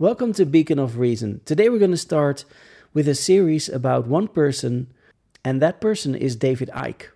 Welcome 0.00 0.32
to 0.32 0.44
Beacon 0.44 0.80
of 0.80 0.98
Reason. 0.98 1.40
Today 1.44 1.68
we're 1.68 1.78
going 1.78 1.92
to 1.92 1.96
start 1.96 2.44
with 2.92 3.06
a 3.06 3.14
series 3.14 3.68
about 3.68 4.08
one 4.08 4.26
person, 4.26 4.92
and 5.44 5.62
that 5.62 5.80
person 5.80 6.16
is 6.16 6.34
David 6.34 6.68
Icke. 6.74 7.10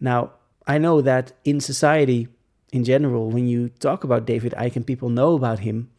Now, 0.00 0.32
I 0.66 0.78
know 0.78 1.00
that 1.00 1.30
in 1.44 1.60
society 1.60 2.26
in 2.72 2.82
general, 2.82 3.30
when 3.30 3.46
you 3.46 3.68
talk 3.68 4.02
about 4.02 4.26
David 4.26 4.52
Icke 4.58 4.74
and 4.74 4.84
people 4.84 5.10
know 5.10 5.36
about 5.36 5.60
him, 5.60 5.90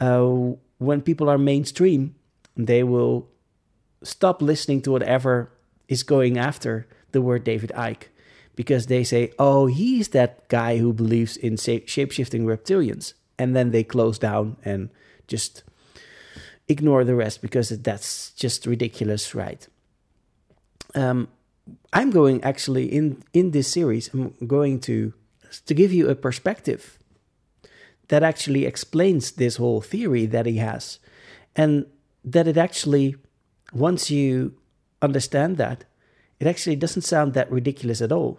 uh, 0.00 0.24
when 0.78 1.02
people 1.02 1.28
are 1.28 1.36
mainstream, 1.36 2.14
they 2.56 2.82
will 2.82 3.28
stop 4.02 4.40
listening 4.40 4.80
to 4.80 4.90
whatever 4.90 5.52
is 5.88 6.02
going 6.02 6.38
after 6.38 6.88
the 7.12 7.20
word 7.20 7.44
David 7.44 7.70
Icke 7.76 8.04
because 8.56 8.86
they 8.86 9.04
say, 9.04 9.30
oh, 9.38 9.66
he's 9.66 10.08
that 10.16 10.48
guy 10.48 10.78
who 10.78 10.94
believes 10.94 11.36
in 11.36 11.58
shape 11.58 11.86
shifting 11.86 12.46
reptilians. 12.46 13.12
And 13.38 13.54
then 13.54 13.70
they 13.70 13.84
close 13.84 14.18
down 14.18 14.56
and 14.64 14.90
just 15.26 15.62
ignore 16.68 17.04
the 17.04 17.14
rest 17.14 17.42
because 17.42 17.68
that's 17.68 18.30
just 18.32 18.66
ridiculous, 18.66 19.34
right? 19.34 19.66
Um, 20.94 21.28
I'm 21.92 22.10
going 22.10 22.42
actually 22.44 22.86
in 22.86 23.22
in 23.32 23.50
this 23.50 23.68
series. 23.68 24.12
I'm 24.12 24.34
going 24.46 24.80
to 24.80 25.12
to 25.66 25.74
give 25.74 25.92
you 25.92 26.08
a 26.08 26.14
perspective 26.14 26.98
that 28.08 28.22
actually 28.22 28.66
explains 28.66 29.32
this 29.32 29.56
whole 29.56 29.80
theory 29.80 30.26
that 30.26 30.46
he 30.46 30.58
has, 30.58 30.98
and 31.56 31.86
that 32.24 32.46
it 32.46 32.56
actually, 32.56 33.16
once 33.72 34.10
you 34.10 34.52
understand 35.00 35.56
that, 35.56 35.84
it 36.38 36.46
actually 36.46 36.76
doesn't 36.76 37.02
sound 37.02 37.32
that 37.34 37.50
ridiculous 37.50 38.02
at 38.02 38.12
all. 38.12 38.38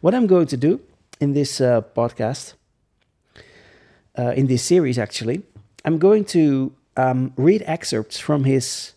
What 0.00 0.14
I'm 0.14 0.26
going 0.26 0.46
to 0.46 0.56
do 0.56 0.80
in 1.20 1.32
this 1.32 1.60
uh, 1.60 1.80
podcast, 1.80 2.54
uh, 4.18 4.32
in 4.36 4.46
this 4.46 4.62
series 4.62 4.98
actually, 4.98 5.42
I'm 5.84 5.98
going 5.98 6.24
to 6.26 6.72
um, 6.96 7.32
read 7.36 7.62
excerpts 7.66 8.18
from 8.18 8.44
his, 8.44 8.92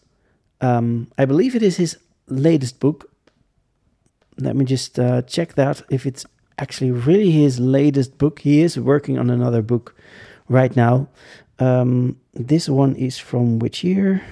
um, 0.61 1.11
I 1.17 1.25
believe 1.25 1.55
it 1.55 1.63
is 1.63 1.77
his 1.77 1.97
latest 2.27 2.79
book. 2.79 3.09
Let 4.37 4.55
me 4.55 4.65
just 4.65 4.99
uh, 4.99 5.21
check 5.23 5.53
that 5.53 5.81
if 5.89 6.05
it's 6.05 6.25
actually 6.57 6.91
really 6.91 7.31
his 7.31 7.59
latest 7.59 8.17
book. 8.17 8.39
He 8.39 8.61
is 8.61 8.77
working 8.77 9.17
on 9.17 9.29
another 9.29 9.61
book 9.61 9.95
right 10.49 10.75
now. 10.75 11.07
Um, 11.59 12.19
this 12.33 12.67
one 12.67 12.95
is 12.95 13.17
from 13.17 13.59
which 13.59 13.83
year? 13.83 14.23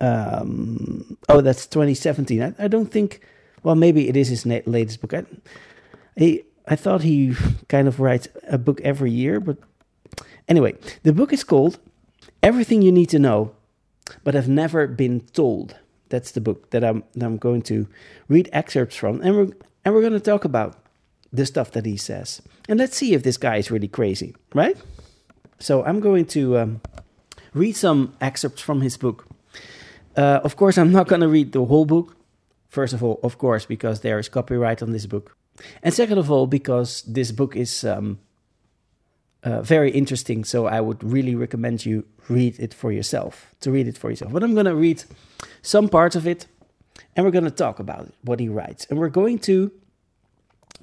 Um, 0.00 1.16
oh, 1.28 1.40
that's 1.40 1.66
2017. 1.66 2.42
I, 2.42 2.54
I, 2.58 2.68
don't 2.68 2.90
think. 2.90 3.20
Well, 3.62 3.76
maybe 3.76 4.08
it 4.08 4.16
is 4.16 4.28
his 4.28 4.44
latest 4.44 5.00
book. 5.00 5.14
I, 5.14 5.24
he, 6.16 6.42
I 6.66 6.76
thought 6.76 7.02
he 7.02 7.34
kind 7.68 7.88
of 7.88 8.00
writes 8.00 8.28
a 8.48 8.58
book 8.58 8.80
every 8.82 9.10
year, 9.10 9.40
but 9.40 9.58
anyway, 10.48 10.74
the 11.02 11.12
book 11.12 11.32
is 11.32 11.44
called 11.44 11.78
"Everything 12.42 12.82
You 12.82 12.92
Need 12.92 13.10
to 13.10 13.18
Know, 13.18 13.52
but 14.24 14.34
Have 14.34 14.48
Never 14.48 14.86
Been 14.86 15.20
Told." 15.32 15.76
That's 16.08 16.32
the 16.32 16.40
book 16.40 16.70
that 16.70 16.84
I'm 16.84 17.04
that 17.14 17.26
I'm 17.26 17.38
going 17.38 17.62
to 17.62 17.86
read 18.28 18.48
excerpts 18.52 18.96
from, 18.96 19.20
and 19.22 19.36
we're 19.36 19.50
and 19.84 19.94
we're 19.94 20.02
going 20.02 20.12
to 20.12 20.20
talk 20.20 20.44
about 20.44 20.76
the 21.32 21.46
stuff 21.46 21.70
that 21.72 21.86
he 21.86 21.96
says, 21.96 22.42
and 22.68 22.78
let's 22.78 22.96
see 22.96 23.14
if 23.14 23.22
this 23.22 23.38
guy 23.38 23.56
is 23.56 23.70
really 23.70 23.88
crazy, 23.88 24.34
right? 24.54 24.76
So 25.58 25.84
I'm 25.84 26.00
going 26.00 26.26
to 26.26 26.58
um, 26.58 26.80
read 27.54 27.76
some 27.76 28.14
excerpts 28.20 28.60
from 28.60 28.82
his 28.82 28.96
book. 28.96 29.26
Uh, 30.16 30.40
of 30.44 30.56
course, 30.56 30.76
I'm 30.76 30.92
not 30.92 31.08
going 31.08 31.22
to 31.22 31.28
read 31.28 31.52
the 31.52 31.64
whole 31.64 31.86
book. 31.86 32.16
First 32.68 32.92
of 32.92 33.02
all, 33.02 33.20
of 33.22 33.38
course, 33.38 33.66
because 33.66 34.00
there 34.00 34.18
is 34.18 34.28
copyright 34.28 34.82
on 34.82 34.92
this 34.92 35.06
book. 35.06 35.36
And 35.82 35.94
second 35.94 36.18
of 36.18 36.30
all, 36.30 36.46
because 36.46 37.02
this 37.02 37.32
book 37.32 37.56
is 37.56 37.84
um, 37.84 38.18
uh, 39.42 39.62
very 39.62 39.90
interesting. 39.90 40.44
So 40.44 40.66
I 40.66 40.80
would 40.80 41.02
really 41.02 41.34
recommend 41.34 41.84
you 41.84 42.04
read 42.28 42.58
it 42.58 42.72
for 42.72 42.92
yourself, 42.92 43.54
to 43.60 43.70
read 43.70 43.88
it 43.88 43.98
for 43.98 44.10
yourself. 44.10 44.32
But 44.32 44.42
I'm 44.42 44.54
going 44.54 44.66
to 44.66 44.74
read 44.74 45.04
some 45.62 45.88
parts 45.88 46.16
of 46.16 46.26
it 46.26 46.46
and 47.16 47.24
we're 47.24 47.32
going 47.32 47.44
to 47.44 47.50
talk 47.50 47.78
about 47.78 48.06
it, 48.06 48.14
what 48.22 48.40
he 48.40 48.48
writes. 48.48 48.86
And 48.88 48.98
we're 48.98 49.08
going 49.08 49.38
to 49.40 49.72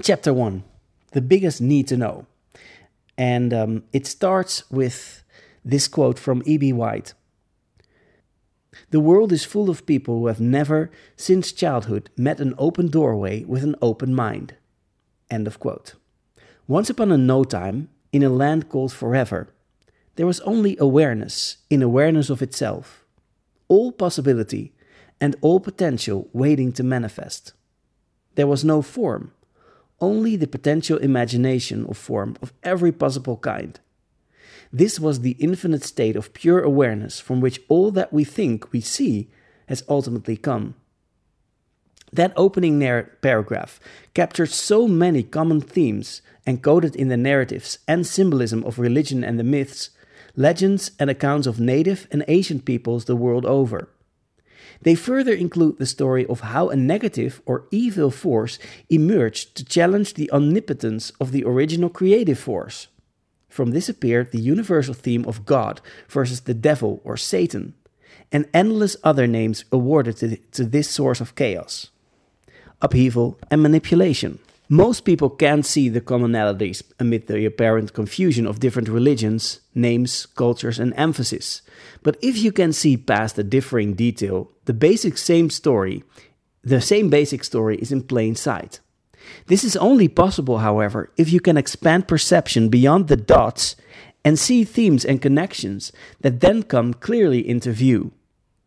chapter 0.01 0.33
one, 0.33 0.63
the 1.11 1.21
biggest 1.21 1.61
need 1.61 1.87
to 1.87 1.97
know. 1.97 2.25
And 3.17 3.53
um, 3.53 3.83
it 3.91 4.07
starts 4.07 4.69
with 4.69 5.23
this 5.63 5.87
quote 5.87 6.17
from 6.17 6.41
E.B. 6.45 6.73
White 6.73 7.13
The 8.91 8.99
world 8.99 9.31
is 9.31 9.43
full 9.43 9.69
of 9.69 9.85
people 9.85 10.19
who 10.19 10.27
have 10.27 10.39
never, 10.39 10.89
since 11.15 11.51
childhood, 11.51 12.09
met 12.15 12.39
an 12.39 12.53
open 12.57 12.87
doorway 12.89 13.43
with 13.43 13.63
an 13.63 13.75
open 13.81 14.13
mind. 14.13 14.55
End 15.29 15.47
of 15.47 15.59
quote. 15.59 15.95
Once 16.67 16.89
upon 16.89 17.11
a 17.11 17.17
no 17.17 17.43
time, 17.43 17.89
in 18.11 18.23
a 18.23 18.29
land 18.29 18.69
called 18.69 18.91
forever, 18.91 19.49
there 20.15 20.27
was 20.27 20.39
only 20.41 20.75
awareness 20.79 21.57
in 21.69 21.81
awareness 21.81 22.29
of 22.29 22.41
itself. 22.41 23.05
All 23.67 23.91
possibility 23.91 24.73
and 25.21 25.35
all 25.41 25.59
potential 25.59 26.29
waiting 26.33 26.71
to 26.73 26.83
manifest. 26.83 27.53
There 28.35 28.47
was 28.47 28.65
no 28.65 28.81
form, 28.81 29.31
only 30.01 30.35
the 30.35 30.47
potential 30.47 30.97
imagination 30.97 31.85
of 31.87 31.97
form 31.97 32.37
of 32.41 32.53
every 32.63 32.91
possible 32.91 33.37
kind. 33.37 33.79
This 34.71 34.99
was 34.99 35.21
the 35.21 35.35
infinite 35.39 35.83
state 35.83 36.15
of 36.15 36.33
pure 36.33 36.61
awareness 36.61 37.19
from 37.19 37.41
which 37.41 37.61
all 37.69 37.91
that 37.91 38.13
we 38.13 38.23
think 38.23 38.71
we 38.71 38.81
see 38.81 39.29
has 39.67 39.83
ultimately 39.89 40.37
come. 40.37 40.75
That 42.11 42.33
opening 42.35 42.79
paragraph 43.21 43.79
captured 44.13 44.49
so 44.49 44.87
many 44.87 45.21
common 45.21 45.61
themes 45.61 46.21
encoded 46.47 46.95
in 46.95 47.09
the 47.09 47.17
narratives 47.17 47.77
and 47.87 48.05
symbolism 48.05 48.63
of 48.63 48.79
religion 48.79 49.23
and 49.23 49.37
the 49.37 49.43
myths, 49.43 49.91
legends, 50.35 50.91
and 50.99 51.09
accounts 51.09 51.45
of 51.45 51.59
native 51.59 52.07
and 52.11 52.23
ancient 52.27 52.65
peoples 52.65 53.05
the 53.05 53.15
world 53.15 53.45
over. 53.45 53.89
They 54.81 54.95
further 54.95 55.33
include 55.33 55.77
the 55.77 55.85
story 55.85 56.25
of 56.25 56.39
how 56.39 56.69
a 56.69 56.75
negative 56.75 57.41
or 57.45 57.67
evil 57.69 58.09
force 58.09 58.57
emerged 58.89 59.55
to 59.55 59.65
challenge 59.65 60.13
the 60.13 60.31
omnipotence 60.31 61.11
of 61.19 61.31
the 61.31 61.43
original 61.43 61.89
creative 61.89 62.39
force. 62.39 62.87
From 63.49 63.71
this 63.71 63.89
appeared 63.89 64.31
the 64.31 64.39
universal 64.39 64.93
theme 64.93 65.25
of 65.25 65.45
God 65.45 65.81
versus 66.07 66.41
the 66.41 66.53
devil 66.53 67.01
or 67.03 67.17
Satan, 67.17 67.75
and 68.31 68.47
endless 68.53 68.95
other 69.03 69.27
names 69.27 69.65
awarded 69.71 70.17
to 70.53 70.65
this 70.65 70.89
source 70.89 71.19
of 71.19 71.35
chaos 71.35 71.89
upheaval 72.81 73.37
and 73.49 73.61
manipulation. 73.61 74.39
Most 74.71 75.01
people 75.01 75.31
can't 75.31 75.65
see 75.65 75.89
the 75.89 75.99
commonalities 75.99 76.83
amid 76.99 77.25
the 77.25 77.43
apparent 77.43 77.93
confusion 77.93 78.45
of 78.45 78.59
different 78.59 78.87
religions, 78.87 79.61
names, 79.73 80.27
cultures, 80.27 80.77
and 80.77 80.93
emphasis. 80.95 81.63
But 82.03 82.17
if 82.21 82.37
you 82.37 82.51
can 82.51 82.71
see 82.71 82.95
past 82.95 83.35
the 83.35 83.43
differing 83.43 83.95
detail, 83.95 84.51
the 84.65 84.73
basic 84.73 85.17
same 85.17 85.49
story, 85.49 86.03
the 86.63 86.81
same 86.81 87.09
basic 87.09 87.43
story 87.43 87.77
is 87.77 87.91
in 87.91 88.03
plain 88.03 88.35
sight. 88.35 88.79
This 89.47 89.63
is 89.63 89.75
only 89.77 90.07
possible, 90.07 90.59
however, 90.59 91.11
if 91.17 91.33
you 91.33 91.39
can 91.39 91.57
expand 91.57 92.07
perception 92.07 92.69
beyond 92.69 93.07
the 93.07 93.17
dots 93.17 93.75
and 94.23 94.37
see 94.37 94.63
themes 94.63 95.03
and 95.03 95.21
connections 95.21 95.91
that 96.21 96.41
then 96.41 96.61
come 96.61 96.93
clearly 96.93 97.47
into 97.47 97.71
view. 97.71 98.11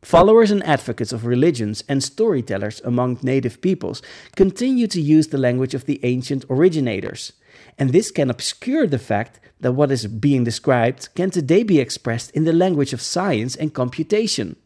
Followers 0.03 0.51
and 0.51 0.65
advocates 0.65 1.13
of 1.13 1.27
religions 1.27 1.85
and 1.89 2.03
storytellers 2.03 2.81
among 2.85 3.21
native 3.23 3.61
peoples 3.61 4.03
continue 4.35 4.89
to 4.89 5.01
use 5.01 5.29
the 5.29 5.39
language 5.39 5.75
of 5.75 5.87
the 5.87 6.01
ancient 6.03 6.45
originators, 6.51 7.33
and 7.79 7.91
this 7.91 8.11
can 8.11 8.29
obscure 8.29 8.87
the 8.89 8.99
fact 8.99 9.39
that 9.61 9.73
what 9.73 9.93
is 9.93 10.09
being 10.09 10.43
described 10.43 11.09
can 11.15 11.31
today 11.31 11.63
be 11.63 11.79
expressed 11.79 12.33
in 12.33 12.45
the 12.45 12.53
language 12.53 12.93
of 12.93 13.01
science 13.01 13.55
and 13.55 13.75
computation. 13.75 14.57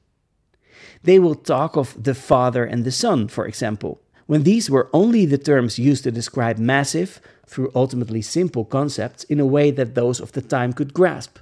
They 1.03 1.19
will 1.19 1.35
talk 1.35 1.77
of 1.77 2.03
the 2.03 2.15
Father 2.15 2.65
and 2.65 2.85
the 2.85 2.91
Son, 2.91 3.29
for 3.29 3.47
example, 3.47 4.01
when 4.25 4.43
these 4.43 4.71
were 4.71 4.89
only 4.95 5.27
the 5.27 5.39
terms 5.39 5.79
used 5.79 6.05
to 6.05 6.11
describe 6.11 6.57
massive, 6.59 7.21
through 7.47 7.71
ultimately 7.75 8.23
simple 8.23 8.65
concepts 8.65 9.23
in 9.25 9.39
a 9.39 9.47
way 9.47 9.71
that 9.71 9.95
those 9.95 10.19
of 10.19 10.33
the 10.33 10.43
time 10.43 10.73
could 10.73 10.93
grasp. 10.95 11.39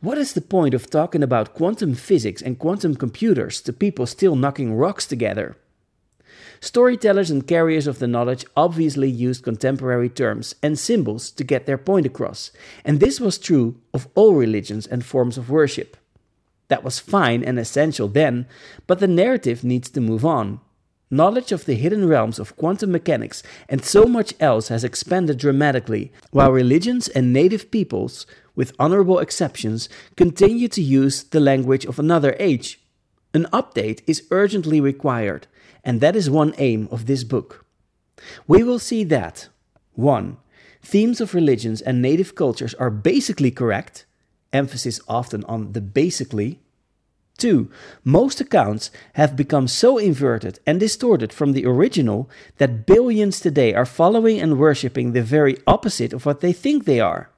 What 0.00 0.18
is 0.18 0.32
the 0.32 0.40
point 0.40 0.74
of 0.74 0.90
talking 0.90 1.22
about 1.22 1.54
quantum 1.54 1.94
physics 1.94 2.42
and 2.42 2.58
quantum 2.58 2.94
computers 2.94 3.60
to 3.62 3.72
people 3.72 4.06
still 4.06 4.36
knocking 4.36 4.74
rocks 4.74 5.06
together? 5.06 5.56
Storytellers 6.60 7.30
and 7.30 7.46
carriers 7.46 7.86
of 7.86 8.00
the 8.00 8.06
knowledge 8.06 8.44
obviously 8.54 9.08
used 9.08 9.42
contemporary 9.42 10.10
terms 10.10 10.54
and 10.62 10.78
symbols 10.78 11.30
to 11.30 11.42
get 11.42 11.64
their 11.64 11.78
point 11.78 12.04
across, 12.04 12.50
and 12.84 13.00
this 13.00 13.18
was 13.18 13.38
true 13.38 13.80
of 13.94 14.08
all 14.14 14.34
religions 14.34 14.86
and 14.86 15.04
forms 15.04 15.38
of 15.38 15.48
worship. 15.48 15.96
That 16.68 16.84
was 16.84 16.98
fine 16.98 17.42
and 17.42 17.58
essential 17.58 18.08
then, 18.08 18.46
but 18.86 19.00
the 19.00 19.08
narrative 19.08 19.64
needs 19.64 19.88
to 19.90 20.00
move 20.00 20.24
on. 20.24 20.60
Knowledge 21.10 21.50
of 21.50 21.64
the 21.64 21.74
hidden 21.74 22.06
realms 22.06 22.38
of 22.38 22.54
quantum 22.56 22.92
mechanics 22.92 23.42
and 23.68 23.84
so 23.84 24.04
much 24.04 24.32
else 24.38 24.68
has 24.68 24.84
expanded 24.84 25.38
dramatically, 25.38 26.12
while 26.30 26.52
religions 26.52 27.08
and 27.08 27.32
native 27.32 27.70
peoples, 27.72 28.26
with 28.60 28.76
honorable 28.78 29.20
exceptions, 29.20 29.88
continue 30.18 30.68
to 30.68 30.82
use 30.82 31.22
the 31.22 31.40
language 31.40 31.86
of 31.86 31.98
another 31.98 32.36
age. 32.38 32.78
An 33.32 33.46
update 33.54 34.02
is 34.06 34.26
urgently 34.30 34.82
required, 34.82 35.46
and 35.82 36.02
that 36.02 36.14
is 36.14 36.28
one 36.28 36.52
aim 36.58 36.86
of 36.90 37.06
this 37.06 37.24
book. 37.24 37.64
We 38.46 38.62
will 38.62 38.78
see 38.78 39.02
that 39.04 39.48
1. 39.94 40.36
themes 40.82 41.22
of 41.22 41.32
religions 41.32 41.80
and 41.80 42.02
native 42.02 42.34
cultures 42.34 42.74
are 42.74 42.90
basically 42.90 43.50
correct, 43.50 44.04
emphasis 44.52 45.00
often 45.08 45.42
on 45.44 45.72
the 45.72 45.80
basically. 45.80 46.60
2. 47.38 47.70
Most 48.04 48.42
accounts 48.42 48.90
have 49.14 49.40
become 49.42 49.68
so 49.68 49.96
inverted 49.96 50.60
and 50.66 50.78
distorted 50.78 51.32
from 51.32 51.52
the 51.52 51.64
original 51.64 52.28
that 52.58 52.84
billions 52.84 53.40
today 53.40 53.72
are 53.72 53.86
following 53.86 54.38
and 54.38 54.58
worshipping 54.58 55.12
the 55.12 55.22
very 55.22 55.56
opposite 55.66 56.12
of 56.12 56.26
what 56.26 56.40
they 56.42 56.52
think 56.52 56.84
they 56.84 57.00
are. 57.00 57.30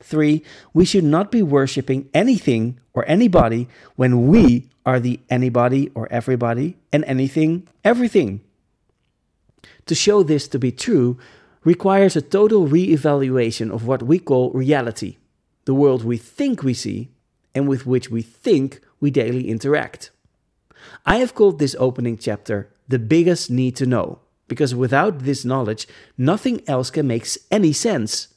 3. 0.00 0.42
We 0.74 0.84
should 0.84 1.04
not 1.04 1.30
be 1.30 1.42
worshipping 1.42 2.08
anything 2.12 2.78
or 2.94 3.04
anybody 3.08 3.68
when 3.96 4.28
we 4.28 4.68
are 4.84 5.00
the 5.00 5.20
anybody 5.28 5.90
or 5.94 6.08
everybody 6.10 6.76
and 6.92 7.04
anything, 7.04 7.68
everything. 7.84 8.40
To 9.86 9.94
show 9.94 10.22
this 10.22 10.48
to 10.48 10.58
be 10.58 10.72
true 10.72 11.18
requires 11.64 12.16
a 12.16 12.22
total 12.22 12.66
re 12.66 12.84
evaluation 12.84 13.70
of 13.70 13.86
what 13.86 14.02
we 14.02 14.18
call 14.18 14.50
reality, 14.52 15.16
the 15.64 15.74
world 15.74 16.04
we 16.04 16.16
think 16.16 16.62
we 16.62 16.74
see 16.74 17.10
and 17.54 17.66
with 17.66 17.86
which 17.86 18.10
we 18.10 18.22
think 18.22 18.80
we 19.00 19.10
daily 19.10 19.48
interact. 19.48 20.10
I 21.04 21.16
have 21.16 21.34
called 21.34 21.58
this 21.58 21.74
opening 21.78 22.18
chapter 22.18 22.70
The 22.86 22.98
Biggest 22.98 23.50
Need 23.50 23.76
to 23.76 23.86
Know, 23.86 24.20
because 24.46 24.74
without 24.74 25.20
this 25.20 25.44
knowledge, 25.44 25.88
nothing 26.16 26.62
else 26.68 26.90
can 26.90 27.06
make 27.06 27.26
any 27.50 27.72
sense 27.72 28.28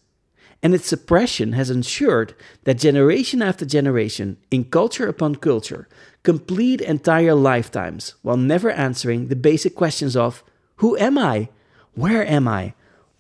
and 0.61 0.73
its 0.73 0.87
suppression 0.87 1.53
has 1.53 1.69
ensured 1.69 2.35
that 2.65 2.77
generation 2.77 3.41
after 3.41 3.65
generation, 3.65 4.37
in 4.51 4.65
culture 4.65 5.07
upon 5.07 5.35
culture, 5.35 5.87
complete 6.23 6.81
entire 6.81 7.33
lifetimes 7.33 8.15
while 8.21 8.37
never 8.37 8.69
answering 8.71 9.27
the 9.27 9.35
basic 9.35 9.75
questions 9.75 10.15
of 10.15 10.43
Who 10.77 10.97
am 10.97 11.17
I? 11.17 11.49
Where 11.93 12.25
am 12.25 12.47
I? 12.47 12.73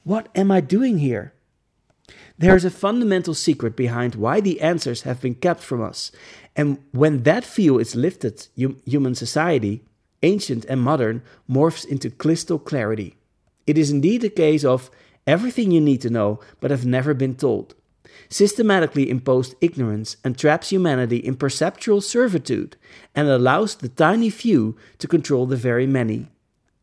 What 0.03 0.27
am 0.35 0.51
I 0.51 0.61
doing 0.61 0.99
here? 0.99 1.33
There 2.37 2.55
is 2.55 2.65
a 2.65 2.71
fundamental 2.71 3.33
secret 3.33 3.75
behind 3.75 4.15
why 4.15 4.39
the 4.39 4.61
answers 4.61 5.01
have 5.01 5.21
been 5.21 5.35
kept 5.35 5.61
from 5.61 5.81
us, 5.81 6.11
and 6.55 6.77
when 6.91 7.23
that 7.23 7.45
veil 7.45 7.77
is 7.77 7.95
lifted, 7.95 8.47
human 8.55 9.15
society, 9.15 9.83
ancient 10.23 10.65
and 10.65 10.81
modern, 10.81 11.21
morphs 11.49 11.85
into 11.85 12.09
crystal 12.09 12.57
clarity. 12.57 13.17
It 13.67 13.77
is 13.77 13.91
indeed 13.91 14.23
a 14.23 14.29
case 14.29 14.63
of 14.63 14.89
everything 15.29 15.71
you 15.71 15.79
need 15.79 16.01
to 16.01 16.09
know 16.09 16.39
but 16.59 16.71
have 16.71 16.85
never 16.85 17.13
been 17.13 17.35
told. 17.35 17.75
Systematically 18.29 19.09
imposed 19.09 19.55
ignorance 19.61 20.17
entraps 20.25 20.69
humanity 20.69 21.17
in 21.17 21.35
perceptual 21.35 22.01
servitude 22.01 22.75
and 23.15 23.27
allows 23.27 23.75
the 23.75 23.89
tiny 23.89 24.29
few 24.29 24.75
to 24.97 25.07
control 25.07 25.45
the 25.45 25.55
very 25.55 25.87
many. 25.87 26.27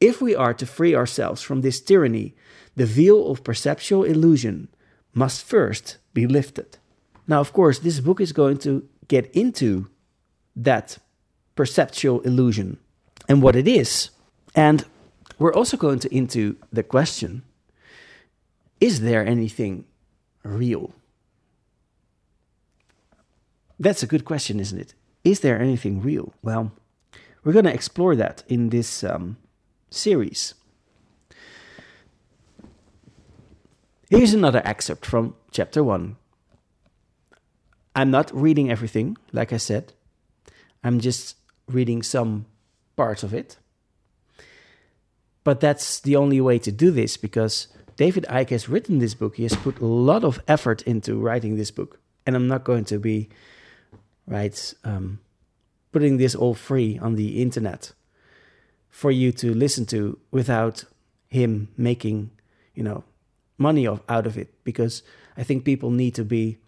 If 0.00 0.20
we 0.20 0.34
are 0.34 0.54
to 0.54 0.66
free 0.66 0.94
ourselves 0.94 1.42
from 1.42 1.60
this 1.60 1.80
tyranny, 1.80 2.34
the 2.74 2.86
veil 2.86 3.30
of 3.30 3.44
perceptual 3.44 4.04
illusion 4.04 4.68
must 5.14 5.44
first 5.44 5.98
be 6.12 6.26
lifted. 6.26 6.78
Now, 7.26 7.40
of 7.40 7.52
course, 7.52 7.78
this 7.78 8.00
book 8.00 8.20
is 8.20 8.32
going 8.32 8.58
to 8.58 8.88
get 9.08 9.30
into 9.34 9.88
that 10.54 10.98
perceptual 11.54 12.20
illusion 12.20 12.78
and 13.28 13.42
what 13.42 13.56
it 13.56 13.66
is. 13.66 14.10
And 14.54 14.84
we're 15.38 15.54
also 15.54 15.76
going 15.76 15.98
to 16.00 16.14
into 16.14 16.56
the 16.72 16.82
question 16.82 17.42
is 18.80 19.00
there 19.00 19.24
anything 19.24 19.84
real? 20.42 20.94
That's 23.78 24.02
a 24.02 24.06
good 24.06 24.24
question, 24.24 24.60
isn't 24.60 24.78
it? 24.78 24.94
Is 25.24 25.40
there 25.40 25.60
anything 25.60 26.00
real? 26.00 26.32
Well, 26.42 26.72
we're 27.44 27.52
going 27.52 27.64
to 27.64 27.74
explore 27.74 28.16
that 28.16 28.42
in 28.48 28.70
this 28.70 29.04
um, 29.04 29.36
series. 29.90 30.54
Here's 34.08 34.34
another 34.34 34.62
excerpt 34.64 35.04
from 35.04 35.34
chapter 35.50 35.82
1. 35.82 36.16
I'm 37.94 38.10
not 38.10 38.34
reading 38.34 38.70
everything, 38.70 39.16
like 39.32 39.52
I 39.52 39.56
said. 39.56 39.92
I'm 40.84 41.00
just 41.00 41.36
reading 41.66 42.02
some 42.02 42.46
parts 42.94 43.22
of 43.22 43.34
it. 43.34 43.56
But 45.44 45.60
that's 45.60 46.00
the 46.00 46.16
only 46.16 46.40
way 46.40 46.58
to 46.58 46.70
do 46.70 46.90
this 46.90 47.16
because 47.16 47.68
David 47.96 48.26
Icke 48.28 48.50
has 48.50 48.68
written 48.68 48.98
this 48.98 49.14
book. 49.14 49.36
He 49.36 49.44
has 49.44 49.56
put 49.56 49.80
a 49.80 49.86
lot 49.86 50.22
of 50.24 50.40
effort 50.46 50.82
into 50.82 51.18
writing 51.18 51.56
this 51.56 51.70
book, 51.70 51.98
and 52.26 52.36
I'm 52.36 52.48
not 52.48 52.64
going 52.64 52.84
to 52.86 52.98
be 52.98 53.28
right 54.26 54.74
um, 54.84 55.20
putting 55.92 56.18
this 56.18 56.34
all 56.34 56.54
free 56.54 56.98
on 56.98 57.14
the 57.14 57.40
internet 57.40 57.92
for 58.90 59.10
you 59.10 59.32
to 59.32 59.54
listen 59.54 59.86
to 59.86 60.18
without 60.30 60.84
him 61.28 61.68
making 61.76 62.30
you 62.74 62.82
know 62.82 63.04
money 63.58 63.86
of, 63.86 64.02
out 64.08 64.26
of 64.26 64.36
it 64.36 64.52
because 64.64 65.02
I 65.36 65.42
think 65.42 65.64
people 65.64 65.90
need 65.90 66.14
to 66.16 66.24
be 66.24 66.58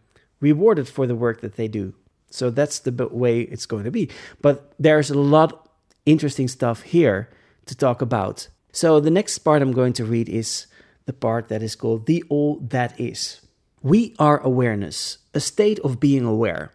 rewarded 0.40 0.88
for 0.88 1.06
the 1.06 1.14
work 1.14 1.40
that 1.40 1.56
they 1.56 1.68
do. 1.68 1.94
So 2.30 2.50
that's 2.50 2.78
the 2.78 3.08
way 3.08 3.40
it's 3.40 3.66
going 3.66 3.84
to 3.84 3.90
be. 3.90 4.08
But 4.40 4.72
there's 4.78 5.10
a 5.10 5.18
lot 5.18 5.68
interesting 6.06 6.48
stuff 6.48 6.82
here 6.82 7.28
to 7.66 7.74
talk 7.74 8.00
about. 8.00 8.48
So 8.72 9.00
the 9.00 9.10
next 9.10 9.38
part 9.38 9.62
I'm 9.62 9.72
going 9.72 9.92
to 9.94 10.04
read 10.04 10.28
is 10.28 10.66
the 11.08 11.12
part 11.14 11.48
that 11.48 11.62
is 11.62 11.74
called 11.74 12.04
the 12.04 12.22
all 12.28 12.60
that 12.60 12.92
is. 13.00 13.40
We 13.80 14.14
are 14.18 14.44
awareness, 14.44 15.16
a 15.32 15.40
state 15.40 15.78
of 15.80 15.98
being 15.98 16.26
aware. 16.26 16.70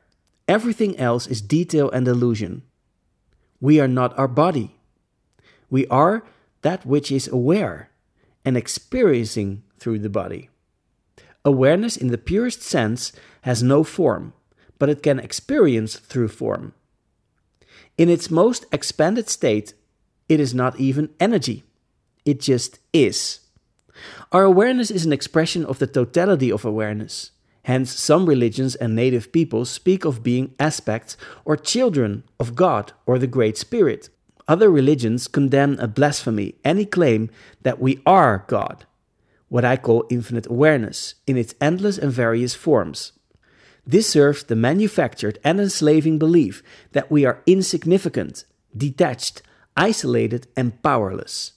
Everything 0.47 0.97
else 0.97 1.27
is 1.27 1.39
detail 1.39 1.91
and 1.91 2.07
illusion. 2.07 2.63
We 3.61 3.79
are 3.79 3.87
not 3.87 4.17
our 4.17 4.27
body. 4.27 4.75
We 5.69 5.85
are 5.87 6.25
that 6.63 6.83
which 6.83 7.11
is 7.11 7.27
aware 7.27 7.91
and 8.43 8.57
experiencing 8.57 9.61
through 9.77 9.99
the 9.99 10.09
body. 10.09 10.49
Awareness, 11.45 11.95
in 11.95 12.07
the 12.07 12.17
purest 12.17 12.63
sense, 12.63 13.13
has 13.41 13.61
no 13.61 13.83
form, 13.83 14.33
but 14.79 14.89
it 14.89 15.03
can 15.03 15.19
experience 15.19 15.95
through 15.97 16.29
form. 16.29 16.73
In 17.99 18.09
its 18.09 18.31
most 18.31 18.65
expanded 18.71 19.29
state, 19.29 19.75
it 20.27 20.39
is 20.39 20.55
not 20.55 20.79
even 20.79 21.13
energy, 21.19 21.63
it 22.25 22.41
just 22.41 22.79
is. 22.93 23.42
Our 24.31 24.43
awareness 24.43 24.91
is 24.91 25.05
an 25.05 25.13
expression 25.13 25.65
of 25.65 25.79
the 25.79 25.87
totality 25.87 26.51
of 26.51 26.65
awareness. 26.65 27.31
Hence, 27.63 27.93
some 27.93 28.25
religions 28.25 28.75
and 28.75 28.95
native 28.95 29.31
peoples 29.31 29.69
speak 29.69 30.03
of 30.03 30.23
being 30.23 30.53
aspects 30.59 31.15
or 31.45 31.55
children 31.55 32.23
of 32.39 32.55
God 32.55 32.91
or 33.05 33.17
the 33.17 33.27
Great 33.27 33.57
Spirit. 33.57 34.09
Other 34.47 34.69
religions 34.69 35.27
condemn 35.27 35.79
a 35.79 35.87
blasphemy 35.87 36.55
any 36.65 36.85
claim 36.85 37.29
that 37.61 37.79
we 37.79 38.01
are 38.05 38.43
God, 38.47 38.85
what 39.47 39.63
I 39.63 39.77
call 39.77 40.05
infinite 40.09 40.47
awareness, 40.47 41.15
in 41.25 41.37
its 41.37 41.55
endless 41.61 41.97
and 41.97 42.11
various 42.11 42.53
forms. 42.53 43.13
This 43.87 44.09
serves 44.09 44.43
the 44.43 44.55
manufactured 44.55 45.39
and 45.43 45.59
enslaving 45.59 46.19
belief 46.19 46.63
that 46.91 47.09
we 47.09 47.25
are 47.25 47.41
insignificant, 47.45 48.43
detached, 48.75 49.41
isolated, 49.77 50.47
and 50.57 50.81
powerless. 50.83 51.53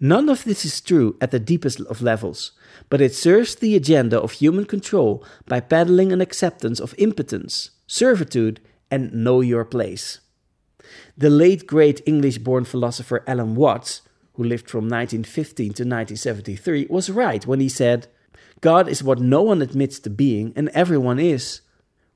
None 0.00 0.28
of 0.28 0.44
this 0.44 0.64
is 0.64 0.80
true 0.80 1.16
at 1.20 1.32
the 1.32 1.40
deepest 1.40 1.80
of 1.80 2.02
levels, 2.02 2.52
but 2.88 3.00
it 3.00 3.14
serves 3.14 3.56
the 3.56 3.74
agenda 3.74 4.20
of 4.20 4.32
human 4.32 4.64
control 4.64 5.24
by 5.46 5.60
peddling 5.60 6.12
an 6.12 6.20
acceptance 6.20 6.78
of 6.78 6.94
impotence, 6.98 7.70
servitude, 7.86 8.60
and 8.90 9.12
know 9.12 9.40
your 9.40 9.64
place. 9.64 10.20
The 11.16 11.30
late 11.30 11.66
great 11.66 12.00
English 12.06 12.38
born 12.38 12.64
philosopher 12.64 13.24
Alan 13.26 13.56
Watts, 13.56 14.02
who 14.34 14.44
lived 14.44 14.70
from 14.70 14.84
1915 14.84 15.66
to 15.66 15.82
1973, 15.82 16.86
was 16.88 17.10
right 17.10 17.44
when 17.44 17.58
he 17.58 17.68
said, 17.68 18.06
God 18.60 18.88
is 18.88 19.02
what 19.02 19.20
no 19.20 19.42
one 19.42 19.62
admits 19.62 19.98
to 20.00 20.10
being, 20.10 20.52
and 20.54 20.68
everyone 20.70 21.18
is. 21.18 21.60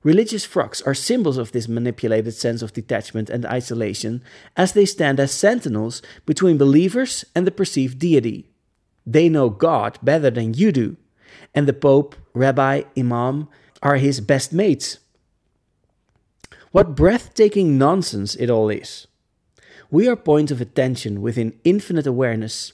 Religious 0.02 0.44
frocks 0.44 0.82
are 0.82 0.94
symbols 0.94 1.38
of 1.38 1.52
this 1.52 1.68
manipulated 1.68 2.34
sense 2.34 2.60
of 2.60 2.72
detachment 2.72 3.30
and 3.30 3.46
isolation, 3.46 4.22
as 4.56 4.72
they 4.72 4.84
stand 4.84 5.20
as 5.20 5.30
sentinels 5.30 6.02
between 6.26 6.58
believers 6.58 7.24
and 7.34 7.46
the 7.46 7.52
perceived 7.52 7.98
deity. 7.98 8.50
They 9.06 9.28
know 9.28 9.48
God 9.48 9.98
better 10.02 10.30
than 10.30 10.54
you 10.54 10.72
do, 10.72 10.96
and 11.54 11.68
the 11.68 11.72
Pope, 11.72 12.16
Rabbi, 12.34 12.82
Imam 12.96 13.48
are 13.82 13.96
his 13.96 14.20
best 14.20 14.52
mates. 14.52 14.98
What 16.72 16.96
breathtaking 16.96 17.78
nonsense 17.78 18.34
it 18.34 18.50
all 18.50 18.70
is! 18.70 19.06
We 19.90 20.08
are 20.08 20.16
points 20.16 20.50
of 20.50 20.60
attention 20.60 21.20
within 21.20 21.58
infinite 21.64 22.06
awareness, 22.06 22.72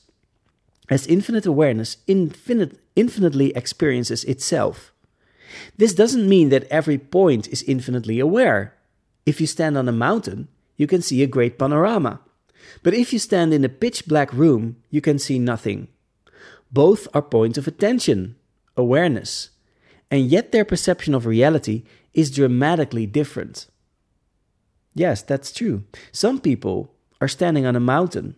as 0.89 1.07
infinite 1.07 1.45
awareness 1.45 1.99
infinite, 2.07 2.79
infinitely 2.97 3.51
experiences 3.55 4.25
itself. 4.25 4.93
This 5.77 5.95
doesn't 5.95 6.29
mean 6.29 6.49
that 6.51 6.65
every 6.71 6.99
point 6.99 7.49
is 7.49 7.63
infinitely 7.65 8.19
aware. 8.19 8.75
If 9.27 9.41
you 9.41 9.47
stand 9.47 9.77
on 9.77 9.89
a 9.89 9.93
mountain, 9.93 10.49
you 10.77 10.87
can 10.87 11.03
see 11.03 11.23
a 11.23 11.27
great 11.27 11.59
panorama. 11.59 12.21
But 12.83 12.95
if 12.95 13.13
you 13.13 13.19
stand 13.19 13.53
in 13.53 13.65
a 13.65 13.69
pitch 13.69 14.07
black 14.07 14.33
room, 14.33 14.77
you 14.91 15.01
can 15.01 15.19
see 15.19 15.39
nothing. 15.39 15.89
Both 16.71 17.09
are 17.15 17.23
points 17.23 17.59
of 17.59 17.67
attention, 17.67 18.37
awareness, 18.77 19.51
and 20.11 20.27
yet 20.27 20.53
their 20.53 20.65
perception 20.65 21.15
of 21.15 21.27
reality 21.27 21.85
is 22.15 22.31
dramatically 22.31 23.07
different. 23.07 23.67
Yes, 24.95 25.23
that's 25.23 25.53
true. 25.53 25.85
Some 26.13 26.41
people 26.41 26.93
are 27.21 27.29
standing 27.29 27.67
on 27.67 27.77
a 27.77 27.81
mountain, 27.81 28.37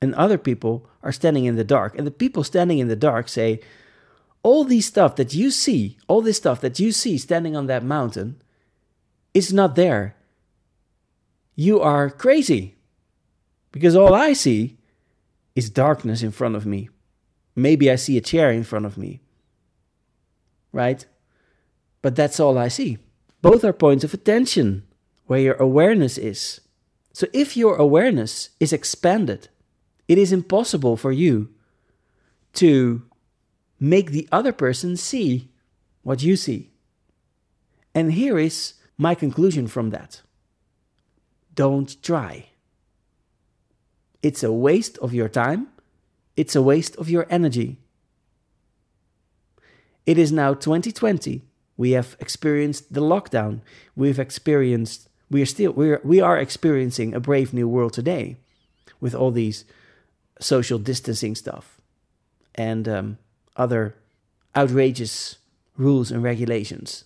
and 0.00 0.14
other 0.14 0.38
people 0.38 0.86
are 1.02 1.12
standing 1.12 1.44
in 1.44 1.56
the 1.56 1.64
dark. 1.64 1.96
And 1.96 2.06
the 2.06 2.10
people 2.10 2.44
standing 2.44 2.78
in 2.78 2.88
the 2.88 2.96
dark 2.96 3.28
say, 3.28 3.60
all 4.44 4.62
these 4.62 4.86
stuff 4.86 5.16
that 5.16 5.34
you 5.34 5.50
see, 5.50 5.96
all 6.06 6.20
this 6.20 6.36
stuff 6.36 6.60
that 6.60 6.78
you 6.78 6.92
see 6.92 7.18
standing 7.18 7.56
on 7.56 7.66
that 7.66 7.82
mountain, 7.82 8.40
is 9.32 9.52
not 9.52 9.74
there. 9.74 10.14
You 11.56 11.80
are 11.80 12.10
crazy. 12.10 12.76
Because 13.72 13.96
all 13.96 14.14
I 14.14 14.34
see 14.34 14.76
is 15.56 15.70
darkness 15.70 16.22
in 16.22 16.30
front 16.30 16.54
of 16.54 16.66
me. 16.66 16.90
Maybe 17.56 17.90
I 17.90 17.96
see 17.96 18.16
a 18.18 18.20
chair 18.20 18.50
in 18.50 18.64
front 18.64 18.84
of 18.84 18.98
me. 18.98 19.20
Right? 20.72 21.04
But 22.02 22.14
that's 22.14 22.38
all 22.38 22.58
I 22.58 22.68
see. 22.68 22.98
Both 23.40 23.64
are 23.64 23.72
points 23.72 24.04
of 24.04 24.12
attention 24.12 24.84
where 25.26 25.40
your 25.40 25.54
awareness 25.54 26.18
is. 26.18 26.60
So 27.14 27.26
if 27.32 27.56
your 27.56 27.76
awareness 27.76 28.50
is 28.60 28.74
expanded, 28.74 29.48
it 30.06 30.18
is 30.18 30.32
impossible 30.32 30.98
for 30.98 31.12
you 31.12 31.48
to 32.54 33.02
make 33.80 34.10
the 34.10 34.28
other 34.30 34.52
person 34.52 34.96
see 34.96 35.48
what 36.02 36.22
you 36.22 36.36
see. 36.36 36.70
And 37.94 38.12
here 38.12 38.38
is 38.38 38.74
my 38.98 39.14
conclusion 39.14 39.66
from 39.66 39.90
that 39.90 40.22
don't 41.54 42.02
try. 42.02 42.46
It's 44.22 44.42
a 44.42 44.52
waste 44.52 44.98
of 44.98 45.14
your 45.14 45.28
time, 45.28 45.68
it's 46.36 46.56
a 46.56 46.62
waste 46.62 46.96
of 46.96 47.08
your 47.08 47.26
energy. 47.30 47.78
It 50.06 50.18
is 50.18 50.32
now 50.32 50.54
2020. 50.54 51.42
We 51.76 51.92
have 51.92 52.16
experienced 52.20 52.92
the 52.92 53.00
lockdown. 53.00 53.60
We've 53.96 54.18
experienced 54.18 55.08
we 55.30 55.42
are 55.42 55.46
still 55.46 55.72
we 55.72 55.90
are, 55.90 56.00
we 56.04 56.20
are 56.20 56.38
experiencing 56.38 57.14
a 57.14 57.20
brave 57.20 57.52
new 57.52 57.68
world 57.68 57.92
today 57.92 58.36
with 59.00 59.14
all 59.14 59.30
these 59.30 59.64
social 60.40 60.78
distancing 60.78 61.34
stuff 61.34 61.80
and 62.54 62.88
um, 62.88 63.18
other 63.56 63.96
outrageous 64.56 65.38
rules 65.76 66.10
and 66.10 66.22
regulations. 66.22 67.04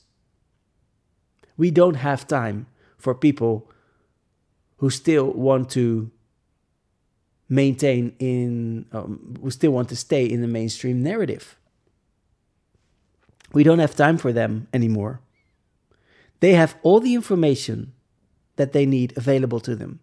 We 1.57 1.71
don't 1.71 1.95
have 1.95 2.27
time 2.27 2.67
for 2.97 3.15
people 3.15 3.71
who 4.77 4.91
still 4.91 5.31
want 5.33 5.71
to 5.71 6.11
maintain 7.49 8.15
in 8.19 8.87
um, 8.93 9.37
who 9.41 9.51
still 9.51 9.73
want 9.73 9.89
to 9.89 9.97
stay 9.97 10.25
in 10.25 10.41
the 10.41 10.49
mainstream 10.49 11.03
narrative. 11.03 11.57
We 13.53 13.63
don't 13.65 13.79
have 13.79 13.97
time 13.97 14.19
for 14.19 14.33
them 14.33 14.69
anymore. 14.73 15.21
They 16.41 16.53
have 16.53 16.77
all 16.83 17.01
the 17.01 17.15
information 17.15 17.93
that 18.57 18.73
they 18.73 18.87
need 18.87 19.17
available 19.17 19.61
to 19.61 19.75
them. 19.75 20.01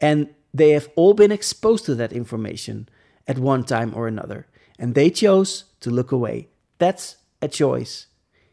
And 0.00 0.28
they 0.52 0.70
have 0.70 0.88
all 0.96 1.14
been 1.14 1.32
exposed 1.32 1.84
to 1.86 1.94
that 1.94 2.12
information 2.12 2.88
at 3.26 3.38
one 3.38 3.64
time 3.64 3.92
or 3.94 4.06
another, 4.06 4.46
and 4.80 4.94
they 4.94 5.10
chose 5.10 5.64
to 5.80 5.90
look 5.90 6.10
away. 6.10 6.48
That's 6.78 7.18
a 7.42 7.48
choice. 7.48 8.06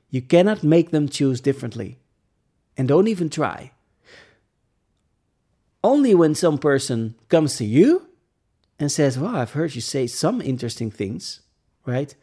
You 0.10 0.22
cannot 0.22 0.62
make 0.62 0.92
them 0.92 1.08
choose 1.08 1.42
differently. 1.42 2.00
And 2.76 2.88
don't 2.88 3.08
even 3.08 3.30
try. 3.30 3.72
Only 5.84 6.14
when 6.14 6.36
some 6.36 6.58
person 6.58 7.16
comes 7.30 7.56
to 7.58 7.66
you 7.66 8.08
and 8.78 8.92
says, 8.92 9.18
Well, 9.18 9.36
I've 9.36 9.54
heard 9.54 9.74
you 9.74 9.82
say 9.82 10.06
some 10.06 10.42
interesting 10.42 10.92
things, 10.92 11.40
right? 11.86 12.14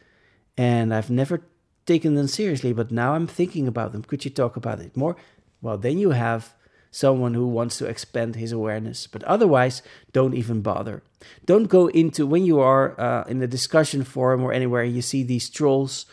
And 0.56 0.94
I've 0.94 1.10
never 1.10 1.40
taken 1.86 2.14
them 2.14 2.28
seriously, 2.28 2.72
but 2.72 2.92
now 2.92 3.14
I'm 3.14 3.26
thinking 3.26 3.66
about 3.66 3.92
them. 3.92 4.02
Could 4.02 4.24
you 4.24 4.30
talk 4.30 4.56
about 4.56 4.80
it 4.80 4.96
more? 4.96 5.16
Well, 5.62 5.78
then 5.78 5.98
you 5.98 6.10
have 6.10 6.54
someone 6.94 7.34
who 7.34 7.44
wants 7.44 7.76
to 7.76 7.86
expand 7.86 8.36
his 8.36 8.52
awareness. 8.52 9.08
But 9.08 9.24
otherwise, 9.24 9.82
don't 10.12 10.34
even 10.34 10.62
bother. 10.62 11.02
Don't 11.44 11.64
go 11.64 11.88
into 11.88 12.24
when 12.24 12.46
you 12.46 12.60
are 12.60 12.94
uh, 13.00 13.24
in 13.24 13.42
a 13.42 13.48
discussion 13.48 14.04
forum 14.04 14.44
or 14.44 14.52
anywhere 14.52 14.84
you 14.84 15.02
see 15.02 15.24
these 15.24 15.50
trolls 15.50 16.06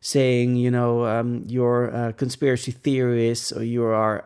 saying, 0.00 0.56
you 0.56 0.72
know, 0.72 1.06
um, 1.06 1.44
you're 1.46 2.12
conspiracy 2.16 2.72
theorist 2.72 3.52
or 3.52 3.62
you 3.62 3.84
are, 3.84 4.24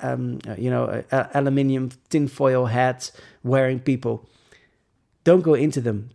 um, 0.00 0.38
uh, 0.48 0.54
you 0.56 0.70
know, 0.70 1.04
aluminium 1.34 1.90
tinfoil 2.08 2.66
hats 2.66 3.12
wearing 3.42 3.80
people. 3.80 4.26
Don't 5.24 5.42
go 5.42 5.52
into 5.52 5.82
them. 5.82 6.10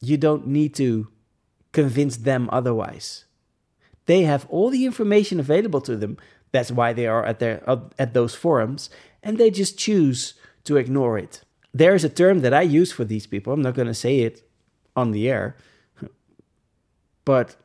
You 0.00 0.18
don't 0.18 0.46
need 0.46 0.74
to 0.74 1.08
convince 1.72 2.18
them 2.18 2.50
otherwise. 2.52 3.24
They 4.06 4.22
have 4.22 4.46
all 4.50 4.68
the 4.68 4.84
information 4.84 5.40
available 5.40 5.80
to 5.82 5.96
them. 5.96 6.18
That's 6.54 6.70
why 6.70 6.92
they 6.92 7.08
are 7.08 7.24
at 7.26 7.40
their 7.40 7.68
at 7.98 8.14
those 8.14 8.32
forums, 8.32 8.88
and 9.24 9.38
they 9.38 9.50
just 9.50 9.76
choose 9.76 10.34
to 10.62 10.76
ignore 10.76 11.18
it. 11.18 11.40
There 11.72 11.96
is 11.96 12.04
a 12.04 12.08
term 12.08 12.42
that 12.42 12.54
I 12.54 12.62
use 12.62 12.92
for 12.92 13.04
these 13.04 13.26
people. 13.26 13.52
I'm 13.52 13.60
not 13.60 13.74
going 13.74 13.88
to 13.88 14.02
say 14.06 14.20
it 14.20 14.48
on 14.94 15.10
the 15.10 15.28
air, 15.28 15.56
but 17.24 17.56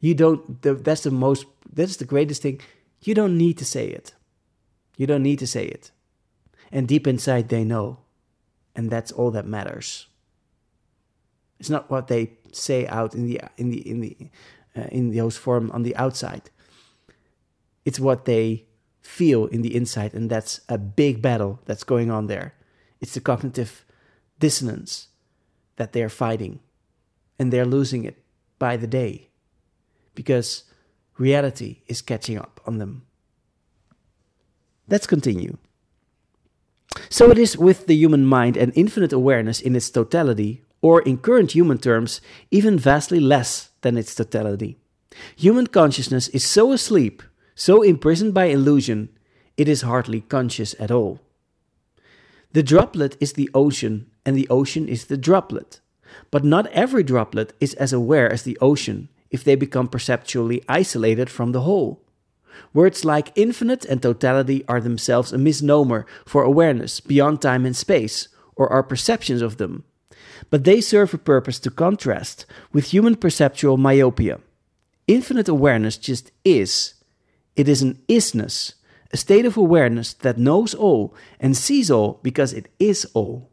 you 0.00 0.12
don't. 0.12 0.60
That's 0.60 1.04
the 1.04 1.12
most. 1.12 1.46
That's 1.72 1.98
the 1.98 2.04
greatest 2.04 2.42
thing. 2.42 2.60
You 3.00 3.14
don't 3.14 3.38
need 3.38 3.58
to 3.58 3.64
say 3.64 3.86
it. 3.86 4.12
You 4.96 5.06
don't 5.06 5.22
need 5.22 5.38
to 5.38 5.46
say 5.46 5.66
it, 5.66 5.92
and 6.72 6.88
deep 6.88 7.06
inside 7.06 7.48
they 7.48 7.62
know, 7.62 7.98
and 8.74 8.90
that's 8.90 9.12
all 9.12 9.30
that 9.30 9.46
matters. 9.46 10.08
It's 11.60 11.70
not 11.70 11.88
what 11.92 12.08
they 12.08 12.32
say 12.50 12.88
out 12.88 13.14
in 13.14 13.24
the 13.28 13.40
in 13.56 13.70
the 13.70 13.88
in 13.88 14.00
the 14.00 14.16
uh, 14.74 14.88
in 14.90 15.14
those 15.14 15.36
form 15.36 15.70
on 15.70 15.84
the 15.84 15.94
outside 15.94 16.50
it's 17.84 18.00
what 18.00 18.24
they 18.24 18.66
feel 19.00 19.46
in 19.46 19.62
the 19.62 19.74
inside, 19.74 20.14
and 20.14 20.30
that's 20.30 20.60
a 20.68 20.78
big 20.78 21.20
battle 21.20 21.60
that's 21.64 21.84
going 21.84 22.10
on 22.10 22.26
there. 22.26 22.54
It's 23.00 23.14
the 23.14 23.20
cognitive 23.20 23.84
dissonance 24.38 25.08
that 25.76 25.92
they're 25.92 26.08
fighting, 26.08 26.60
and 27.38 27.52
they're 27.52 27.66
losing 27.66 28.04
it 28.04 28.22
by 28.58 28.76
the 28.76 28.86
day 28.86 29.28
because 30.14 30.64
reality 31.18 31.82
is 31.86 32.02
catching 32.02 32.38
up 32.38 32.60
on 32.66 32.78
them. 32.78 33.02
Let's 34.88 35.06
continue. 35.06 35.56
So 37.08 37.30
it 37.30 37.38
is 37.38 37.56
with 37.56 37.86
the 37.86 37.96
human 37.96 38.26
mind 38.26 38.56
and 38.56 38.72
infinite 38.76 39.12
awareness 39.12 39.60
in 39.60 39.74
its 39.74 39.90
totality, 39.90 40.62
or 40.80 41.00
in 41.02 41.18
current 41.18 41.52
human 41.52 41.78
terms, 41.78 42.20
even 42.50 42.78
vastly 42.78 43.20
less 43.20 43.70
than 43.80 43.96
its 43.96 44.14
totality. 44.14 44.78
Human 45.36 45.66
consciousness 45.66 46.28
is 46.28 46.44
so 46.44 46.72
asleep 46.72 47.22
so 47.54 47.82
imprisoned 47.82 48.34
by 48.34 48.46
illusion, 48.46 49.08
it 49.56 49.68
is 49.68 49.82
hardly 49.82 50.22
conscious 50.22 50.74
at 50.78 50.90
all. 50.90 51.20
The 52.52 52.62
droplet 52.62 53.16
is 53.20 53.32
the 53.32 53.50
ocean, 53.54 54.10
and 54.26 54.36
the 54.36 54.48
ocean 54.48 54.88
is 54.88 55.06
the 55.06 55.16
droplet. 55.16 55.80
But 56.30 56.44
not 56.44 56.66
every 56.68 57.02
droplet 57.02 57.54
is 57.60 57.74
as 57.74 57.92
aware 57.92 58.30
as 58.30 58.42
the 58.42 58.58
ocean 58.60 59.08
if 59.30 59.42
they 59.42 59.54
become 59.54 59.88
perceptually 59.88 60.62
isolated 60.68 61.30
from 61.30 61.52
the 61.52 61.62
whole. 61.62 62.02
Words 62.74 63.04
like 63.04 63.32
infinite 63.34 63.84
and 63.86 64.02
totality 64.02 64.64
are 64.68 64.80
themselves 64.80 65.32
a 65.32 65.38
misnomer 65.38 66.06
for 66.26 66.42
awareness 66.42 67.00
beyond 67.00 67.40
time 67.40 67.64
and 67.64 67.74
space, 67.74 68.28
or 68.56 68.70
our 68.70 68.82
perceptions 68.82 69.40
of 69.40 69.56
them. 69.56 69.84
But 70.50 70.64
they 70.64 70.80
serve 70.80 71.14
a 71.14 71.18
purpose 71.18 71.58
to 71.60 71.70
contrast 71.70 72.44
with 72.72 72.92
human 72.92 73.16
perceptual 73.16 73.78
myopia. 73.78 74.40
Infinite 75.06 75.48
awareness 75.48 75.96
just 75.96 76.30
is, 76.44 76.94
it 77.56 77.68
is 77.68 77.82
an 77.82 78.02
isness, 78.08 78.74
a 79.12 79.16
state 79.16 79.44
of 79.44 79.56
awareness 79.56 80.14
that 80.14 80.38
knows 80.38 80.74
all 80.74 81.14
and 81.38 81.56
sees 81.56 81.90
all 81.90 82.20
because 82.22 82.52
it 82.52 82.68
is 82.78 83.04
all. 83.14 83.50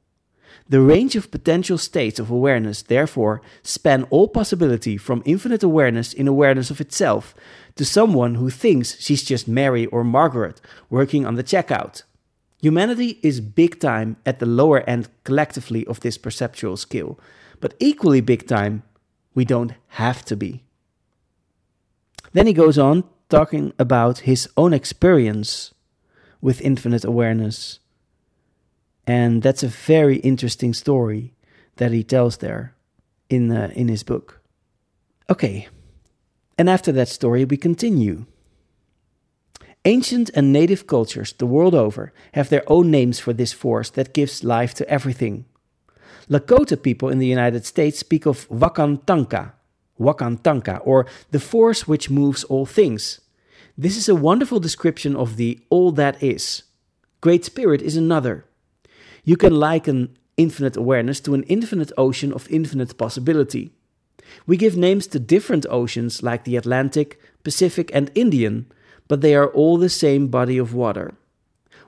The 0.70 0.82
range 0.82 1.16
of 1.16 1.32
potential 1.32 1.80
states 1.80 2.20
of 2.20 2.30
awareness, 2.30 2.84
therefore, 2.84 3.42
span 3.64 4.04
all 4.12 4.28
possibility 4.28 4.98
from 4.98 5.24
infinite 5.26 5.64
awareness 5.64 6.14
in 6.14 6.28
awareness 6.28 6.70
of 6.70 6.80
itself 6.80 7.34
to 7.76 7.84
someone 7.84 8.36
who 8.36 8.52
thinks 8.52 9.00
she's 9.02 9.24
just 9.24 9.48
Mary 9.48 9.88
or 9.88 10.04
Margaret 10.04 10.62
working 10.90 11.26
on 11.26 11.36
the 11.36 11.44
checkout. 11.44 12.04
Humanity 12.62 13.20
is 13.24 13.42
big 13.42 13.80
time 13.80 14.18
at 14.26 14.40
the 14.40 14.46
lower 14.46 14.82
end 14.82 15.10
collectively 15.24 15.88
of 15.88 16.02
this 16.02 16.18
perceptual 16.20 16.78
skill, 16.78 17.20
but 17.60 17.74
equally 17.80 18.22
big 18.22 18.48
time, 18.48 18.84
we 19.34 19.46
don't 19.46 19.74
have 19.88 20.24
to 20.26 20.36
be. 20.36 20.64
Then 22.34 22.46
he 22.46 22.54
goes 22.54 22.78
on 22.78 23.06
talking 23.30 23.74
about 23.78 24.20
his 24.20 24.50
own 24.58 24.74
experience 24.74 25.74
with 26.42 26.62
infinite 26.62 27.06
awareness. 27.06 27.80
And 29.06 29.42
that's 29.42 29.64
a 29.64 29.68
very 29.68 30.18
interesting 30.18 30.74
story 30.74 31.34
that 31.78 31.92
he 31.92 32.04
tells 32.04 32.38
there 32.38 32.76
in, 33.30 33.52
uh, 33.52 33.72
in 33.74 33.88
his 33.88 34.04
book. 34.04 34.42
Okay, 35.30 35.68
and 36.58 36.70
after 36.70 36.92
that 36.92 37.08
story, 37.08 37.46
we 37.46 37.56
continue. 37.56 38.26
Ancient 39.86 40.30
and 40.36 40.52
native 40.52 40.88
cultures 40.88 41.34
the 41.34 41.46
world 41.46 41.74
over 41.74 42.12
have 42.34 42.50
their 42.50 42.64
own 42.68 42.92
names 42.92 43.20
for 43.20 43.32
this 43.32 43.54
force 43.54 43.90
that 43.92 44.14
gives 44.14 44.44
life 44.44 44.74
to 44.74 44.90
everything. 44.90 45.46
Lakota 46.30 46.82
people 46.82 47.10
in 47.10 47.20
the 47.20 47.28
United 47.28 47.66
States 47.66 47.98
speak 47.98 48.26
of 48.26 48.48
Wakantanka, 48.50 49.54
Wakantanka, 50.00 50.82
or 50.86 51.06
the 51.32 51.40
force 51.40 51.88
which 51.88 52.10
moves 52.10 52.44
all 52.46 52.66
things. 52.66 53.22
This 53.78 53.98
is 53.98 54.10
a 54.10 54.16
wonderful 54.16 54.60
description 54.60 55.16
of 55.16 55.38
the 55.38 55.60
all 55.70 55.92
that 55.94 56.22
is. 56.22 56.64
Great 57.22 57.46
Spirit 57.46 57.82
is 57.82 57.98
another. 57.98 58.46
You 59.24 59.38
can 59.38 59.56
liken 59.56 60.18
infinite 60.38 60.78
awareness 60.78 61.20
to 61.22 61.34
an 61.34 61.44
infinite 61.44 61.92
ocean 61.98 62.32
of 62.32 62.50
infinite 62.50 62.98
possibility. 62.98 63.72
We 64.48 64.58
give 64.58 64.78
names 64.78 65.08
to 65.08 65.20
different 65.20 65.66
oceans 65.70 66.24
like 66.24 66.44
the 66.44 66.56
Atlantic, 66.56 67.20
Pacific, 67.44 67.92
and 67.94 68.12
Indian, 68.16 68.72
but 69.08 69.22
they 69.22 69.36
are 69.36 69.48
all 69.48 69.78
the 69.78 69.90
same 69.90 70.28
body 70.28 70.58
of 70.58 70.74
water. 70.74 71.16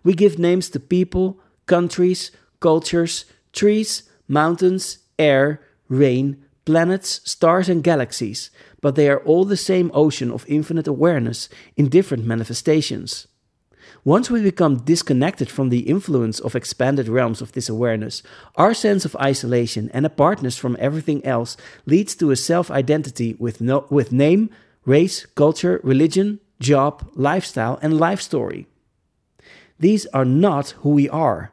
We 0.04 0.14
give 0.14 0.40
names 0.40 0.70
to 0.72 0.80
people, 0.80 1.40
countries, 1.66 2.32
cultures, 2.60 3.26
trees, 3.54 4.04
mountains, 4.28 5.00
air, 5.20 5.62
rain, 5.88 6.44
planets, 6.66 7.22
stars, 7.30 7.70
and 7.70 7.84
galaxies, 7.84 8.50
but 8.82 8.96
they 8.96 9.10
are 9.10 9.20
all 9.20 9.46
the 9.46 9.58
same 9.58 9.92
ocean 9.94 10.32
of 10.32 10.46
infinite 10.48 10.88
awareness 10.88 11.50
in 11.76 11.90
different 11.90 12.26
manifestations. 12.26 13.28
Once 14.04 14.32
we 14.32 14.42
become 14.42 14.78
disconnected 14.78 15.50
from 15.50 15.70
the 15.70 15.82
influence 15.82 16.40
of 16.40 16.56
expanded 16.56 17.08
realms 17.08 17.42
of 17.42 17.52
this 17.52 17.70
awareness, 17.70 18.24
our 18.56 18.74
sense 18.74 19.06
of 19.06 19.16
isolation 19.18 19.92
and 19.94 20.06
apartness 20.06 20.58
from 20.58 20.76
everything 20.80 21.24
else 21.24 21.56
leads 21.86 22.16
to 22.16 22.32
a 22.32 22.36
self 22.36 22.72
identity 22.72 23.36
with, 23.38 23.62
no, 23.62 23.86
with 23.90 24.12
name, 24.12 24.50
race, 24.86 25.26
culture, 25.36 25.80
religion, 25.84 26.40
job, 26.60 27.08
lifestyle, 27.14 27.78
and 27.82 28.00
life 28.00 28.22
story. 28.22 28.66
These 29.80 30.08
are 30.08 30.26
not 30.26 30.72
who 30.82 30.92
we 30.92 31.08
are, 31.10 31.52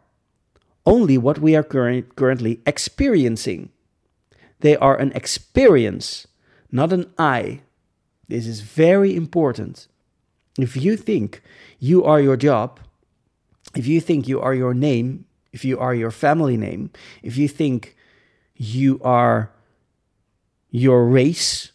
only 0.86 1.18
what 1.18 1.38
we 1.38 1.54
are 1.54 1.62
current, 1.62 2.16
currently 2.16 2.60
experiencing. 2.66 3.70
They 4.60 4.76
are 4.76 4.96
an 4.96 5.12
experience, 5.12 6.26
not 6.70 6.92
an 6.92 7.12
I. 7.18 7.60
This 8.28 8.46
is 8.46 8.60
very 8.60 9.14
important. 9.14 9.88
If 10.58 10.76
you 10.76 10.96
think 10.96 11.42
you 11.78 12.04
are 12.04 12.20
your 12.20 12.36
job, 12.36 12.80
if 13.76 13.86
you 13.86 14.00
think 14.00 14.26
you 14.26 14.40
are 14.40 14.54
your 14.54 14.74
name, 14.74 15.26
if 15.52 15.64
you 15.64 15.78
are 15.78 15.94
your 15.94 16.10
family 16.10 16.56
name, 16.56 16.90
if 17.22 17.36
you 17.36 17.48
think 17.48 17.96
you 18.56 19.00
are 19.02 19.50
your 20.70 21.06
race, 21.06 21.72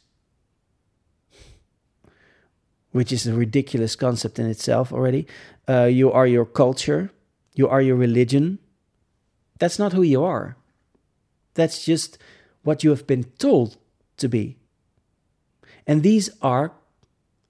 which 2.92 3.12
is 3.12 3.26
a 3.26 3.34
ridiculous 3.34 3.96
concept 3.96 4.38
in 4.38 4.46
itself 4.46 4.92
already, 4.92 5.26
uh, 5.68 5.86
you 5.86 6.12
are 6.12 6.28
your 6.28 6.46
culture, 6.46 7.10
you 7.56 7.68
are 7.68 7.82
your 7.82 7.96
religion, 7.96 8.60
that's 9.60 9.80
not 9.80 9.94
who 9.94 10.02
you 10.02 10.24
are. 10.24 10.58
That's 11.54 11.86
just 11.86 12.18
what 12.64 12.84
you 12.84 12.90
have 12.90 13.06
been 13.06 13.26
told 13.38 13.78
to 14.18 14.28
be. 14.28 14.58
And 15.86 16.02
these 16.02 16.30
are 16.42 16.74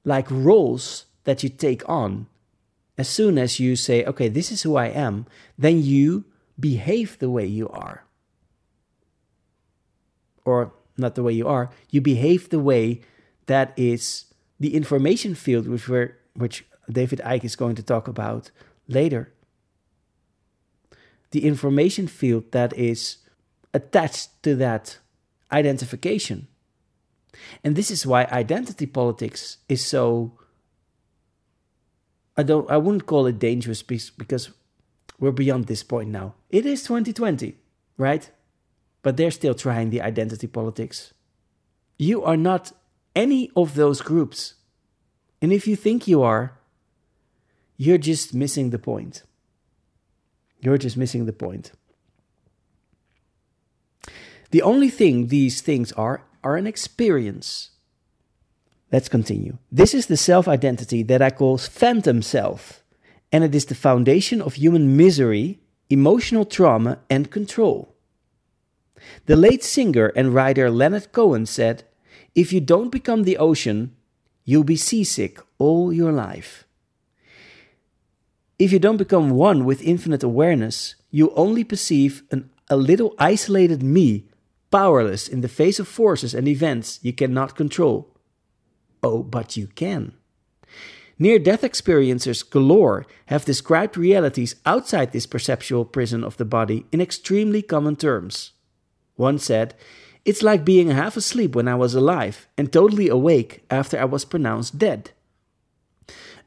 like 0.03 0.27
roles 0.29 1.05
that 1.23 1.43
you 1.43 1.49
take 1.49 1.87
on. 1.87 2.27
As 2.97 3.09
soon 3.09 3.37
as 3.37 3.59
you 3.59 3.75
say, 3.75 4.03
okay, 4.05 4.27
this 4.27 4.51
is 4.51 4.63
who 4.63 4.75
I 4.75 4.87
am, 4.87 5.25
then 5.57 5.81
you 5.81 6.25
behave 6.59 7.17
the 7.19 7.29
way 7.29 7.45
you 7.45 7.69
are. 7.69 8.05
Or 10.45 10.73
not 10.97 11.15
the 11.15 11.23
way 11.23 11.33
you 11.33 11.47
are, 11.47 11.69
you 11.89 12.01
behave 12.01 12.49
the 12.49 12.59
way 12.59 13.01
that 13.47 13.73
is 13.75 14.25
the 14.59 14.75
information 14.75 15.35
field, 15.35 15.67
which, 15.67 15.89
we're, 15.89 16.15
which 16.35 16.65
David 16.89 17.19
Icke 17.25 17.45
is 17.45 17.55
going 17.55 17.75
to 17.75 17.83
talk 17.83 18.07
about 18.07 18.51
later. 18.87 19.33
The 21.31 21.45
information 21.45 22.07
field 22.07 22.51
that 22.51 22.73
is 22.77 23.17
attached 23.73 24.43
to 24.43 24.55
that 24.57 24.99
identification. 25.53 26.47
And 27.63 27.75
this 27.75 27.89
is 27.91 28.05
why 28.05 28.25
identity 28.25 28.85
politics 28.85 29.57
is 29.69 29.85
so 29.85 30.37
I 32.35 32.43
don't 32.43 32.69
I 32.69 32.77
wouldn't 32.77 33.05
call 33.05 33.27
it 33.27 33.39
dangerous 33.39 33.83
because 33.83 34.51
we're 35.19 35.31
beyond 35.31 35.67
this 35.67 35.83
point 35.83 36.09
now. 36.09 36.33
It 36.49 36.65
is 36.65 36.83
2020, 36.83 37.55
right? 37.97 38.29
But 39.01 39.17
they're 39.17 39.31
still 39.31 39.53
trying 39.53 39.89
the 39.89 40.01
identity 40.01 40.47
politics. 40.47 41.13
You 41.97 42.23
are 42.23 42.37
not 42.37 42.71
any 43.15 43.51
of 43.55 43.75
those 43.75 44.01
groups. 44.01 44.55
And 45.41 45.53
if 45.53 45.67
you 45.67 45.75
think 45.75 46.07
you 46.07 46.23
are, 46.23 46.57
you're 47.77 47.97
just 47.97 48.33
missing 48.33 48.71
the 48.71 48.79
point. 48.79 49.23
You're 50.59 50.77
just 50.77 50.97
missing 50.97 51.25
the 51.25 51.33
point. 51.33 51.71
The 54.53 54.61
only 54.61 54.89
thing 54.89 55.29
these 55.29 55.61
things 55.61 55.91
are 55.93 56.21
are 56.43 56.57
an 56.57 56.67
experience. 56.67 57.71
Let's 58.91 59.09
continue. 59.09 59.57
This 59.71 59.95
is 59.95 60.05
the 60.05 60.15
self 60.15 60.47
identity 60.47 61.01
that 61.01 61.23
I 61.23 61.31
call 61.31 61.57
phantom 61.57 62.21
self, 62.21 62.83
and 63.31 63.43
it 63.43 63.55
is 63.55 63.65
the 63.65 63.73
foundation 63.73 64.43
of 64.43 64.53
human 64.53 64.95
misery, 64.95 65.59
emotional 65.89 66.45
trauma, 66.45 66.99
and 67.09 67.31
control. 67.31 67.95
The 69.25 69.35
late 69.35 69.63
singer 69.63 70.13
and 70.15 70.35
writer 70.35 70.69
Leonard 70.69 71.11
Cohen 71.11 71.47
said, 71.47 71.85
If 72.35 72.53
you 72.53 72.61
don't 72.61 72.91
become 72.91 73.23
the 73.23 73.37
ocean, 73.37 73.95
you'll 74.45 74.63
be 74.63 74.75
seasick 74.75 75.39
all 75.57 75.91
your 75.91 76.11
life. 76.11 76.67
If 78.59 78.71
you 78.71 78.77
don't 78.77 78.97
become 78.97 79.31
one 79.31 79.65
with 79.65 79.81
infinite 79.81 80.21
awareness, 80.21 80.93
you 81.09 81.33
only 81.35 81.63
perceive 81.63 82.21
an, 82.29 82.51
a 82.69 82.77
little 82.77 83.15
isolated 83.17 83.81
me, 83.81 84.25
powerless 84.73 85.27
in 85.27 85.41
the 85.41 85.47
face 85.47 85.77
of 85.77 85.87
forces 85.87 86.33
and 86.33 86.47
events 86.47 86.99
you 87.03 87.13
cannot 87.13 87.55
control. 87.55 88.09
Oh, 89.03 89.21
but 89.21 89.55
you 89.55 89.67
can. 89.67 90.13
Near 91.19 91.37
death 91.37 91.61
experiencers 91.61 92.49
galore 92.49 93.05
have 93.27 93.45
described 93.45 93.95
realities 93.97 94.55
outside 94.65 95.11
this 95.11 95.27
perceptual 95.27 95.85
prison 95.85 96.23
of 96.23 96.37
the 96.37 96.45
body 96.45 96.87
in 96.91 97.01
extremely 97.01 97.61
common 97.61 97.95
terms. 97.95 98.53
One 99.15 99.37
said, 99.37 99.75
It's 100.25 100.41
like 100.41 100.65
being 100.65 100.89
half 100.89 101.15
asleep 101.15 101.55
when 101.55 101.67
I 101.67 101.75
was 101.75 101.93
alive 101.93 102.47
and 102.57 102.73
totally 102.73 103.09
awake 103.09 103.63
after 103.69 103.99
I 103.99 104.05
was 104.05 104.25
pronounced 104.25 104.79
dead. 104.79 105.11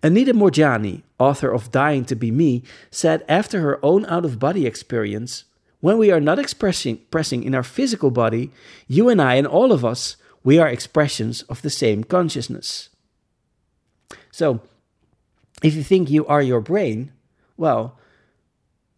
Anita 0.02 0.34
Moorjani, 0.34 1.02
author 1.18 1.52
of 1.52 1.70
Dying 1.70 2.04
to 2.06 2.16
Be 2.16 2.32
Me, 2.32 2.64
said 2.90 3.24
after 3.28 3.60
her 3.60 3.78
own 3.84 4.04
out 4.06 4.24
of 4.24 4.40
body 4.40 4.66
experience, 4.66 5.44
When 5.80 5.98
we 5.98 6.10
are 6.10 6.20
not 6.20 6.38
expressing, 6.38 6.98
pressing 7.10 7.42
in 7.42 7.54
our 7.54 7.62
physical 7.62 8.10
body, 8.10 8.50
you 8.86 9.08
and 9.08 9.20
I 9.20 9.34
and 9.34 9.46
all 9.46 9.72
of 9.72 9.84
us 9.84 10.16
we 10.46 10.60
are 10.60 10.68
expressions 10.68 11.42
of 11.42 11.62
the 11.62 11.70
same 11.70 12.04
consciousness. 12.04 12.88
So, 14.30 14.60
if 15.60 15.74
you 15.74 15.82
think 15.82 16.08
you 16.08 16.24
are 16.26 16.40
your 16.40 16.60
brain, 16.60 17.10
well, 17.56 17.98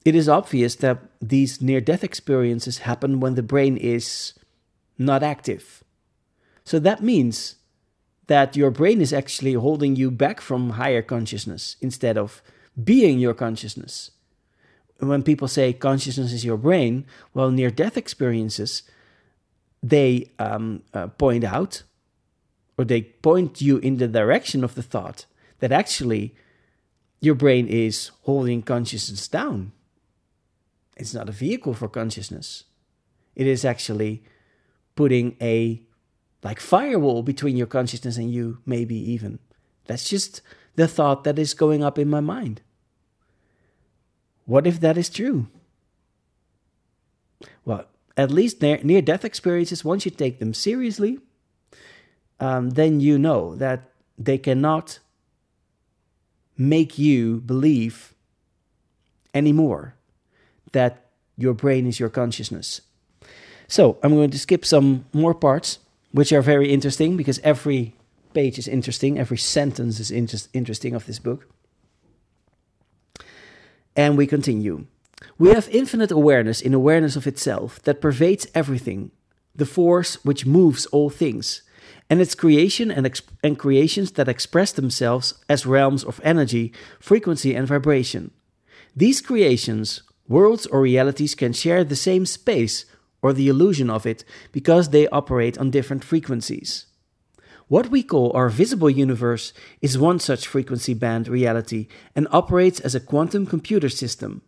it 0.04 0.14
is 0.14 0.28
obvious 0.28 0.74
that 0.76 0.98
these 1.22 1.62
near 1.62 1.80
death 1.80 2.04
experiences 2.04 2.78
happen 2.78 3.20
when 3.20 3.34
the 3.34 3.42
brain 3.42 3.78
is 3.78 4.34
not 4.98 5.22
active. 5.22 5.82
So 6.64 6.78
that 6.80 7.02
means 7.02 7.56
that 8.26 8.56
your 8.56 8.70
brain 8.70 9.00
is 9.00 9.12
actually 9.12 9.54
holding 9.54 9.96
you 9.96 10.10
back 10.10 10.42
from 10.42 10.70
higher 10.70 11.00
consciousness 11.02 11.76
instead 11.80 12.18
of 12.18 12.42
being 12.82 13.18
your 13.18 13.34
consciousness. 13.34 14.10
When 14.98 15.22
people 15.22 15.48
say 15.48 15.72
consciousness 15.72 16.32
is 16.32 16.44
your 16.44 16.56
brain, 16.56 17.06
well, 17.32 17.50
near 17.50 17.70
death 17.70 17.96
experiences 17.96 18.82
they 19.82 20.30
um, 20.38 20.82
uh, 20.92 21.06
point 21.06 21.44
out 21.44 21.82
or 22.76 22.84
they 22.84 23.02
point 23.02 23.60
you 23.60 23.78
in 23.78 23.98
the 23.98 24.08
direction 24.08 24.64
of 24.64 24.74
the 24.74 24.82
thought 24.82 25.26
that 25.60 25.72
actually 25.72 26.34
your 27.20 27.34
brain 27.34 27.66
is 27.66 28.10
holding 28.22 28.62
consciousness 28.62 29.26
down. 29.28 29.72
It's 30.96 31.14
not 31.14 31.28
a 31.28 31.32
vehicle 31.32 31.74
for 31.74 31.88
consciousness. 31.88 32.64
It 33.34 33.46
is 33.46 33.64
actually 33.64 34.22
putting 34.96 35.36
a 35.40 35.82
like 36.42 36.60
firewall 36.60 37.22
between 37.22 37.56
your 37.56 37.66
consciousness 37.66 38.16
and 38.16 38.30
you, 38.32 38.58
maybe 38.64 38.94
even. 38.94 39.40
That's 39.86 40.08
just 40.08 40.40
the 40.76 40.86
thought 40.86 41.24
that 41.24 41.38
is 41.38 41.54
going 41.54 41.82
up 41.82 41.98
in 41.98 42.08
my 42.08 42.20
mind. 42.20 42.62
What 44.48 44.66
if 44.66 44.80
that 44.80 44.96
is 44.96 45.10
true? 45.10 45.46
Well, 47.66 47.84
at 48.16 48.30
least 48.30 48.62
near 48.62 49.02
death 49.02 49.22
experiences, 49.22 49.84
once 49.84 50.06
you 50.06 50.10
take 50.10 50.38
them 50.38 50.54
seriously, 50.54 51.18
um, 52.40 52.70
then 52.70 52.98
you 52.98 53.18
know 53.18 53.54
that 53.56 53.90
they 54.18 54.38
cannot 54.38 55.00
make 56.56 56.98
you 56.98 57.42
believe 57.44 58.14
anymore 59.34 59.96
that 60.72 61.04
your 61.36 61.52
brain 61.52 61.86
is 61.86 62.00
your 62.00 62.08
consciousness. 62.08 62.80
So 63.68 63.98
I'm 64.02 64.14
going 64.14 64.30
to 64.30 64.38
skip 64.38 64.64
some 64.64 65.04
more 65.12 65.34
parts, 65.34 65.78
which 66.12 66.32
are 66.32 66.40
very 66.40 66.72
interesting 66.72 67.18
because 67.18 67.38
every 67.40 67.94
page 68.32 68.58
is 68.58 68.66
interesting, 68.66 69.18
every 69.18 69.36
sentence 69.36 70.00
is 70.00 70.10
inter- 70.10 70.48
interesting 70.54 70.94
of 70.94 71.04
this 71.04 71.18
book. 71.18 71.46
And 73.98 74.16
we 74.16 74.28
continue. 74.28 74.86
We 75.38 75.48
have 75.50 75.68
infinite 75.70 76.12
awareness 76.12 76.60
in 76.60 76.72
awareness 76.72 77.16
of 77.16 77.26
itself 77.26 77.82
that 77.82 78.00
pervades 78.00 78.46
everything, 78.54 79.10
the 79.56 79.66
force 79.66 80.24
which 80.24 80.46
moves 80.46 80.86
all 80.86 81.10
things, 81.10 81.62
and 82.08 82.20
its 82.20 82.36
creation 82.36 82.92
and, 82.92 83.04
exp- 83.04 83.34
and 83.42 83.58
creations 83.58 84.12
that 84.12 84.28
express 84.28 84.70
themselves 84.70 85.34
as 85.48 85.66
realms 85.66 86.04
of 86.04 86.20
energy, 86.22 86.72
frequency, 87.00 87.56
and 87.56 87.66
vibration. 87.66 88.30
These 88.94 89.20
creations, 89.20 90.02
worlds, 90.28 90.64
or 90.66 90.80
realities 90.80 91.34
can 91.34 91.52
share 91.52 91.82
the 91.82 91.96
same 91.96 92.24
space 92.24 92.84
or 93.20 93.32
the 93.32 93.48
illusion 93.48 93.90
of 93.90 94.06
it, 94.06 94.24
because 94.52 94.90
they 94.90 95.08
operate 95.08 95.58
on 95.58 95.72
different 95.72 96.04
frequencies. 96.04 96.86
What 97.68 97.90
we 97.90 98.02
call 98.02 98.32
our 98.34 98.48
visible 98.48 98.88
universe 98.88 99.52
is 99.82 99.98
one 99.98 100.20
such 100.20 100.46
frequency 100.46 100.94
band 100.94 101.28
reality 101.28 101.86
and 102.16 102.26
operates 102.30 102.80
as 102.80 102.94
a 102.94 103.00
quantum 103.00 103.44
computer 103.44 103.90
system. 103.90 104.40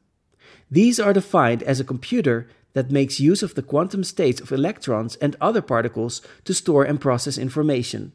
These 0.70 0.98
are 0.98 1.12
defined 1.12 1.62
as 1.64 1.80
a 1.80 1.84
computer 1.84 2.48
that 2.72 2.90
makes 2.90 3.20
use 3.20 3.42
of 3.42 3.56
the 3.56 3.62
quantum 3.62 4.04
states 4.04 4.40
of 4.40 4.52
electrons 4.52 5.16
and 5.16 5.36
other 5.38 5.60
particles 5.60 6.22
to 6.44 6.54
store 6.54 6.84
and 6.84 6.98
process 6.98 7.36
information. 7.36 8.12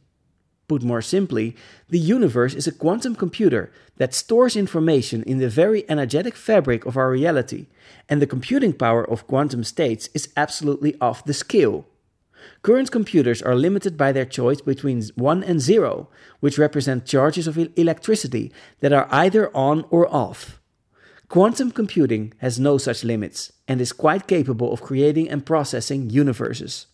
Put 0.67 0.81
more 0.81 1.03
simply, 1.03 1.55
the 1.89 1.99
universe 1.99 2.55
is 2.55 2.65
a 2.65 2.71
quantum 2.71 3.13
computer 3.13 3.71
that 3.97 4.15
stores 4.15 4.55
information 4.55 5.21
in 5.23 5.37
the 5.37 5.49
very 5.49 5.87
energetic 5.87 6.35
fabric 6.35 6.83
of 6.85 6.97
our 6.97 7.11
reality, 7.11 7.67
and 8.09 8.19
the 8.19 8.25
computing 8.25 8.73
power 8.73 9.07
of 9.07 9.27
quantum 9.27 9.63
states 9.63 10.09
is 10.15 10.29
absolutely 10.35 10.99
off 10.99 11.23
the 11.25 11.33
scale. 11.35 11.85
Current 12.65 12.89
computers 12.89 13.43
are 13.43 13.53
limited 13.53 13.95
by 13.95 14.11
their 14.11 14.25
choice 14.25 14.59
between 14.59 15.03
1 15.13 15.43
and 15.43 15.61
0, 15.61 16.09
which 16.39 16.57
represent 16.57 17.05
charges 17.05 17.45
of 17.45 17.59
electricity 17.77 18.51
that 18.79 18.91
are 18.91 19.07
either 19.11 19.55
on 19.55 19.85
or 19.91 20.11
off. 20.11 20.59
Quantum 21.29 21.69
computing 21.69 22.33
has 22.39 22.59
no 22.59 22.79
such 22.79 23.03
limits 23.03 23.53
and 23.67 23.79
is 23.79 23.93
quite 23.93 24.25
capable 24.25 24.73
of 24.73 24.81
creating 24.81 25.29
and 25.29 25.45
processing 25.45 26.09
universes. 26.09 26.87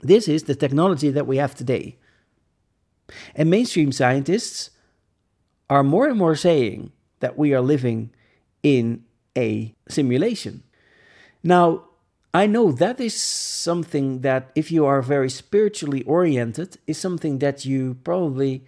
This 0.00 0.28
is 0.28 0.44
the 0.44 0.54
technology 0.54 1.10
that 1.10 1.26
we 1.26 1.38
have 1.38 1.56
today. 1.56 1.98
And 3.34 3.50
mainstream 3.50 3.90
scientists 3.90 4.70
are 5.68 5.82
more 5.82 6.06
and 6.06 6.16
more 6.16 6.36
saying 6.36 6.92
that 7.18 7.36
we 7.36 7.52
are 7.52 7.60
living 7.60 8.12
in 8.62 9.02
a 9.36 9.74
simulation. 9.88 10.62
Now, 11.42 11.89
I 12.32 12.46
know 12.46 12.70
that 12.72 13.00
is 13.00 13.20
something 13.20 14.20
that, 14.20 14.50
if 14.54 14.70
you 14.70 14.86
are 14.86 15.02
very 15.02 15.30
spiritually 15.30 16.02
oriented, 16.04 16.78
is 16.86 16.96
something 16.96 17.40
that 17.40 17.64
you 17.64 17.96
probably 18.04 18.64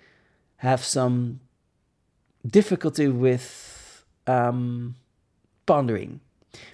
have 0.56 0.82
some 0.82 1.40
difficulty 2.44 3.06
with 3.06 4.04
um, 4.26 4.96
pondering, 5.64 6.20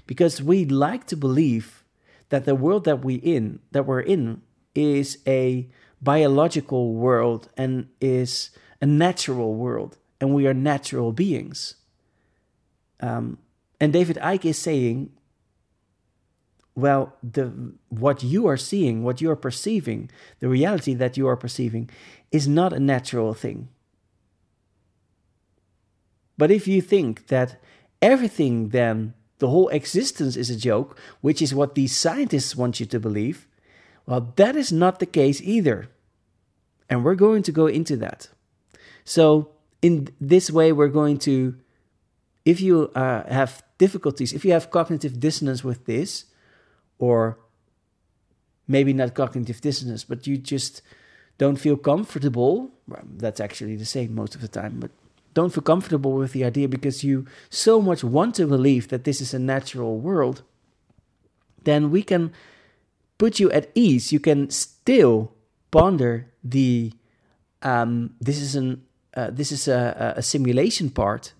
because 0.06 0.42
we 0.42 0.64
like 0.64 1.06
to 1.08 1.16
believe 1.16 1.84
that 2.30 2.46
the 2.46 2.54
world 2.54 2.84
that 2.84 3.04
we 3.04 3.14
in 3.16 3.60
that 3.70 3.86
we're 3.86 4.00
in 4.00 4.40
is 4.74 5.18
a 5.26 5.68
biological 6.00 6.94
world 6.94 7.48
and 7.56 7.88
is 8.00 8.50
a 8.80 8.86
natural 8.86 9.54
world, 9.54 9.98
and 10.20 10.34
we 10.34 10.46
are 10.46 10.54
natural 10.54 11.12
beings. 11.12 11.74
Um, 13.00 13.38
and 13.78 13.92
David 13.92 14.16
Icke 14.16 14.46
is 14.46 14.58
saying 14.58 15.10
well 16.78 17.12
the 17.22 17.52
what 17.88 18.22
you 18.22 18.46
are 18.46 18.56
seeing 18.56 19.02
what 19.02 19.20
you 19.20 19.28
are 19.30 19.42
perceiving 19.48 20.08
the 20.38 20.48
reality 20.48 20.94
that 20.94 21.16
you 21.16 21.26
are 21.26 21.36
perceiving 21.36 21.90
is 22.30 22.46
not 22.46 22.72
a 22.72 22.80
natural 22.80 23.34
thing. 23.34 23.68
But 26.36 26.50
if 26.50 26.68
you 26.68 26.80
think 26.80 27.26
that 27.28 27.60
everything 28.00 28.68
then 28.68 29.14
the 29.38 29.48
whole 29.48 29.68
existence 29.68 30.36
is 30.36 30.50
a 30.50 30.56
joke 30.56 30.96
which 31.20 31.42
is 31.42 31.54
what 31.54 31.74
these 31.74 31.96
scientists 31.96 32.54
want 32.54 32.78
you 32.78 32.86
to 32.86 33.00
believe 33.00 33.48
well 34.06 34.32
that 34.36 34.54
is 34.54 34.72
not 34.72 35.00
the 35.00 35.12
case 35.20 35.40
either. 35.42 35.88
And 36.90 37.04
we're 37.04 37.16
going 37.26 37.42
to 37.42 37.52
go 37.52 37.66
into 37.66 37.96
that. 37.98 38.30
So 39.04 39.50
in 39.82 40.08
this 40.20 40.50
way 40.50 40.70
we're 40.70 40.96
going 41.00 41.18
to 41.18 41.56
if 42.44 42.60
you 42.60 42.90
uh, 42.94 43.28
have 43.28 43.64
difficulties 43.78 44.32
if 44.32 44.44
you 44.44 44.52
have 44.52 44.70
cognitive 44.70 45.18
dissonance 45.18 45.64
with 45.64 45.86
this 45.86 46.26
or 46.98 47.38
maybe 48.66 48.92
not 48.92 49.14
cognitive 49.14 49.60
dissonance, 49.60 50.04
but 50.04 50.26
you 50.26 50.36
just 50.36 50.82
don't 51.38 51.56
feel 51.56 51.76
comfortable. 51.76 52.70
Well, 52.86 53.04
that's 53.16 53.40
actually 53.40 53.76
the 53.76 53.86
same 53.86 54.14
most 54.14 54.34
of 54.34 54.40
the 54.40 54.48
time, 54.48 54.78
but 54.78 54.90
don't 55.34 55.52
feel 55.52 55.62
comfortable 55.62 56.12
with 56.12 56.32
the 56.32 56.44
idea 56.44 56.68
because 56.68 57.04
you 57.04 57.26
so 57.48 57.80
much 57.80 58.02
want 58.02 58.34
to 58.36 58.46
believe 58.46 58.88
that 58.88 59.04
this 59.04 59.20
is 59.20 59.32
a 59.32 59.38
natural 59.38 59.98
world, 59.98 60.42
then 61.64 61.90
we 61.90 62.02
can 62.02 62.32
put 63.18 63.38
you 63.38 63.50
at 63.52 63.70
ease. 63.74 64.12
You 64.12 64.20
can 64.20 64.50
still 64.50 65.32
ponder 65.70 66.26
the 66.42 66.92
um, 67.62 68.14
this 68.20 68.40
is 68.40 68.54
an 68.54 68.82
uh, 69.14 69.30
this 69.30 69.50
is 69.50 69.68
a, 69.68 70.14
a 70.16 70.22
simulation 70.22 70.90
part, 70.90 71.32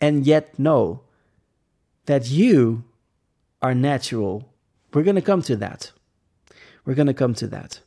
and 0.00 0.26
yet 0.26 0.58
know 0.58 1.02
that 2.06 2.30
you 2.30 2.84
are 3.66 3.74
natural. 3.74 4.48
We're 4.94 5.02
going 5.02 5.22
to 5.22 5.30
come 5.30 5.42
to 5.42 5.56
that. 5.56 5.90
We're 6.84 6.94
going 6.94 7.12
to 7.14 7.22
come 7.22 7.34
to 7.34 7.48
that. 7.48 7.80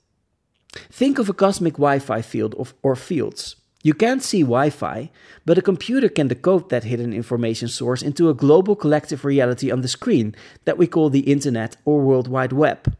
Think 0.91 1.19
of 1.19 1.29
a 1.29 1.33
cosmic 1.33 1.75
Wi 1.75 1.99
Fi 1.99 2.21
field 2.21 2.53
of, 2.55 2.73
or 2.83 2.97
fields. 2.97 3.55
You 3.81 3.93
can't 3.93 4.21
see 4.21 4.41
Wi 4.41 4.71
Fi, 4.71 5.09
but 5.45 5.57
a 5.57 5.69
computer 5.71 6.09
can 6.09 6.27
decode 6.27 6.67
that 6.69 6.83
hidden 6.83 7.13
information 7.13 7.69
source 7.69 8.01
into 8.01 8.27
a 8.27 8.33
global 8.33 8.75
collective 8.75 9.23
reality 9.23 9.71
on 9.71 9.79
the 9.79 9.87
screen 9.87 10.35
that 10.65 10.77
we 10.77 10.85
call 10.85 11.09
the 11.09 11.31
Internet 11.31 11.77
or 11.85 12.01
World 12.01 12.27
Wide 12.27 12.51
Web. 12.51 12.93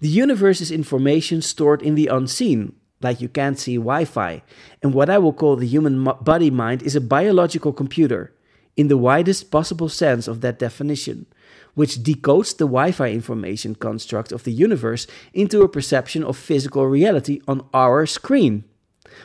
The 0.00 0.14
universe 0.24 0.60
is 0.60 0.70
information 0.70 1.40
stored 1.40 1.80
in 1.80 1.94
the 1.94 2.08
unseen, 2.08 2.74
like 3.00 3.22
you 3.22 3.30
can't 3.30 3.58
see 3.58 3.76
Wi 3.76 4.04
Fi, 4.04 4.42
and 4.82 4.92
what 4.92 5.08
I 5.08 5.16
will 5.16 5.32
call 5.32 5.56
the 5.56 5.72
human 5.74 6.04
body 6.20 6.50
mind 6.50 6.82
is 6.82 6.94
a 6.94 7.00
biological 7.16 7.72
computer, 7.72 8.34
in 8.76 8.88
the 8.88 8.98
widest 8.98 9.50
possible 9.50 9.88
sense 9.88 10.28
of 10.28 10.42
that 10.42 10.58
definition 10.58 11.24
which 11.74 12.02
decodes 12.02 12.56
the 12.56 12.66
Wi 12.66 12.92
Fi 12.92 13.10
information 13.10 13.74
construct 13.74 14.32
of 14.32 14.44
the 14.44 14.52
universe 14.52 15.06
into 15.32 15.62
a 15.62 15.68
perception 15.68 16.22
of 16.22 16.36
physical 16.36 16.86
reality 16.86 17.40
on 17.48 17.66
our 17.72 18.06
screen, 18.06 18.64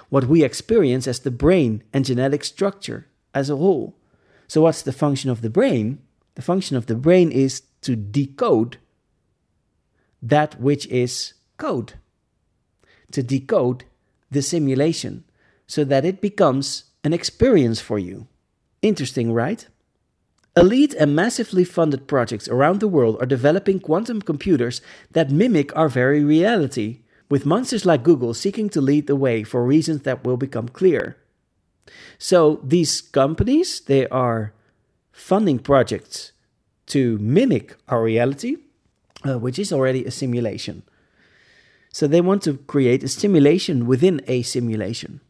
what 0.10 0.26
we 0.26 0.44
experience 0.44 1.08
as 1.08 1.20
the 1.20 1.32
brain 1.32 1.84
and 1.94 2.06
genetic 2.06 2.44
structure 2.44 3.08
as 3.34 3.50
a 3.50 3.56
whole. 3.56 3.96
So, 4.48 4.62
what's 4.62 4.82
the 4.82 4.94
function 4.94 5.30
of 5.30 5.42
the 5.42 5.50
brain? 5.50 6.00
The 6.36 6.42
function 6.42 6.78
of 6.78 6.86
the 6.86 6.96
brain 6.96 7.32
is 7.32 7.64
to 7.82 7.96
decode 7.96 8.78
that 10.22 10.60
which 10.60 10.88
is 10.88 11.34
code, 11.58 11.94
to 13.12 13.24
decode 13.24 13.84
the 14.32 14.42
simulation 14.42 15.24
so 15.68 15.84
that 15.84 16.06
it 16.06 16.22
becomes 16.22 16.86
an 17.04 17.14
experience 17.14 17.80
for 17.80 18.00
you. 18.00 18.28
Interesting, 18.82 19.34
right? 19.34 19.68
Elite 20.58 20.96
and 20.96 21.16
massively 21.16 21.64
funded 21.64 22.08
projects 22.08 22.48
around 22.48 22.80
the 22.80 22.88
world 22.88 23.18
are 23.22 23.28
developing 23.28 23.80
quantum 23.80 24.20
computers 24.20 24.82
that 25.12 25.30
mimic 25.30 25.76
our 25.78 25.88
very 25.88 26.24
reality, 26.24 27.02
with 27.30 27.46
monsters 27.46 27.86
like 27.86 28.02
Google 28.02 28.34
seeking 28.34 28.68
to 28.70 28.82
lead 28.82 29.06
the 29.06 29.16
way 29.16 29.44
for 29.44 29.64
reasons 29.64 30.02
that 30.02 30.24
will 30.24 30.38
become 30.38 30.68
clear. 30.68 31.16
So 32.18 32.60
these 32.64 33.02
companies, 33.02 33.82
they 33.82 34.08
are 34.08 34.54
funding 35.12 35.60
projects 35.60 36.32
to 36.88 37.20
mimic 37.20 37.76
our 37.88 38.02
reality, 38.02 38.58
uh, 39.24 39.38
which 39.38 39.60
is 39.60 39.72
already 39.72 40.06
a 40.06 40.12
simulation. 40.12 40.82
So 41.94 42.08
they 42.08 42.22
want 42.22 42.42
to 42.44 42.58
create 42.58 43.04
a 43.04 43.08
simulation 43.08 43.86
within 43.86 44.22
a 44.28 44.42
simulation. 44.42 45.22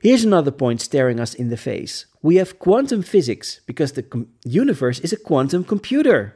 Here's 0.00 0.24
another 0.24 0.52
point 0.52 0.80
staring 0.80 1.18
us 1.18 1.34
in 1.34 1.48
the 1.48 1.56
face. 1.56 2.06
We 2.22 2.36
have 2.36 2.58
quantum 2.58 3.02
physics 3.02 3.60
because 3.66 3.92
the 3.92 4.26
universe 4.44 5.00
is 5.00 5.12
a 5.12 5.16
quantum 5.16 5.64
computer. 5.64 6.34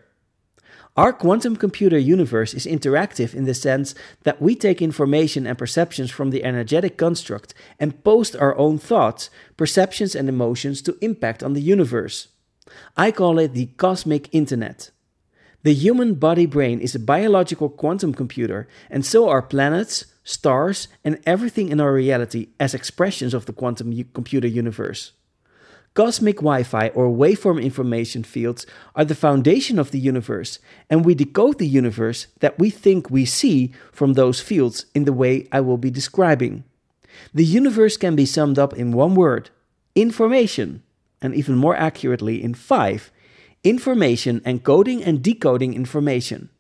Our 0.97 1.13
quantum 1.13 1.57
computer 1.57 1.97
universe 1.97 2.53
is 2.53 2.67
interactive 2.67 3.35
in 3.35 3.45
the 3.45 3.55
sense 3.55 3.95
that 4.25 4.43
we 4.43 4.55
take 4.55 4.83
information 4.83 5.47
and 5.47 5.57
perceptions 5.57 6.11
from 6.11 6.31
the 6.31 6.45
energetic 6.45 6.99
construct 6.99 7.55
and 7.79 8.05
post 8.05 8.37
our 8.37 8.57
own 8.59 8.79
thoughts, 8.79 9.31
perceptions, 9.57 10.15
and 10.15 10.29
emotions 10.29 10.83
to 10.83 10.99
impact 11.01 11.43
on 11.43 11.55
the 11.55 11.63
universe. 11.63 12.29
I 12.97 13.11
call 13.11 13.39
it 13.39 13.55
the 13.55 13.67
cosmic 13.77 14.29
internet. 14.33 14.91
The 15.65 15.75
human 15.75 16.15
body 16.15 16.47
brain 16.47 16.81
is 16.81 16.97
a 16.97 16.99
biological 16.99 17.69
quantum 17.69 18.15
computer, 18.15 18.67
and 18.91 19.07
so 19.07 19.29
are 19.29 19.43
planets, 19.43 20.07
stars, 20.25 20.89
and 21.05 21.21
everything 21.25 21.69
in 21.69 21.81
our 21.81 21.93
reality 21.93 22.49
as 22.59 22.75
expressions 22.75 23.33
of 23.33 23.47
the 23.47 23.53
quantum 23.53 23.93
computer 24.13 24.49
universe. 24.49 25.13
Cosmic 25.95 26.37
Wi 26.37 26.65
Fi 26.65 26.89
or 26.89 27.07
waveform 27.09 27.63
information 27.63 28.25
fields 28.25 28.67
are 28.97 29.05
the 29.05 29.15
foundation 29.15 29.79
of 29.79 29.93
the 29.93 30.01
universe, 30.01 30.59
and 30.91 31.05
we 31.05 31.15
decode 31.15 31.59
the 31.59 31.67
universe 31.67 32.27
that 32.41 32.59
we 32.59 32.69
think 32.69 33.09
we 33.09 33.25
see 33.25 33.73
from 33.93 34.15
those 34.15 34.41
fields 34.41 34.87
in 34.95 35.05
the 35.05 35.13
way 35.13 35.47
I 35.53 35.61
will 35.61 35.77
be 35.77 35.91
describing. 35.91 36.65
The 37.35 37.45
universe 37.45 37.97
can 37.97 38.17
be 38.17 38.27
summed 38.27 38.59
up 38.59 38.73
in 38.73 38.91
one 38.91 39.15
word 39.15 39.51
information, 39.95 40.83
and 41.21 41.35
even 41.37 41.55
more 41.55 41.77
accurately 41.77 42.43
in 42.43 42.55
five 42.55 43.13
information 43.65 44.41
encoding 44.41 45.07
and 45.07 45.23
decoding 45.23 45.75
information. 45.75 46.51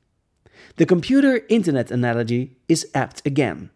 The 0.76 0.86
computer 0.86 1.42
internet 1.48 1.90
analogy 1.90 2.56
is 2.68 2.86
apt 2.94 3.26
again. 3.26 3.70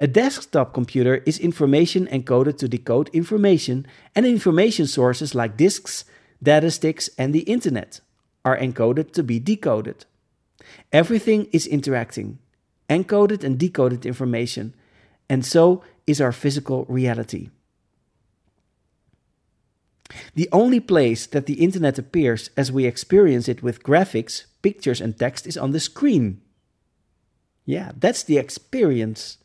A 0.00 0.06
desktop 0.06 0.72
computer 0.72 1.22
is 1.26 1.38
information 1.38 2.06
encoded 2.06 2.58
to 2.58 2.68
decode 2.68 3.10
information 3.12 3.86
and 4.14 4.26
information 4.26 4.86
sources 4.86 5.34
like 5.34 5.56
disks, 5.56 6.04
data 6.42 6.70
sticks, 6.70 7.10
and 7.18 7.34
the 7.34 7.40
internet 7.40 8.00
are 8.44 8.58
encoded 8.58 9.12
to 9.12 9.22
be 9.22 9.38
decoded. 9.38 10.06
Everything 10.92 11.46
is 11.52 11.66
interacting, 11.66 12.38
encoded 12.88 13.44
and 13.44 13.58
decoded 13.58 14.06
information, 14.06 14.74
and 15.28 15.44
so 15.44 15.82
is 16.06 16.20
our 16.20 16.32
physical 16.32 16.86
reality. 16.88 17.50
The 20.34 20.48
only 20.52 20.80
place 20.80 21.26
that 21.26 21.46
the 21.46 21.62
internet 21.62 21.98
appears 21.98 22.50
as 22.56 22.72
we 22.72 22.84
experience 22.84 23.48
it 23.48 23.62
with 23.62 23.82
graphics, 23.82 24.44
pictures, 24.62 25.00
and 25.00 25.18
text 25.18 25.46
is 25.46 25.56
on 25.56 25.72
the 25.72 25.80
screen. 25.80 26.40
Yeah, 27.64 27.92
that's 27.96 28.22
the 28.22 28.38
experience, 28.38 29.38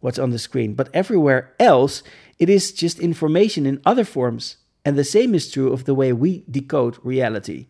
what's 0.00 0.18
on 0.18 0.30
the 0.30 0.38
screen. 0.38 0.74
But 0.74 0.90
everywhere 0.92 1.54
else, 1.58 2.02
it 2.38 2.50
is 2.50 2.72
just 2.72 2.98
information 3.00 3.66
in 3.66 3.80
other 3.84 4.04
forms. 4.04 4.56
And 4.84 4.98
the 4.98 5.04
same 5.04 5.34
is 5.34 5.50
true 5.50 5.72
of 5.72 5.84
the 5.84 5.94
way 5.94 6.12
we 6.12 6.44
decode 6.50 6.98
reality. 7.02 7.68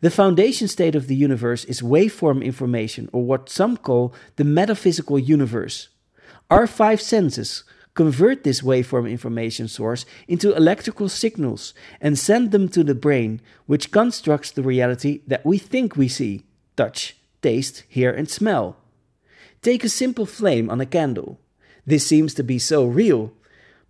The 0.00 0.10
foundation 0.10 0.66
state 0.66 0.96
of 0.96 1.06
the 1.06 1.14
universe 1.14 1.64
is 1.64 1.80
waveform 1.80 2.44
information, 2.44 3.08
or 3.12 3.22
what 3.22 3.48
some 3.48 3.76
call 3.76 4.12
the 4.34 4.42
metaphysical 4.42 5.16
universe. 5.16 5.90
Our 6.50 6.66
five 6.66 7.00
senses 7.00 7.62
convert 7.94 8.42
this 8.42 8.62
waveform 8.62 9.10
information 9.10 9.68
source 9.68 10.04
into 10.26 10.54
electrical 10.56 11.08
signals 11.08 11.74
and 12.00 12.18
send 12.18 12.50
them 12.50 12.68
to 12.68 12.82
the 12.82 12.94
brain, 12.94 13.40
which 13.66 13.90
constructs 13.90 14.50
the 14.50 14.62
reality 14.62 15.20
that 15.26 15.44
we 15.44 15.58
think 15.58 15.96
we 15.96 16.08
see 16.08 16.44
touch, 16.76 17.16
taste, 17.42 17.84
hear, 17.88 18.10
and 18.10 18.30
smell. 18.30 18.76
Take 19.60 19.84
a 19.84 19.88
simple 19.88 20.26
flame 20.26 20.70
on 20.70 20.80
a 20.80 20.86
candle. 20.86 21.38
This 21.86 22.06
seems 22.06 22.34
to 22.34 22.42
be 22.42 22.58
so 22.58 22.84
real, 22.84 23.32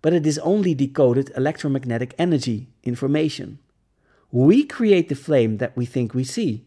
but 0.01 0.13
it 0.13 0.27
is 0.27 0.37
only 0.39 0.73
decoded 0.75 1.31
electromagnetic 1.35 2.13
energy, 2.17 2.67
information. 2.83 3.59
We 4.31 4.65
create 4.65 5.09
the 5.09 5.15
flame 5.15 5.57
that 5.57 5.77
we 5.77 5.85
think 5.85 6.13
we 6.13 6.23
see. 6.23 6.65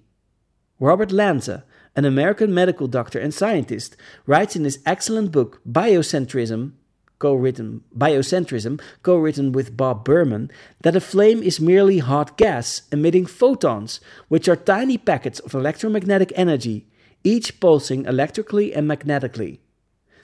Robert 0.79 1.12
Lanza, 1.12 1.64
an 1.94 2.05
American 2.05 2.53
medical 2.53 2.87
doctor 2.87 3.18
and 3.18 3.35
scientist, 3.35 3.96
writes 4.27 4.57
in 4.57 4.64
his 4.64 4.79
excellent 4.87 5.33
book 5.33 5.61
Biocentrism, 5.68 6.72
co-written 7.18 7.83
Biocentrism, 7.96 8.81
co-written 9.02 9.52
with 9.52 9.76
Bob 9.76 10.05
Berman, 10.05 10.50
that 10.83 10.96
a 10.96 11.00
flame 11.00 11.42
is 11.42 11.61
merely 11.61 11.98
hot 11.98 12.37
gas 12.37 12.83
emitting 12.92 13.26
photons, 13.26 14.00
which 14.29 14.48
are 14.48 14.57
tiny 14.57 14.98
packets 14.98 15.40
of 15.40 15.55
electromagnetic 15.55 16.33
energy, 16.37 16.87
each 17.24 17.59
pulsing 17.61 18.05
electrically 18.05 18.74
and 18.74 18.87
magnetically. 18.87 19.61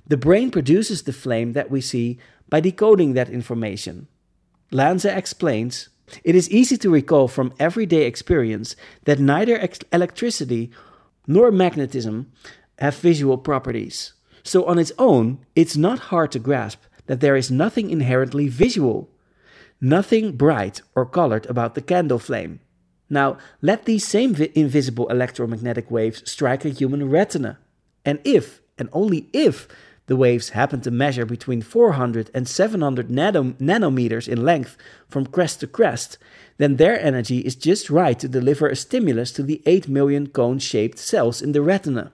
The 0.06 0.16
brain 0.16 0.50
produces 0.50 1.02
the 1.02 1.12
flame 1.12 1.52
that 1.52 1.70
we 1.70 1.80
see 1.80 2.18
by 2.48 2.60
decoding 2.60 3.14
that 3.14 3.30
information. 3.30 4.08
Lanza 4.70 5.16
explains 5.16 5.88
it 6.24 6.34
is 6.34 6.50
easy 6.50 6.76
to 6.78 6.90
recall 6.90 7.28
from 7.28 7.54
everyday 7.58 8.04
experience 8.04 8.76
that 9.04 9.18
neither 9.18 9.56
electricity 9.92 10.70
nor 11.26 11.50
magnetism 11.50 12.30
have 12.78 12.96
visual 12.96 13.38
properties. 13.38 14.12
So, 14.42 14.64
on 14.64 14.78
its 14.78 14.92
own, 14.98 15.38
it's 15.54 15.76
not 15.76 16.10
hard 16.10 16.32
to 16.32 16.38
grasp 16.38 16.80
that 17.06 17.20
there 17.20 17.36
is 17.36 17.50
nothing 17.50 17.90
inherently 17.90 18.48
visual, 18.48 19.08
nothing 19.80 20.36
bright 20.36 20.80
or 20.94 21.06
colored 21.06 21.46
about 21.46 21.74
the 21.74 21.82
candle 21.82 22.18
flame. 22.18 22.60
Now, 23.10 23.36
let 23.60 23.84
these 23.84 24.06
same 24.06 24.34
vi- 24.34 24.50
invisible 24.54 25.08
electromagnetic 25.08 25.90
waves 25.90 26.28
strike 26.30 26.64
a 26.64 26.70
human 26.70 27.10
retina. 27.10 27.58
And 28.04 28.20
if, 28.24 28.62
and 28.78 28.88
only 28.92 29.28
if, 29.32 29.68
the 30.06 30.16
waves 30.16 30.50
happen 30.50 30.80
to 30.80 30.90
measure 30.90 31.26
between 31.26 31.62
400 31.62 32.30
and 32.34 32.48
700 32.48 33.08
nanom- 33.08 33.54
nanometers 33.54 34.28
in 34.28 34.44
length 34.44 34.76
from 35.08 35.26
crest 35.26 35.60
to 35.60 35.66
crest, 35.66 36.18
then 36.58 36.76
their 36.76 37.00
energy 37.00 37.38
is 37.38 37.54
just 37.54 37.90
right 37.90 38.18
to 38.18 38.28
deliver 38.28 38.68
a 38.68 38.76
stimulus 38.76 39.30
to 39.32 39.42
the 39.42 39.62
8 39.66 39.88
million 39.88 40.26
cone 40.28 40.58
shaped 40.58 40.98
cells 40.98 41.42
in 41.42 41.52
the 41.52 41.62
retina. 41.62 42.12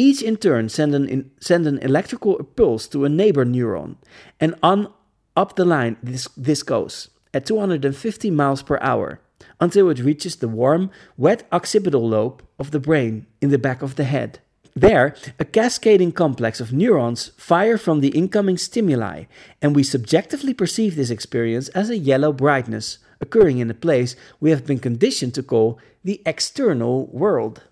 Each 0.00 0.22
in 0.22 0.38
turn 0.38 0.70
send 0.70 0.94
an, 0.94 1.06
in, 1.06 1.30
send 1.40 1.66
an 1.66 1.78
electrical 1.80 2.36
pulse 2.56 2.88
to 2.88 3.04
a 3.04 3.10
neighbor 3.10 3.44
neuron, 3.44 3.96
and 4.40 4.54
on 4.62 4.90
up 5.36 5.56
the 5.56 5.66
line 5.66 5.98
this, 6.02 6.26
this 6.38 6.62
goes 6.62 7.10
at 7.34 7.44
250 7.44 8.30
miles 8.30 8.62
per 8.62 8.78
hour 8.80 9.20
until 9.60 9.90
it 9.90 9.98
reaches 9.98 10.36
the 10.36 10.48
warm, 10.48 10.90
wet 11.18 11.46
occipital 11.52 12.08
lobe 12.08 12.42
of 12.58 12.70
the 12.70 12.80
brain 12.80 13.26
in 13.42 13.50
the 13.50 13.58
back 13.58 13.82
of 13.82 13.96
the 13.96 14.04
head. 14.04 14.38
There, 14.74 15.14
a 15.38 15.44
cascading 15.44 16.12
complex 16.12 16.60
of 16.60 16.72
neurons 16.72 17.32
fire 17.36 17.76
from 17.76 18.00
the 18.00 18.16
incoming 18.16 18.56
stimuli, 18.56 19.24
and 19.60 19.76
we 19.76 19.82
subjectively 19.82 20.54
perceive 20.54 20.96
this 20.96 21.10
experience 21.10 21.68
as 21.68 21.90
a 21.90 21.98
yellow 21.98 22.32
brightness 22.32 22.96
occurring 23.20 23.58
in 23.58 23.70
a 23.70 23.74
place 23.74 24.16
we 24.40 24.48
have 24.48 24.64
been 24.64 24.78
conditioned 24.78 25.34
to 25.34 25.42
call 25.42 25.78
the 26.02 26.22
external 26.24 27.06
world. 27.08 27.64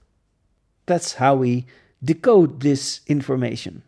That's 0.84 1.14
how 1.14 1.34
we 1.34 1.64
decode 2.02 2.60
this 2.60 3.00
information. 3.06 3.82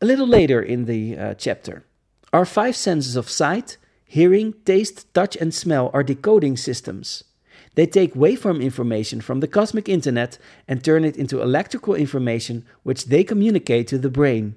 A 0.00 0.06
little 0.06 0.26
later 0.26 0.62
in 0.62 0.86
the 0.86 1.16
uh, 1.16 1.34
chapter, 1.34 1.84
our 2.32 2.44
five 2.44 2.76
senses 2.76 3.16
of 3.16 3.28
sight, 3.28 3.76
hearing, 4.04 4.54
taste, 4.64 5.12
touch, 5.12 5.36
and 5.36 5.52
smell 5.52 5.90
are 5.92 6.02
decoding 6.02 6.56
systems. 6.56 7.24
They 7.74 7.86
take 7.86 8.14
waveform 8.14 8.62
information 8.62 9.20
from 9.20 9.40
the 9.40 9.48
cosmic 9.48 9.88
internet 9.88 10.38
and 10.66 10.82
turn 10.82 11.04
it 11.04 11.16
into 11.16 11.42
electrical 11.42 11.94
information 11.94 12.64
which 12.82 13.06
they 13.06 13.24
communicate 13.24 13.86
to 13.88 13.98
the 13.98 14.10
brain. 14.10 14.56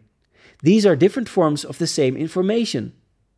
These 0.61 0.85
are 0.85 0.95
different 0.95 1.29
forms 1.29 1.65
of 1.65 1.77
the 1.77 1.87
same 1.87 2.15
information. 2.15 2.93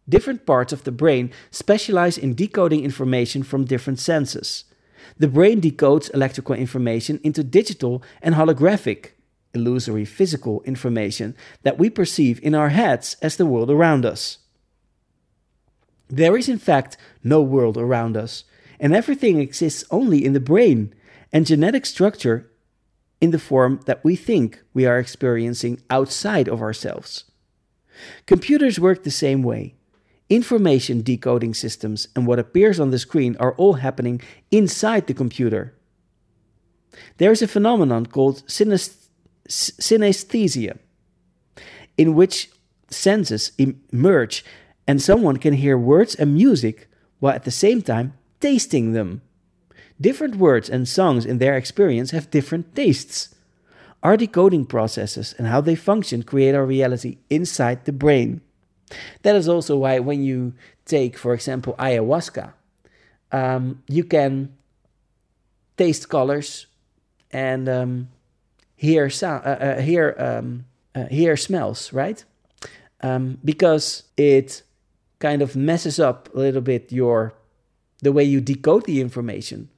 Different 0.08 0.46
parts 0.46 0.72
of 0.72 0.84
the 0.84 0.92
brain 0.92 1.32
specialize 1.50 2.18
in 2.18 2.36
decoding 2.36 2.84
information 2.84 3.42
from 3.42 3.66
different 3.66 4.00
senses. 4.00 4.66
The 5.18 5.28
brain 5.28 5.62
decodes 5.62 6.14
electrical 6.14 6.56
information 6.56 7.20
into 7.24 7.44
digital 7.44 8.04
and 8.22 8.36
holographic, 8.36 9.12
illusory 9.54 10.06
physical 10.06 10.62
information 10.64 11.36
that 11.64 11.78
we 11.78 11.90
perceive 11.90 12.40
in 12.44 12.54
our 12.54 12.70
heads 12.70 13.16
as 13.22 13.38
the 13.38 13.46
world 13.46 13.72
around 13.72 14.06
us. 14.06 14.40
There 16.10 16.38
is, 16.38 16.50
in 16.50 16.60
fact, 16.60 16.98
no 17.24 17.42
world 17.42 17.78
around 17.78 18.18
us 18.18 18.44
and 18.80 18.94
everything 18.94 19.40
exists 19.40 19.84
only 19.92 20.26
in 20.26 20.34
the 20.34 20.40
brain 20.40 20.94
and 21.32 21.46
genetic 21.46 21.86
structure 21.86 22.52
in 23.22 23.32
the 23.32 23.40
form 23.40 23.80
that 23.86 24.04
we 24.04 24.16
think 24.16 24.62
we 24.74 24.86
are 24.86 25.00
experiencing 25.00 25.82
outside 25.90 26.48
of 26.48 26.62
ourselves. 26.62 27.26
Computers 28.26 28.80
work 28.80 29.04
the 29.04 29.12
same 29.12 29.42
way. 29.42 29.76
Information 30.30 31.02
decoding 31.02 31.54
systems 31.54 32.08
and 32.16 32.26
what 32.26 32.40
appears 32.40 32.80
on 32.80 32.90
the 32.90 32.98
screen 32.98 33.38
are 33.40 33.54
all 33.54 33.74
happening 33.74 34.20
inside 34.50 35.06
the 35.06 35.14
computer. 35.14 35.76
There 37.18 37.32
is 37.32 37.44
a 37.44 37.48
phenomenon 37.48 38.08
called 38.08 38.44
synesthesia, 38.48 40.78
in 41.98 42.16
which 42.16 42.50
senses 42.90 43.52
emerge 43.92 44.44
and 44.88 45.02
someone 45.02 45.38
can 45.38 45.54
hear 45.54 45.78
words 45.78 46.16
and 46.16 46.34
music 46.34 46.88
while 47.20 47.36
at 47.36 47.44
the 47.44 47.52
same 47.52 47.82
time 47.82 48.14
tasting 48.40 48.94
them. 48.94 49.22
Different 50.00 50.36
words 50.36 50.70
and 50.70 50.88
songs 50.88 51.26
in 51.26 51.38
their 51.38 51.56
experience 51.56 52.12
have 52.12 52.32
different 52.32 52.76
tastes. 52.76 53.36
Our 54.04 54.18
decoding 54.18 54.66
processes 54.66 55.34
and 55.38 55.48
how 55.48 55.62
they 55.62 55.76
function 55.76 56.24
create 56.24 56.56
our 56.56 56.66
reality 56.66 57.18
inside 57.30 57.86
the 57.86 57.94
brain. 57.94 58.42
That 59.24 59.36
is 59.36 59.48
also 59.48 59.78
why, 59.78 60.00
when 60.00 60.24
you 60.24 60.54
take, 60.86 61.18
for 61.18 61.34
example, 61.34 61.76
ayahuasca, 61.80 62.54
um, 63.32 63.84
you 63.88 64.04
can 64.04 64.54
taste 65.78 66.10
colors 66.10 66.68
and 67.32 67.68
um, 67.68 68.08
hear 68.76 69.10
sound, 69.10 69.46
uh, 69.46 69.50
uh, 69.50 69.82
hear 69.82 70.16
um, 70.18 70.66
uh, 70.94 71.08
hear 71.08 71.36
smells, 71.36 71.92
right? 71.92 72.24
Um, 73.02 73.40
because 73.44 74.04
it 74.16 74.64
kind 75.20 75.42
of 75.42 75.56
messes 75.56 76.00
up 76.00 76.34
a 76.34 76.40
little 76.40 76.62
bit 76.62 76.92
your 76.92 77.34
the 78.02 78.12
way 78.12 78.24
you 78.24 78.40
decode 78.42 78.86
the 78.86 79.02
information. 79.02 79.70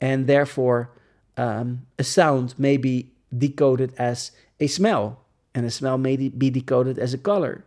And 0.00 0.26
therefore, 0.26 0.90
um, 1.36 1.86
a 1.98 2.04
sound 2.04 2.54
may 2.58 2.76
be 2.76 3.10
decoded 3.36 3.94
as 3.98 4.32
a 4.60 4.66
smell, 4.66 5.20
and 5.54 5.64
a 5.64 5.70
smell 5.70 5.98
may 5.98 6.16
be 6.16 6.50
decoded 6.50 6.98
as 6.98 7.14
a 7.14 7.18
color. 7.18 7.64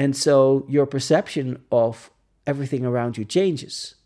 And 0.00 0.16
so 0.16 0.64
your 0.66 0.86
perception 0.86 1.62
of 1.70 2.10
everything 2.46 2.86
around 2.86 3.18
you 3.18 3.24
changes. 3.26 3.96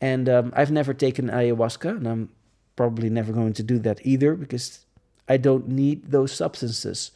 And 0.00 0.28
um, 0.28 0.52
I've 0.54 0.70
never 0.70 0.94
taken 0.94 1.28
ayahuasca, 1.28 1.90
and 1.90 2.06
I'm 2.06 2.28
probably 2.76 3.10
never 3.10 3.32
going 3.32 3.52
to 3.54 3.64
do 3.64 3.80
that 3.80 3.98
either 4.06 4.36
because 4.36 4.86
I 5.28 5.38
don't 5.38 5.66
need 5.66 6.12
those 6.12 6.30
substances. 6.30 7.10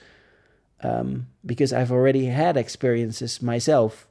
Um, 0.83 1.29
because 1.47 1.73
I've 1.73 1.93
already 1.93 2.25
had 2.27 2.57
experiences 2.57 3.41
myself 3.41 4.09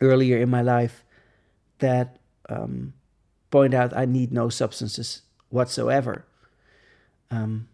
earlier 0.00 0.38
in 0.38 0.50
my 0.50 0.62
life 0.62 1.04
that 1.80 2.20
um, 2.48 2.92
point 3.50 3.74
out 3.74 3.96
I 3.96 4.04
need 4.04 4.30
no 4.30 4.48
substances 4.48 5.22
whatsoever. 5.50 6.26
Um, 7.32 7.66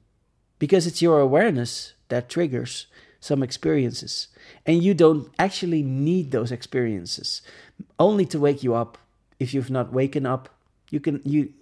because 0.58 0.86
it's 0.86 1.02
your 1.02 1.20
awareness 1.20 1.92
that 2.08 2.30
triggers 2.30 2.86
some 3.20 3.42
experiences. 3.42 4.28
And 4.66 4.82
you 4.82 4.94
don't 4.94 5.28
actually 5.38 5.82
need 5.82 6.30
those 6.30 6.50
experiences 6.50 7.42
only 7.98 8.26
to 8.26 8.40
wake 8.40 8.62
you 8.62 8.74
up. 8.74 8.98
If 9.38 9.54
you've 9.54 9.70
not 9.70 9.92
waken 9.92 10.26
up, 10.26 10.48
you 10.90 11.00
can 11.00 11.20
you, 11.24 11.52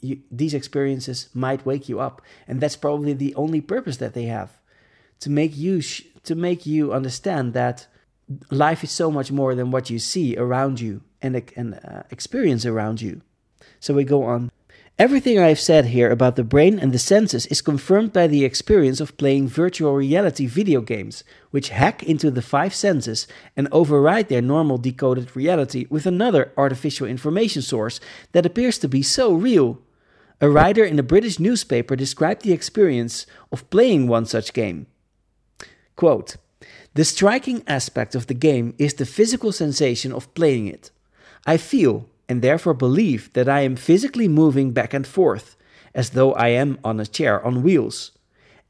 you 0.00 0.20
these 0.30 0.54
experiences 0.54 1.28
might 1.34 1.66
wake 1.66 1.88
you 1.88 2.00
up, 2.00 2.22
and 2.46 2.60
that's 2.60 2.76
probably 2.76 3.12
the 3.12 3.34
only 3.34 3.60
purpose 3.60 3.96
that 3.98 4.14
they 4.14 4.24
have 4.24 4.58
to 5.20 5.30
make 5.30 5.56
you 5.56 5.80
sh- 5.80 6.02
to 6.24 6.34
make 6.34 6.66
you 6.66 6.92
understand 6.92 7.52
that 7.54 7.86
life 8.50 8.82
is 8.84 8.90
so 8.90 9.10
much 9.10 9.30
more 9.30 9.54
than 9.54 9.70
what 9.70 9.90
you 9.90 9.98
see 9.98 10.36
around 10.36 10.80
you 10.80 11.02
and, 11.22 11.50
and 11.56 11.74
uh, 11.84 12.02
experience 12.10 12.66
around 12.66 13.00
you. 13.00 13.22
So 13.80 13.94
we 13.94 14.04
go 14.04 14.24
on. 14.24 14.50
Everything 14.98 15.38
I 15.38 15.48
have 15.48 15.60
said 15.60 15.86
here 15.86 16.10
about 16.10 16.36
the 16.36 16.42
brain 16.42 16.78
and 16.78 16.90
the 16.90 16.98
senses 16.98 17.44
is 17.46 17.60
confirmed 17.60 18.14
by 18.14 18.26
the 18.26 18.46
experience 18.46 18.98
of 18.98 19.18
playing 19.18 19.46
virtual 19.46 19.94
reality 19.94 20.46
video 20.46 20.80
games, 20.80 21.22
which 21.50 21.68
hack 21.68 22.02
into 22.02 22.30
the 22.30 22.40
five 22.40 22.74
senses 22.74 23.26
and 23.54 23.68
override 23.70 24.30
their 24.30 24.40
normal 24.40 24.78
decoded 24.78 25.36
reality 25.36 25.86
with 25.90 26.06
another 26.06 26.50
artificial 26.56 27.06
information 27.06 27.60
source 27.60 28.00
that 28.32 28.46
appears 28.46 28.78
to 28.78 28.88
be 28.88 29.02
so 29.02 29.34
real. 29.34 29.82
A 30.40 30.48
writer 30.48 30.84
in 30.84 30.98
a 30.98 31.02
British 31.02 31.38
newspaper 31.38 31.94
described 31.94 32.40
the 32.40 32.54
experience 32.54 33.26
of 33.52 33.68
playing 33.68 34.08
one 34.08 34.24
such 34.24 34.54
game. 34.54 34.86
Quote, 35.94 36.36
the 36.94 37.04
striking 37.04 37.62
aspect 37.66 38.14
of 38.14 38.28
the 38.28 38.34
game 38.34 38.74
is 38.78 38.94
the 38.94 39.04
physical 39.04 39.52
sensation 39.52 40.10
of 40.10 40.32
playing 40.32 40.68
it. 40.68 40.90
I 41.44 41.58
feel, 41.58 42.08
and 42.28 42.42
therefore 42.42 42.74
believe, 42.74 43.32
that 43.34 43.48
I 43.48 43.60
am 43.60 43.76
physically 43.76 44.28
moving 44.28 44.72
back 44.72 44.92
and 44.92 45.06
forth, 45.06 45.56
as 45.94 46.10
though 46.10 46.32
I 46.34 46.48
am 46.48 46.78
on 46.84 47.00
a 47.00 47.06
chair 47.06 47.44
on 47.44 47.62
wheels. 47.62 48.12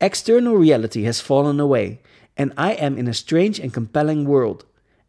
External 0.00 0.56
reality 0.56 1.04
has 1.04 1.20
fallen 1.20 1.58
away, 1.58 2.00
and 2.36 2.52
I 2.56 2.72
am 2.72 2.98
in 2.98 3.08
a 3.08 3.14
strange 3.14 3.58
and 3.58 3.72
compelling 3.72 4.26
world, 4.26 4.64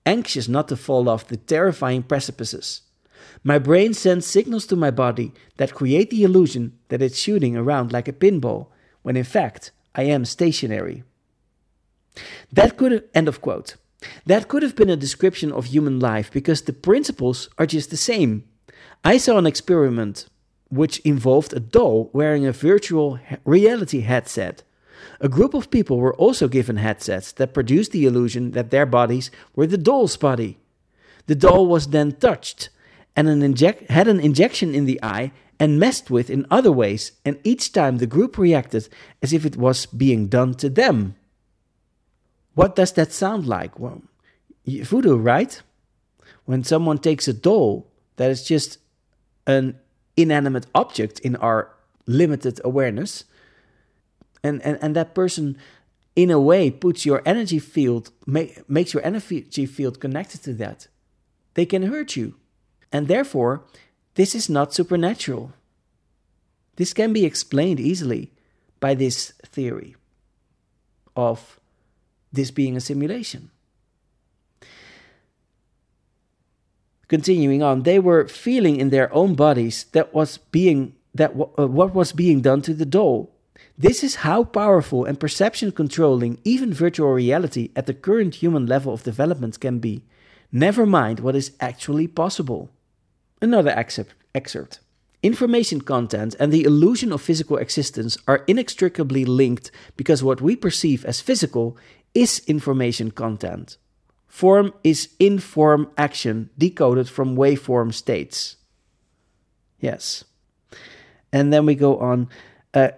anxious 0.06 0.48
not 0.48 0.70
to 0.70 0.78
fall 0.78 1.10
off 1.10 1.28
the 1.28 1.38
terrifying 1.38 2.04
precipices. 2.04 2.82
My 3.44 3.60
brain 3.60 3.94
sends 3.94 4.26
signals 4.26 4.66
to 4.68 4.76
my 4.76 4.92
body 4.92 5.34
that 5.58 5.74
create 5.74 6.10
the 6.10 6.24
illusion 6.24 6.78
that 6.88 7.02
it's 7.02 7.20
shooting 7.20 7.56
around 7.56 7.92
like 7.92 8.08
a 8.08 8.14
pinball, 8.14 8.68
when 9.04 9.18
in 9.18 9.24
fact 9.24 9.72
I 9.94 10.04
am 10.04 10.26
stationary. 10.26 11.04
That 12.52 12.78
could 12.78 13.04
end 13.14 13.28
of 13.28 13.42
quote. 13.42 13.76
That 14.26 14.48
could 14.48 14.64
have 14.64 14.76
been 14.76 14.90
a 14.90 14.96
description 14.96 15.52
of 15.52 15.66
human 15.66 16.00
life 16.00 16.32
because 16.32 16.62
the 16.62 16.74
principles 16.74 17.50
are 17.58 17.66
just 17.66 17.90
the 17.90 17.98
same. 17.98 18.44
I 19.04 19.18
saw 19.18 19.38
an 19.38 19.48
experiment 19.48 20.28
which 20.70 21.00
involved 21.00 21.54
a 21.54 21.60
doll 21.60 22.10
wearing 22.14 22.46
a 22.46 22.52
virtual 22.52 23.20
reality 23.46 24.02
headset. 24.02 24.64
A 25.22 25.30
group 25.30 25.54
of 25.54 25.72
people 25.72 25.98
were 25.98 26.16
also 26.16 26.48
given 26.48 26.78
headsets 26.78 27.32
that 27.34 27.54
produced 27.54 27.92
the 27.92 28.06
illusion 28.06 28.52
that 28.52 28.72
their 28.72 28.86
bodies 28.86 29.32
were 29.56 29.68
the 29.68 29.78
doll's 29.78 30.18
body. 30.18 30.58
The 31.28 31.36
doll 31.36 31.68
was 31.68 31.88
then 31.88 32.14
touched 32.14 32.70
and 33.16 33.28
an 33.28 33.42
inject- 33.42 33.90
had 33.90 34.08
an 34.08 34.20
injection 34.20 34.76
in 34.76 34.86
the 34.86 35.00
eye 35.02 35.32
and 35.60 35.80
messed 35.80 36.12
with 36.12 36.30
in 36.30 36.46
other 36.52 36.72
ways, 36.72 37.14
and 37.26 37.40
each 37.44 37.72
time 37.74 37.98
the 37.98 38.06
group 38.06 38.38
reacted 38.38 38.88
as 39.24 39.34
if 39.34 39.44
it 39.44 39.58
was 39.58 39.88
being 39.88 40.28
done 40.28 40.54
to 40.54 40.70
them. 40.70 41.16
What 42.58 42.76
does 42.76 42.94
that 42.94 43.12
sound 43.12 43.46
like? 43.46 43.78
Well, 43.78 44.02
voodoo, 44.66 45.16
right? 45.16 45.62
When 46.46 46.64
someone 46.64 46.98
takes 46.98 47.28
a 47.28 47.34
doll 47.34 47.86
that 48.16 48.32
is 48.32 48.44
just 48.44 48.80
an 49.46 49.78
inanimate 50.16 50.66
object 50.74 51.20
in 51.20 51.36
our 51.36 51.72
limited 52.08 52.60
awareness, 52.64 53.26
and, 54.44 54.60
and, 54.64 54.80
and 54.82 54.96
that 54.96 55.14
person, 55.14 55.56
in 56.16 56.32
a 56.32 56.40
way, 56.40 56.72
puts 56.72 57.06
your 57.06 57.22
energy 57.28 57.60
field, 57.60 58.10
make, 58.26 58.68
makes 58.68 58.92
your 58.92 59.06
energy 59.06 59.68
field 59.68 60.00
connected 60.00 60.42
to 60.42 60.54
that, 60.54 60.88
they 61.54 61.66
can 61.68 61.84
hurt 61.84 62.16
you. 62.16 62.34
And 62.92 63.08
therefore, 63.08 63.66
this 64.16 64.34
is 64.34 64.50
not 64.50 64.74
supernatural. 64.74 65.54
This 66.78 66.92
can 66.92 67.14
be 67.14 67.24
explained 67.24 67.80
easily 67.80 68.32
by 68.80 68.96
this 68.96 69.34
theory 69.46 69.96
of 71.16 71.60
this 72.32 72.52
being 72.52 72.76
a 72.76 72.82
simulation. 72.82 73.52
Continuing 77.08 77.64
on, 77.64 77.84
they 77.84 78.00
were 78.00 78.28
feeling 78.28 78.78
in 78.78 78.90
their 78.90 79.14
own 79.14 79.34
bodies 79.34 79.86
that 79.94 80.14
was 80.14 80.38
being 80.38 80.94
that 81.16 81.32
uh, 81.32 81.68
what 81.68 81.94
was 81.94 82.12
being 82.12 82.42
done 82.42 82.62
to 82.62 82.74
the 82.74 82.86
doll. 82.86 83.32
This 83.78 84.04
is 84.04 84.16
how 84.28 84.44
powerful 84.44 85.06
and 85.06 85.20
perception 85.20 85.72
controlling 85.72 86.40
even 86.44 86.74
virtual 86.74 87.12
reality 87.12 87.70
at 87.76 87.86
the 87.86 87.94
current 87.94 88.36
human 88.36 88.66
level 88.66 88.94
of 88.94 89.04
development 89.04 89.60
can 89.60 89.80
be. 89.80 90.04
Never 90.52 90.86
mind 90.86 91.20
what 91.20 91.36
is 91.36 91.52
actually 91.60 92.08
possible. 92.08 92.70
Another 93.42 93.72
excerpt. 93.72 94.14
excerpt. 94.34 94.80
Information 95.24 95.82
content 95.82 96.36
and 96.40 96.54
the 96.54 96.64
illusion 96.64 97.12
of 97.12 97.22
physical 97.22 97.58
existence 97.58 98.18
are 98.28 98.44
inextricably 98.48 99.26
linked 99.26 99.72
because 99.96 100.24
what 100.24 100.42
we 100.42 100.56
perceive 100.56 101.04
as 101.06 101.22
physical 101.22 101.78
is 102.18 102.42
information 102.48 103.12
content. 103.12 103.78
Form 104.28 104.74
is 104.84 105.10
inform 105.20 105.92
action 105.98 106.50
decoded 106.58 107.08
from 107.08 107.38
waveform 107.38 107.94
states. 107.94 108.58
Yes. 109.80 110.24
And 111.32 111.54
then 111.54 111.66
we 111.66 111.76
go 111.76 112.00
on. 112.00 112.30
Uh, 112.74 112.90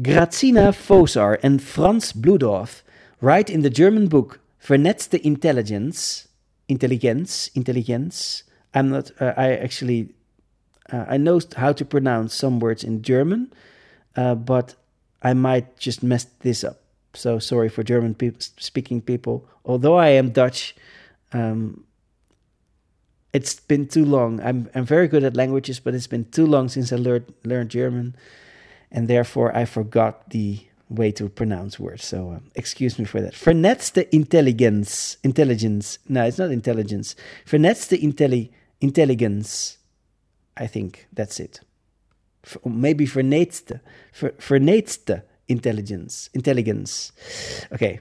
Grazyna 0.00 0.72
Fosar 0.72 1.38
and 1.42 1.62
Franz 1.62 2.12
Bludorf 2.12 2.82
write 3.20 3.48
in 3.48 3.62
the 3.62 3.70
German 3.70 4.08
book 4.08 4.40
Vernetzte 4.60 5.20
Intelligenz, 5.20 6.26
Intelligenz, 6.68 7.50
Intelligenz. 7.54 8.44
I'm 8.74 8.88
not, 8.88 9.12
uh, 9.20 9.34
I 9.36 9.52
actually, 9.52 10.08
uh, 10.90 11.04
I 11.06 11.16
know 11.18 11.38
how 11.56 11.72
to 11.72 11.84
pronounce 11.84 12.34
some 12.34 12.58
words 12.60 12.82
in 12.82 13.02
German, 13.02 13.52
uh, 14.16 14.34
but 14.34 14.74
I 15.22 15.34
might 15.34 15.78
just 15.78 16.02
mess 16.02 16.24
this 16.40 16.64
up. 16.64 16.83
So 17.14 17.38
sorry 17.38 17.68
for 17.68 17.82
German 17.82 18.14
pe- 18.14 18.32
speaking 18.38 19.00
people. 19.00 19.48
Although 19.64 19.96
I 19.96 20.08
am 20.08 20.30
Dutch, 20.30 20.74
um, 21.32 21.84
it's 23.32 23.58
been 23.60 23.86
too 23.86 24.04
long. 24.04 24.40
I'm 24.40 24.70
I'm 24.74 24.84
very 24.84 25.08
good 25.08 25.24
at 25.24 25.36
languages, 25.36 25.80
but 25.80 25.94
it's 25.94 26.06
been 26.06 26.26
too 26.30 26.46
long 26.46 26.68
since 26.68 26.92
I 26.92 26.96
learned 26.96 27.32
learned 27.44 27.70
German, 27.70 28.16
and 28.90 29.08
therefore 29.08 29.56
I 29.56 29.64
forgot 29.64 30.30
the 30.30 30.60
way 30.88 31.10
to 31.12 31.28
pronounce 31.28 31.80
words. 31.80 32.04
So 32.04 32.32
um, 32.32 32.50
excuse 32.54 32.98
me 32.98 33.04
for 33.04 33.20
that. 33.20 33.32
Vernetzte 33.34 34.08
intelligence, 34.10 35.16
intelligence. 35.24 35.98
No, 36.08 36.24
it's 36.24 36.38
not 36.38 36.50
intelligence. 36.50 37.16
Vernetzte 37.46 38.00
intelli 38.00 38.50
intelligence. 38.80 39.78
I 40.56 40.66
think 40.68 41.08
that's 41.12 41.40
it. 41.40 41.60
maybe 42.64 43.06
vernetzte, 43.06 43.80
vernetzte 44.12 45.22
intelligence. 45.48 46.30
Intelligence. 46.34 47.12
Okay. 47.72 48.00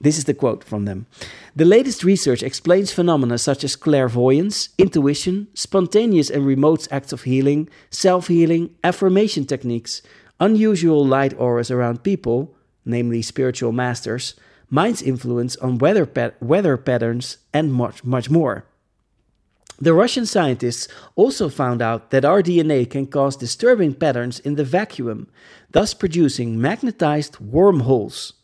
This 0.00 0.18
is 0.18 0.24
the 0.24 0.34
quote 0.34 0.64
from 0.64 0.84
them. 0.84 1.06
The 1.54 1.64
latest 1.64 2.02
research 2.02 2.42
explains 2.42 2.90
phenomena 2.90 3.38
such 3.38 3.62
as 3.62 3.76
clairvoyance, 3.76 4.70
intuition, 4.76 5.46
spontaneous 5.54 6.28
and 6.28 6.44
remote 6.44 6.88
acts 6.90 7.12
of 7.12 7.22
healing, 7.22 7.68
self 7.90 8.26
healing, 8.26 8.74
affirmation 8.82 9.46
techniques, 9.46 10.02
unusual 10.40 11.06
light 11.06 11.34
auras 11.38 11.70
around 11.70 12.02
people, 12.02 12.52
namely 12.84 13.22
spiritual 13.22 13.70
masters, 13.70 14.34
mind's 14.68 15.02
influence 15.02 15.54
on 15.56 15.78
weather, 15.78 16.04
pa- 16.04 16.32
weather 16.40 16.76
patterns, 16.76 17.38
and 17.54 17.72
much, 17.72 18.02
much 18.02 18.28
more. 18.28 18.64
The 19.80 19.94
Russian 19.94 20.26
scientists 20.26 20.86
also 21.16 21.48
found 21.48 21.82
out 21.82 22.10
that 22.10 22.24
our 22.24 22.42
DNA 22.42 22.88
can 22.88 23.06
cause 23.06 23.36
disturbing 23.36 23.94
patterns 23.94 24.38
in 24.38 24.54
the 24.54 24.64
vacuum, 24.64 25.28
thus 25.70 25.94
producing 25.94 26.60
magnetized 26.60 27.40
wormholes. 27.40 28.34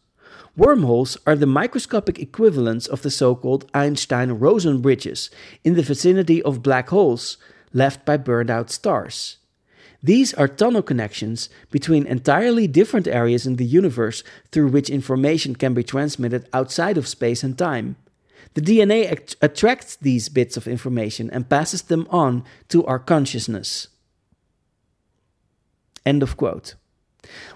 Wormholes 0.57 1.17
are 1.25 1.37
the 1.37 1.47
microscopic 1.47 2.19
equivalents 2.19 2.89
of 2.89 3.03
the 3.03 3.11
so 3.11 3.37
called 3.37 3.71
Einstein 3.73 4.33
Rosen 4.33 4.81
bridges 4.81 5.31
in 5.63 5.75
the 5.75 5.83
vicinity 5.83 6.43
of 6.43 6.65
black 6.65 6.89
holes 6.89 7.37
left 7.73 8.05
by 8.05 8.17
burned 8.17 8.51
out 8.51 8.71
stars. 8.71 9.37
These 10.03 10.35
are 10.35 10.49
tunnel 10.49 10.83
connections 10.83 11.49
between 11.71 12.07
entirely 12.07 12.67
different 12.67 13.07
areas 13.07 13.47
in 13.47 13.57
the 13.57 13.65
universe 13.65 14.25
through 14.51 14.69
which 14.69 14.91
information 14.91 15.55
can 15.55 15.75
be 15.75 15.85
transmitted 15.85 16.49
outside 16.53 16.99
of 16.99 17.07
space 17.07 17.45
and 17.45 17.57
time. 17.57 17.97
The 18.55 18.61
DNA 18.61 19.11
att- 19.11 19.37
attracts 19.41 19.97
these 19.97 20.29
bits 20.29 20.57
of 20.57 20.67
information 20.67 21.31
and 21.31 21.49
passes 21.49 21.83
them 21.83 22.07
on 22.11 22.45
to 22.69 22.85
our 22.87 22.99
consciousness. 22.99 23.89
End 26.05 26.23
of 26.23 26.37
quote. 26.37 26.75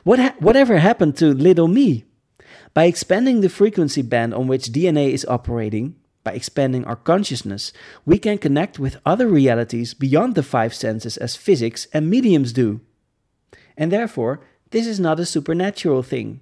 What 0.04 0.18
ha- 0.18 0.34
whatever 0.38 0.78
happened 0.78 1.16
to 1.16 1.32
little 1.32 1.68
me? 1.68 2.04
By 2.74 2.84
expanding 2.84 3.40
the 3.40 3.48
frequency 3.48 4.02
band 4.02 4.34
on 4.34 4.46
which 4.46 4.72
DNA 4.72 5.12
is 5.12 5.26
operating, 5.26 5.96
by 6.24 6.32
expanding 6.32 6.84
our 6.84 6.96
consciousness, 6.96 7.72
we 8.06 8.18
can 8.18 8.38
connect 8.38 8.78
with 8.78 9.00
other 9.04 9.26
realities 9.26 9.94
beyond 9.94 10.34
the 10.34 10.42
five 10.42 10.72
senses 10.74 11.16
as 11.16 11.36
physics 11.36 11.86
and 11.92 12.08
mediums 12.08 12.52
do. 12.52 12.80
And 13.76 13.90
therefore, 13.90 14.40
this 14.70 14.86
is 14.86 15.00
not 15.00 15.20
a 15.20 15.26
supernatural 15.26 16.02
thing. 16.02 16.40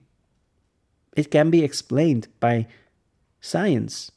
It 1.17 1.31
can 1.31 1.51
be 1.51 1.65
explained 1.65 2.29
by 2.39 2.67
science. 3.41 4.13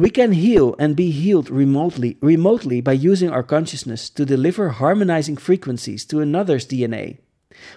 We 0.00 0.08
can 0.08 0.32
heal 0.32 0.74
and 0.78 0.96
be 0.96 1.10
healed 1.10 1.50
remotely, 1.50 2.16
remotely 2.22 2.80
by 2.80 2.92
using 2.94 3.28
our 3.28 3.42
consciousness 3.42 4.08
to 4.08 4.24
deliver 4.24 4.70
harmonizing 4.70 5.36
frequencies 5.36 6.06
to 6.06 6.20
another's 6.20 6.66
DNA. 6.66 7.18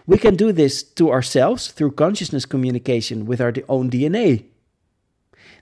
We 0.07 0.17
can 0.17 0.37
do 0.37 0.53
this 0.53 0.83
to 0.83 1.11
ourselves 1.11 1.67
through 1.67 1.99
consciousness 1.99 2.45
communication 2.45 3.25
with 3.25 3.41
our 3.41 3.53
own 3.67 3.89
DNA. 3.89 4.45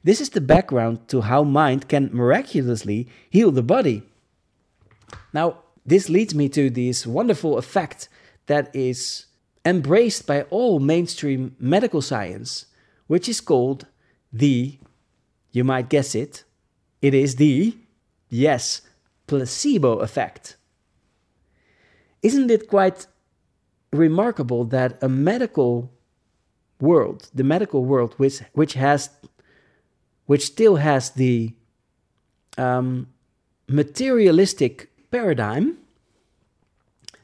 This 0.03 0.21
is 0.21 0.29
the 0.29 0.39
background 0.39 1.07
to 1.07 1.21
how 1.21 1.41
mind 1.41 1.89
can 1.89 2.11
miraculously 2.13 3.07
heal 3.27 3.49
the 3.49 3.63
body. 3.63 4.03
Now, 5.33 5.63
this 5.83 6.09
leads 6.09 6.35
me 6.35 6.47
to 6.49 6.69
this 6.69 7.07
wonderful 7.07 7.57
effect 7.57 8.07
that 8.45 8.69
is 8.75 9.25
embraced 9.65 10.27
by 10.27 10.43
all 10.51 10.79
mainstream 10.79 11.55
medical 11.57 12.03
science, 12.03 12.67
which 13.07 13.27
is 13.27 13.41
called 13.41 13.87
the, 14.31 14.77
you 15.51 15.63
might 15.63 15.89
guess 15.89 16.13
it, 16.13 16.43
it 17.01 17.13
is 17.13 17.35
the, 17.37 17.77
yes, 18.29 18.81
placebo 19.27 19.99
effect. 19.99 20.57
Isn't 22.21 22.51
it 22.51 22.67
quite 22.67 23.07
remarkable 23.91 24.63
that 24.65 25.01
a 25.01 25.09
medical 25.09 25.91
world, 26.79 27.29
the 27.33 27.43
medical 27.43 27.83
world, 27.85 28.13
which 28.17 28.39
which 28.53 28.73
has, 28.73 29.09
which 30.25 30.45
still 30.45 30.75
has 30.75 31.11
the 31.11 31.53
um, 32.57 33.07
materialistic 33.67 34.91
paradigm, 35.09 35.77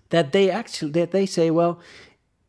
that 0.09 0.31
they 0.31 0.49
actually 0.49 0.91
that 0.91 1.11
they 1.11 1.25
say, 1.25 1.51
well, 1.51 1.79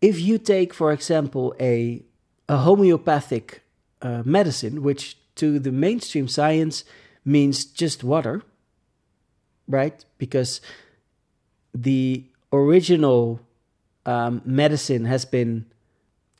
if 0.00 0.20
you 0.20 0.38
take, 0.38 0.72
for 0.72 0.92
example, 0.92 1.54
a 1.60 2.02
a 2.48 2.58
homeopathic 2.58 3.62
uh, 4.00 4.22
medicine, 4.24 4.82
which 4.82 5.18
to 5.34 5.58
the 5.58 5.72
mainstream 5.72 6.28
science 6.28 6.84
means 7.28 7.64
just 7.64 8.02
water, 8.02 8.42
right? 9.68 10.04
Because 10.16 10.60
the 11.74 12.24
original 12.52 13.40
um, 14.06 14.40
medicine 14.44 15.04
has 15.04 15.24
been 15.26 15.66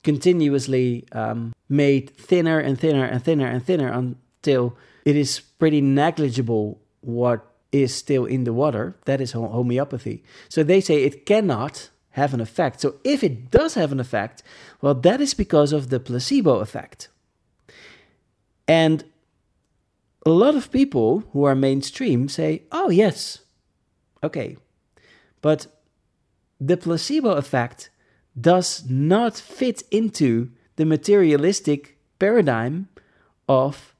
continuously 0.03 1.07
um, 1.13 1.55
made 1.69 2.17
thinner 2.17 2.59
and 2.59 2.81
thinner 2.81 3.05
and 3.05 3.23
thinner 3.23 3.47
and 3.47 3.65
thinner 3.65 3.89
until 3.89 4.77
it 5.05 5.17
is 5.17 5.41
pretty 5.41 5.81
negligible 5.83 6.81
what 7.03 7.45
is 7.71 7.95
still 7.95 8.25
in 8.25 8.45
the 8.45 8.55
water. 8.55 8.97
That 9.05 9.21
is 9.21 9.33
homeopathy. 9.33 10.25
So 10.49 10.63
they 10.63 10.81
say 10.81 11.05
it 11.05 11.27
cannot 11.27 11.91
have 12.13 12.33
an 12.33 12.41
effect. 12.41 12.81
So 12.81 12.95
if 13.05 13.23
it 13.23 13.51
does 13.51 13.75
have 13.75 13.93
an 13.93 14.01
effect, 14.01 14.43
well, 14.81 14.95
that 14.95 15.21
is 15.21 15.35
because 15.35 15.73
of 15.75 15.91
the 15.91 16.01
placebo 16.01 16.61
effect. 16.61 17.09
And 18.67 19.05
a 20.27 20.31
lot 20.31 20.55
of 20.55 20.71
people 20.71 21.25
who 21.33 21.45
are 21.45 21.55
mainstream 21.55 22.29
say, 22.29 22.63
oh, 22.73 22.91
yes, 22.91 23.41
okay. 24.23 24.57
But 25.41 25.67
the 26.61 26.77
placebo 26.77 27.33
effect 27.33 27.91
does 28.39 28.89
not 28.89 29.37
fit 29.37 29.83
into 29.91 30.51
the 30.77 30.85
materialistic 30.85 31.99
paradigm 32.19 32.89
of 33.49 33.95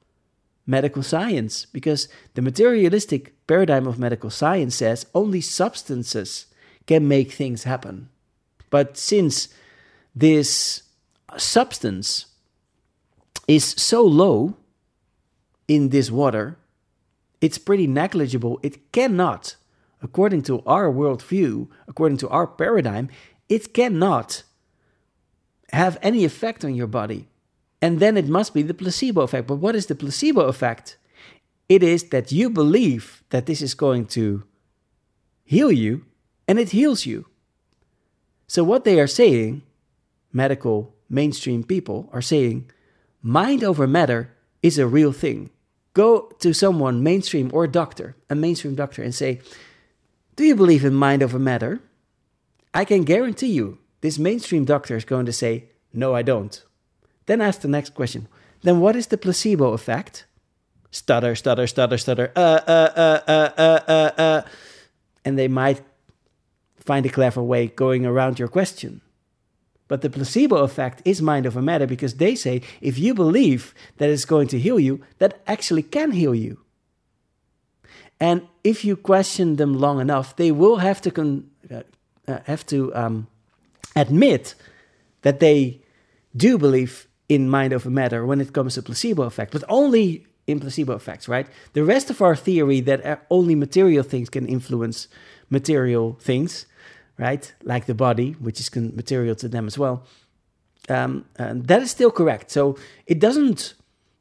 medical 0.65 1.01
science 1.01 1.65
because 1.65 2.07
the 2.35 2.41
materialistic 2.41 3.33
paradigm 3.47 3.87
of 3.87 3.97
medical 3.97 4.29
science 4.29 4.75
says 4.75 5.05
only 5.15 5.41
substances 5.41 6.45
can 6.85 7.07
make 7.07 7.31
things 7.31 7.63
happen. 7.63 8.09
But 8.69 8.97
since 8.97 9.49
this 10.15 10.83
substance 11.37 12.27
is 13.47 13.63
so 13.65 14.03
low 14.03 14.55
in 15.69 15.89
this 15.89 16.11
water, 16.11 16.57
it's 17.39 17.57
pretty 17.57 17.87
negligible. 17.87 18.59
It 18.61 18.91
cannot 18.91 19.55
according 20.01 20.43
to 20.43 20.61
our 20.65 20.91
worldview, 20.91 21.67
according 21.87 22.17
to 22.17 22.29
our 22.29 22.47
paradigm, 22.47 23.09
it 23.47 23.73
cannot 23.73 24.43
have 25.71 25.97
any 26.01 26.25
effect 26.25 26.63
on 26.63 26.75
your 26.75 26.87
body. 26.87 27.27
And 27.81 27.99
then 27.99 28.17
it 28.17 28.27
must 28.27 28.53
be 28.53 28.61
the 28.61 28.73
placebo 28.73 29.21
effect. 29.21 29.47
But 29.47 29.55
what 29.55 29.75
is 29.75 29.85
the 29.85 29.95
placebo 29.95 30.41
effect? 30.41 30.97
It 31.67 31.83
is 31.83 32.09
that 32.09 32.31
you 32.31 32.49
believe 32.49 33.23
that 33.29 33.45
this 33.45 33.61
is 33.61 33.73
going 33.73 34.07
to 34.07 34.43
heal 35.45 35.71
you, 35.71 36.05
and 36.47 36.59
it 36.59 36.71
heals 36.71 37.05
you. 37.05 37.27
So, 38.47 38.63
what 38.63 38.83
they 38.83 38.99
are 38.99 39.07
saying, 39.07 39.61
medical 40.33 40.95
mainstream 41.09 41.63
people 41.63 42.09
are 42.11 42.21
saying, 42.21 42.69
mind 43.21 43.63
over 43.63 43.87
matter 43.87 44.35
is 44.63 44.77
a 44.77 44.87
real 44.87 45.11
thing. 45.11 45.51
Go 45.99 46.31
to 46.39 46.53
someone, 46.53 47.03
mainstream 47.03 47.51
or 47.51 47.65
a 47.65 47.67
doctor, 47.67 48.15
a 48.29 48.35
mainstream 48.35 48.73
doctor, 48.73 49.03
and 49.03 49.13
say, 49.13 49.41
do 50.37 50.45
you 50.45 50.55
believe 50.55 50.85
in 50.85 50.93
mind 50.93 51.21
over 51.21 51.37
matter? 51.37 51.81
I 52.73 52.85
can 52.85 53.03
guarantee 53.03 53.51
you 53.51 53.79
this 53.99 54.17
mainstream 54.17 54.63
doctor 54.63 54.95
is 54.95 55.03
going 55.03 55.25
to 55.25 55.33
say, 55.33 55.65
No, 55.91 56.15
I 56.15 56.21
don't. 56.21 56.63
Then 57.25 57.41
ask 57.41 57.59
the 57.59 57.67
next 57.67 57.95
question. 57.95 58.29
Then 58.61 58.79
what 58.79 58.95
is 58.95 59.07
the 59.07 59.17
placebo 59.17 59.73
effect? 59.73 60.25
Stutter, 60.89 61.35
stutter, 61.35 61.67
stutter, 61.67 61.97
stutter, 61.97 62.31
uh, 62.33 62.61
uh, 62.65 62.91
uh, 62.95 63.19
uh, 63.27 63.49
uh, 63.57 63.79
uh, 63.85 64.21
uh. 64.21 64.41
And 65.25 65.37
they 65.37 65.49
might 65.49 65.81
find 66.77 67.05
a 67.05 67.09
clever 67.09 67.43
way 67.43 67.67
going 67.67 68.05
around 68.05 68.39
your 68.39 68.47
question. 68.47 69.01
But 69.89 70.01
the 70.01 70.09
placebo 70.09 70.57
effect 70.57 71.01
is 71.03 71.21
mind 71.21 71.45
over 71.45 71.61
matter 71.61 71.87
because 71.87 72.15
they 72.15 72.35
say 72.35 72.61
if 72.79 72.97
you 72.97 73.13
believe 73.13 73.73
that 73.97 74.09
it's 74.09 74.23
going 74.23 74.47
to 74.49 74.59
heal 74.59 74.79
you, 74.79 75.01
that 75.17 75.41
actually 75.47 75.83
can 75.83 76.11
heal 76.11 76.33
you. 76.33 76.59
And 78.19 78.47
if 78.63 78.85
you 78.85 78.95
question 78.95 79.55
them 79.55 79.73
long 79.73 79.99
enough, 79.99 80.35
they 80.35 80.51
will 80.51 80.77
have 80.77 81.01
to 81.01 81.11
con- 81.11 81.49
uh, 81.71 81.81
uh, 82.27 82.39
have 82.45 82.65
to 82.67 82.93
um, 82.95 83.27
admit 83.95 84.55
that 85.23 85.39
they 85.39 85.81
do 86.35 86.57
believe 86.57 87.07
in 87.27 87.49
mind 87.49 87.73
over 87.73 87.89
matter 87.89 88.25
when 88.25 88.39
it 88.39 88.53
comes 88.53 88.75
to 88.75 88.83
placebo 88.83 89.23
effect, 89.23 89.51
but 89.51 89.63
only 89.69 90.25
in 90.45 90.59
placebo 90.59 90.93
effects, 90.93 91.27
right? 91.27 91.47
The 91.73 91.83
rest 91.83 92.09
of 92.09 92.21
our 92.21 92.35
theory 92.35 92.81
that 92.81 93.05
uh, 93.05 93.17
only 93.29 93.55
material 93.55 94.03
things 94.03 94.29
can 94.29 94.45
influence 94.47 95.07
material 95.49 96.17
things, 96.21 96.65
right? 97.19 97.53
Like 97.63 97.85
the 97.85 97.93
body, 97.93 98.31
which 98.39 98.59
is 98.59 98.73
material 98.75 99.35
to 99.35 99.47
them 99.47 99.67
as 99.67 99.77
well. 99.77 100.03
Um, 100.87 101.25
that 101.37 101.81
is 101.83 101.91
still 101.91 102.09
correct. 102.09 102.49
So 102.49 102.77
it 103.05 103.19
doesn't 103.19 103.75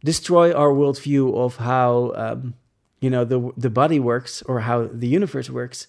destroy 0.04 0.52
our 0.52 0.70
worldview 0.70 1.34
of 1.34 1.56
how 1.56 2.12
um, 2.14 2.54
you 3.00 3.08
know 3.08 3.24
the 3.24 3.52
the 3.56 3.70
body 3.70 3.98
works 3.98 4.42
or 4.42 4.60
how 4.60 4.86
the 4.92 5.08
universe 5.08 5.48
works 5.48 5.86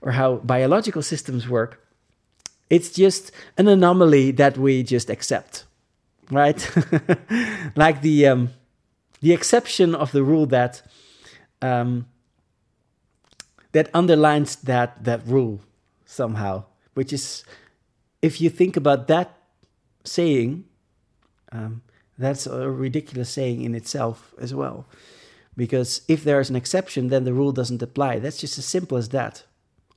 or 0.00 0.12
how 0.12 0.36
biological 0.36 1.02
systems 1.02 1.48
work 1.48 1.78
it's 2.70 2.90
just 2.90 3.30
an 3.58 3.68
anomaly 3.68 4.30
that 4.30 4.56
we 4.56 4.82
just 4.82 5.10
accept 5.10 5.64
right 6.30 6.70
like 7.76 8.00
the 8.02 8.26
um, 8.26 8.50
the 9.20 9.32
exception 9.32 9.94
of 9.94 10.12
the 10.12 10.22
rule 10.22 10.46
that 10.46 10.82
um, 11.60 12.06
that 13.72 13.88
underlines 13.94 14.56
that 14.56 15.04
that 15.04 15.26
rule 15.26 15.60
somehow 16.12 16.64
which 16.94 17.12
is 17.12 17.44
if 18.20 18.40
you 18.40 18.50
think 18.50 18.76
about 18.76 19.08
that 19.08 19.38
saying 20.04 20.64
um, 21.50 21.82
that's 22.18 22.46
a 22.46 22.70
ridiculous 22.70 23.30
saying 23.30 23.62
in 23.62 23.74
itself 23.74 24.34
as 24.40 24.54
well 24.54 24.86
because 25.56 26.02
if 26.08 26.24
there 26.24 26.40
is 26.40 26.50
an 26.50 26.56
exception, 26.56 27.08
then 27.08 27.24
the 27.24 27.34
rule 27.34 27.52
doesn't 27.52 27.82
apply. 27.82 28.18
That's 28.18 28.38
just 28.38 28.58
as 28.58 28.64
simple 28.64 28.96
as 28.96 29.10
that. 29.10 29.44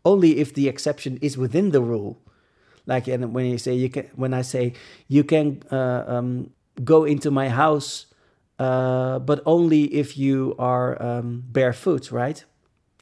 Only 0.03 0.37
if 0.39 0.53
the 0.53 0.67
exception 0.67 1.17
is 1.21 1.37
within 1.37 1.71
the 1.71 1.81
rule. 1.81 2.21
Like 2.85 3.07
and 3.07 3.33
when 3.33 3.45
you 3.45 3.57
say 3.57 3.73
you 3.73 3.89
can, 3.89 4.09
when 4.15 4.33
I 4.33 4.43
say 4.43 4.73
you 5.07 5.23
can 5.23 5.63
uh, 5.71 6.03
um, 6.05 6.51
go 6.83 7.03
into 7.03 7.31
my 7.31 7.49
house, 7.49 8.05
uh, 8.59 9.19
but 9.19 9.41
only 9.45 9.85
if 9.85 10.17
you 10.17 10.55
are 10.59 11.01
um, 11.01 11.43
barefoot, 11.47 12.11
right? 12.11 12.43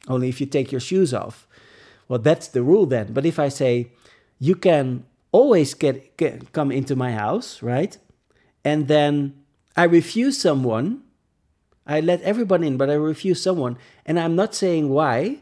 Only 0.08 0.28
if 0.28 0.40
you 0.40 0.46
take 0.46 0.72
your 0.72 0.80
shoes 0.80 1.12
off. 1.12 1.46
Well, 2.08 2.18
that's 2.18 2.48
the 2.48 2.62
rule 2.62 2.86
then. 2.86 3.12
But 3.12 3.26
if 3.26 3.38
I 3.38 3.48
say 3.48 3.92
you 4.38 4.54
can 4.54 5.04
always 5.32 5.74
get, 5.74 6.16
get 6.16 6.52
come 6.52 6.70
into 6.70 6.96
my 6.96 7.12
house, 7.12 7.62
right? 7.62 7.96
And 8.64 8.88
then 8.88 9.34
I 9.76 9.84
refuse 9.84 10.40
someone 10.40 11.04
I 11.86 12.00
let 12.00 12.22
everyone 12.22 12.64
in, 12.64 12.76
but 12.76 12.88
I 12.88 12.94
refuse 12.94 13.42
someone, 13.42 13.76
and 14.06 14.18
I'm 14.18 14.34
not 14.34 14.54
saying 14.54 14.88
why. 14.88 15.38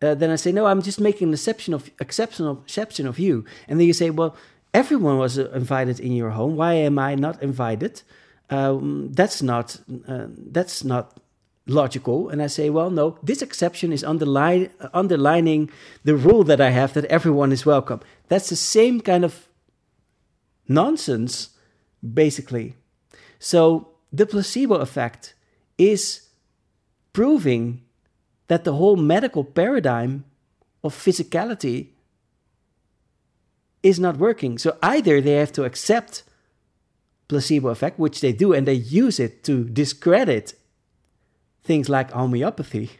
Uh, 0.00 0.14
then 0.14 0.30
I 0.30 0.36
say, 0.36 0.52
no, 0.52 0.66
I'm 0.66 0.82
just 0.82 1.00
making 1.00 1.28
an 1.28 1.34
exception 1.34 1.74
of 1.74 1.90
exception 2.00 2.46
of 2.46 2.62
exception 2.62 3.06
of 3.08 3.18
you. 3.18 3.44
And 3.66 3.80
then 3.80 3.86
you 3.88 3.92
say, 3.92 4.10
well, 4.10 4.36
everyone 4.72 5.18
was 5.18 5.38
uh, 5.38 5.50
invited 5.50 5.98
in 5.98 6.12
your 6.12 6.30
home. 6.30 6.54
Why 6.54 6.74
am 6.74 6.98
I 7.00 7.16
not 7.16 7.42
invited? 7.42 8.02
Um, 8.48 9.12
that's 9.12 9.42
not 9.42 9.80
uh, 10.06 10.26
that's 10.28 10.84
not 10.84 11.18
logical. 11.68 12.28
And 12.28 12.42
I 12.42 12.46
say, 12.48 12.70
well, 12.70 12.90
no, 12.90 13.18
this 13.22 13.42
exception 13.42 13.92
is 13.92 14.02
underline, 14.02 14.70
underlining 14.92 15.70
the 16.02 16.16
rule 16.16 16.42
that 16.44 16.60
I 16.60 16.70
have 16.70 16.94
that 16.94 17.04
everyone 17.04 17.52
is 17.52 17.66
welcome. 17.66 18.00
That's 18.28 18.48
the 18.48 18.56
same 18.56 19.00
kind 19.00 19.24
of 19.24 19.46
nonsense, 20.66 21.50
basically. 22.02 22.74
So 23.38 23.88
the 24.12 24.26
placebo 24.26 24.76
effect 24.76 25.34
is 25.76 26.28
proving 27.12 27.82
that 28.48 28.64
the 28.64 28.74
whole 28.74 28.96
medical 28.96 29.44
paradigm 29.44 30.24
of 30.82 30.94
physicality 30.94 31.88
is 33.82 34.00
not 34.00 34.16
working. 34.16 34.58
So 34.58 34.76
either 34.82 35.20
they 35.20 35.32
have 35.32 35.52
to 35.52 35.64
accept 35.64 36.24
placebo 37.28 37.68
effect, 37.68 37.98
which 37.98 38.20
they 38.20 38.32
do, 38.32 38.52
and 38.52 38.66
they 38.66 38.72
use 38.72 39.20
it 39.20 39.44
to 39.44 39.64
discredit 39.64 40.54
things 41.68 41.88
like 41.88 42.10
homeopathy. 42.10 42.90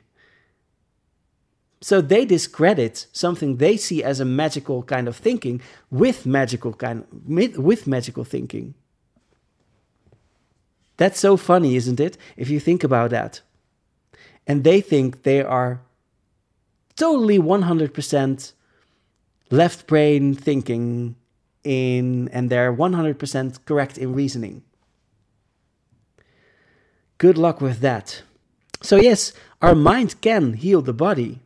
So 1.81 2.01
they 2.01 2.25
discredit 2.25 3.07
something 3.13 3.57
they 3.57 3.77
see 3.77 4.05
as 4.05 4.21
a 4.21 4.25
magical 4.25 4.83
kind 4.83 5.09
of 5.09 5.17
thinking 5.17 5.61
with 5.91 6.27
magical 6.27 6.73
kind 6.73 7.05
with 7.27 7.87
magical 7.87 8.25
thinking. 8.25 8.75
That's 10.99 11.21
so 11.21 11.37
funny, 11.37 11.77
isn't 11.77 12.01
it? 12.01 12.19
If 12.37 12.51
you 12.51 12.61
think 12.61 12.85
about 12.85 13.11
that. 13.11 13.41
And 14.47 14.65
they 14.65 14.81
think 14.81 15.23
they 15.23 15.41
are 15.43 15.81
totally 16.97 17.39
100% 17.39 18.53
left 19.51 19.87
brain 19.87 20.35
thinking 20.35 21.15
in 21.63 22.29
and 22.33 22.51
they're 22.51 22.75
100% 22.75 23.65
correct 23.65 23.97
in 23.99 24.15
reasoning. 24.15 24.63
Good 27.19 27.39
luck 27.39 27.61
with 27.61 27.79
that. 27.81 28.23
So, 28.81 28.97
yes, 28.97 29.33
our 29.61 29.75
mind 29.75 30.21
can 30.21 30.55
heal 30.55 30.83
the 30.83 30.93
body. 30.93 31.41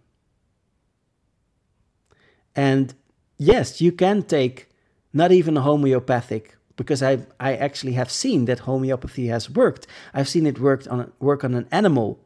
And 2.55 2.95
yes, 3.39 3.81
you 3.81 3.93
can 3.93 4.23
take 4.23 4.69
not 5.13 5.33
even 5.33 5.57
homeopathic 5.57 6.57
because 6.77 7.03
I 7.03 7.27
I 7.39 7.55
actually 7.55 7.93
have 7.93 8.11
seen 8.11 8.45
that 8.47 8.61
homeopathy 8.61 9.29
has 9.29 9.49
worked. 9.51 9.87
I've 10.13 10.29
seen 10.29 10.47
it 10.47 10.59
worked 10.61 10.89
on 10.89 11.13
work 11.21 11.45
on 11.45 11.55
an 11.55 11.69
animal 11.71 12.19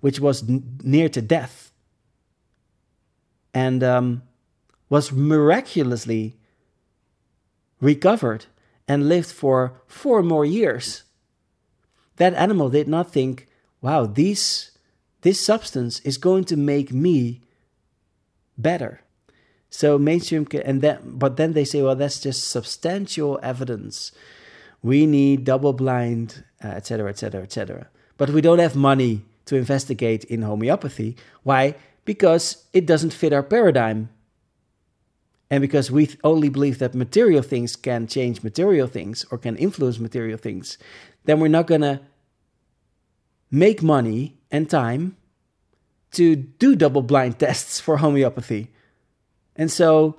which 0.00 0.20
was 0.20 0.48
n- 0.48 0.78
near 0.82 1.08
to 1.08 1.20
death 1.20 1.72
and 3.52 3.82
um, 3.82 4.22
was 4.88 5.10
miraculously 5.10 6.36
recovered 7.80 8.46
and 8.86 9.08
lived 9.08 9.30
for 9.30 9.80
four 9.86 10.22
more 10.22 10.44
years. 10.44 11.02
That 12.16 12.34
animal 12.34 12.68
did 12.68 12.88
not 12.88 13.12
think, 13.12 13.47
wow, 13.80 14.06
these, 14.06 14.72
this 15.22 15.40
substance 15.40 16.00
is 16.00 16.18
going 16.18 16.44
to 16.44 16.56
make 16.56 16.92
me 16.92 17.42
better. 18.56 19.00
So 19.70 19.98
mainstream, 19.98 20.46
and 20.64 20.80
then, 20.80 20.98
but 21.04 21.36
then 21.36 21.52
they 21.52 21.64
say, 21.64 21.82
well, 21.82 21.96
that's 21.96 22.20
just 22.20 22.48
substantial 22.50 23.38
evidence. 23.42 24.12
We 24.82 25.06
need 25.06 25.44
double 25.44 25.72
blind, 25.72 26.44
etc., 26.62 27.10
etc., 27.10 27.42
etc. 27.42 27.88
But 28.16 28.30
we 28.30 28.40
don't 28.40 28.58
have 28.58 28.74
money 28.74 29.24
to 29.46 29.56
investigate 29.56 30.24
in 30.24 30.42
homeopathy. 30.42 31.16
Why? 31.42 31.74
Because 32.04 32.64
it 32.72 32.86
doesn't 32.86 33.12
fit 33.12 33.32
our 33.32 33.42
paradigm 33.42 34.08
and 35.50 35.62
because 35.62 35.90
we 35.90 36.10
only 36.24 36.48
believe 36.48 36.78
that 36.78 36.94
material 36.94 37.42
things 37.42 37.74
can 37.74 38.06
change 38.06 38.42
material 38.42 38.86
things 38.86 39.24
or 39.30 39.38
can 39.38 39.56
influence 39.56 39.98
material 39.98 40.38
things, 40.38 40.76
then 41.24 41.40
we're 41.40 41.48
not 41.48 41.66
going 41.66 41.80
to 41.80 42.00
make 43.50 43.82
money 43.82 44.38
and 44.50 44.68
time 44.68 45.16
to 46.12 46.36
do 46.36 46.74
double 46.74 47.02
blind 47.02 47.38
tests 47.40 47.80
for 47.80 47.98
homeopathy. 47.98 48.70
And 49.56 49.70
so 49.70 50.18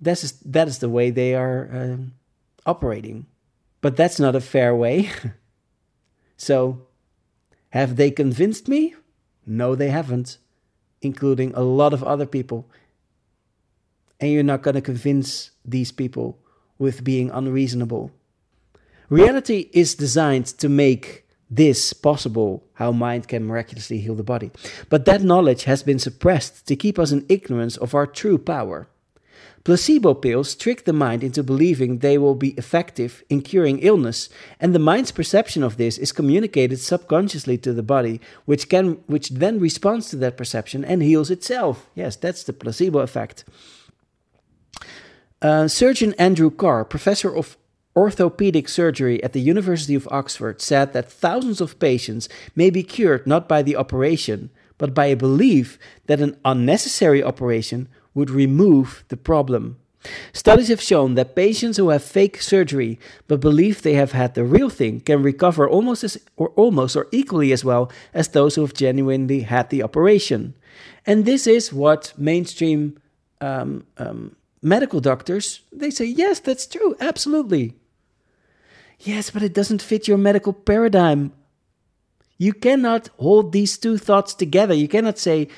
that's 0.00 0.20
just, 0.22 0.52
that 0.52 0.68
is 0.68 0.78
the 0.78 0.88
way 0.88 1.10
they 1.10 1.34
are 1.34 1.68
um, 1.72 2.12
operating. 2.66 3.26
But 3.80 3.96
that's 3.96 4.18
not 4.18 4.34
a 4.34 4.40
fair 4.40 4.74
way. 4.74 5.10
so 6.36 6.82
have 7.70 7.96
they 7.96 8.10
convinced 8.10 8.68
me? 8.68 8.94
No, 9.46 9.74
they 9.74 9.90
haven't, 9.90 10.38
including 11.00 11.54
a 11.54 11.62
lot 11.62 11.92
of 11.92 12.02
other 12.02 12.26
people 12.26 12.68
and 14.20 14.32
you're 14.32 14.42
not 14.42 14.62
going 14.62 14.74
to 14.74 14.80
convince 14.80 15.50
these 15.64 15.92
people 15.92 16.38
with 16.78 17.04
being 17.04 17.30
unreasonable. 17.30 18.10
Reality 19.08 19.70
is 19.72 19.94
designed 19.94 20.46
to 20.46 20.68
make 20.68 21.26
this 21.50 21.92
possible 21.92 22.64
how 22.74 22.92
mind 22.92 23.28
can 23.28 23.46
miraculously 23.46 23.98
heal 23.98 24.14
the 24.14 24.22
body. 24.22 24.50
But 24.88 25.04
that 25.06 25.22
knowledge 25.22 25.64
has 25.64 25.82
been 25.82 25.98
suppressed 25.98 26.66
to 26.66 26.76
keep 26.76 26.98
us 26.98 27.12
in 27.12 27.26
ignorance 27.28 27.76
of 27.76 27.94
our 27.94 28.06
true 28.06 28.38
power. 28.38 28.88
Placebo 29.64 30.14
pills 30.14 30.54
trick 30.54 30.84
the 30.84 30.92
mind 30.92 31.22
into 31.22 31.42
believing 31.42 31.98
they 31.98 32.16
will 32.16 32.34
be 32.34 32.50
effective 32.50 33.22
in 33.28 33.42
curing 33.42 33.80
illness, 33.80 34.28
and 34.60 34.74
the 34.74 34.78
mind's 34.78 35.10
perception 35.10 35.62
of 35.62 35.76
this 35.76 35.98
is 35.98 36.12
communicated 36.12 36.78
subconsciously 36.78 37.58
to 37.58 37.72
the 37.72 37.82
body, 37.82 38.20
which 38.46 38.68
can 38.68 38.92
which 39.06 39.28
then 39.28 39.60
responds 39.60 40.08
to 40.08 40.16
that 40.16 40.36
perception 40.36 40.84
and 40.84 41.02
heals 41.02 41.30
itself. 41.30 41.90
Yes, 41.94 42.16
that's 42.16 42.44
the 42.44 42.52
placebo 42.52 43.00
effect. 43.00 43.44
Uh, 45.42 45.68
surgeon 45.68 46.14
Andrew 46.18 46.50
Carr, 46.50 46.84
professor 46.84 47.34
of 47.34 47.56
orthopedic 47.98 48.68
surgery 48.68 49.22
at 49.22 49.32
the 49.32 49.40
University 49.40 49.94
of 49.94 50.08
Oxford, 50.10 50.60
said 50.60 50.92
that 50.92 51.10
thousands 51.10 51.60
of 51.60 51.78
patients 51.78 52.28
may 52.54 52.70
be 52.70 52.82
cured 52.82 53.26
not 53.26 53.48
by 53.48 53.62
the 53.62 53.76
operation, 53.76 54.50
but 54.78 54.94
by 54.94 55.06
a 55.06 55.16
belief 55.16 55.78
that 56.06 56.20
an 56.20 56.36
unnecessary 56.44 57.22
operation 57.22 57.88
would 58.14 58.30
remove 58.30 59.04
the 59.08 59.16
problem. 59.16 59.76
Studies 60.32 60.68
have 60.68 60.80
shown 60.80 61.14
that 61.14 61.34
patients 61.34 61.76
who 61.76 61.88
have 61.88 62.02
fake 62.02 62.40
surgery 62.40 62.98
but 63.26 63.40
believe 63.40 63.82
they 63.82 63.94
have 63.94 64.12
had 64.12 64.34
the 64.34 64.44
real 64.44 64.70
thing 64.70 65.00
can 65.00 65.22
recover 65.22 65.68
almost 65.68 66.04
as 66.04 66.16
or 66.36 66.50
almost 66.50 66.96
or 66.96 67.08
equally 67.10 67.52
as 67.52 67.64
well 67.64 67.90
as 68.14 68.28
those 68.28 68.54
who 68.54 68.62
have 68.62 68.74
genuinely 68.74 69.40
had 69.40 69.70
the 69.70 69.82
operation. 69.82 70.54
And 71.04 71.24
this 71.24 71.46
is 71.46 71.72
what 71.72 72.12
mainstream 72.16 73.00
um, 73.40 73.86
um, 73.98 74.36
medical 74.62 75.00
doctors, 75.00 75.60
they 75.72 75.90
say, 75.90 76.04
yes, 76.04 76.40
that's 76.40 76.66
true, 76.66 76.94
absolutely. 77.00 77.74
Yes, 79.00 79.30
but 79.30 79.42
it 79.42 79.54
doesn't 79.54 79.82
fit 79.82 80.08
your 80.08 80.18
medical 80.18 80.52
paradigm. 80.52 81.32
You 82.36 82.52
cannot 82.52 83.08
hold 83.18 83.52
these 83.52 83.78
two 83.78 83.98
thoughts 83.98 84.34
together. 84.34 84.74
You 84.74 84.88
cannot 84.88 85.18
say 85.18 85.48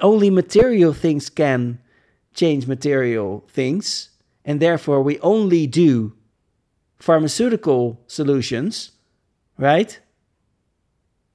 only 0.00 0.30
material 0.30 0.92
things 0.92 1.28
can 1.28 1.78
change 2.34 2.66
material 2.66 3.44
things, 3.48 4.10
and 4.44 4.60
therefore 4.60 5.02
we 5.02 5.18
only 5.20 5.66
do 5.66 6.14
pharmaceutical 6.98 8.00
solutions, 8.06 8.92
right? 9.58 9.98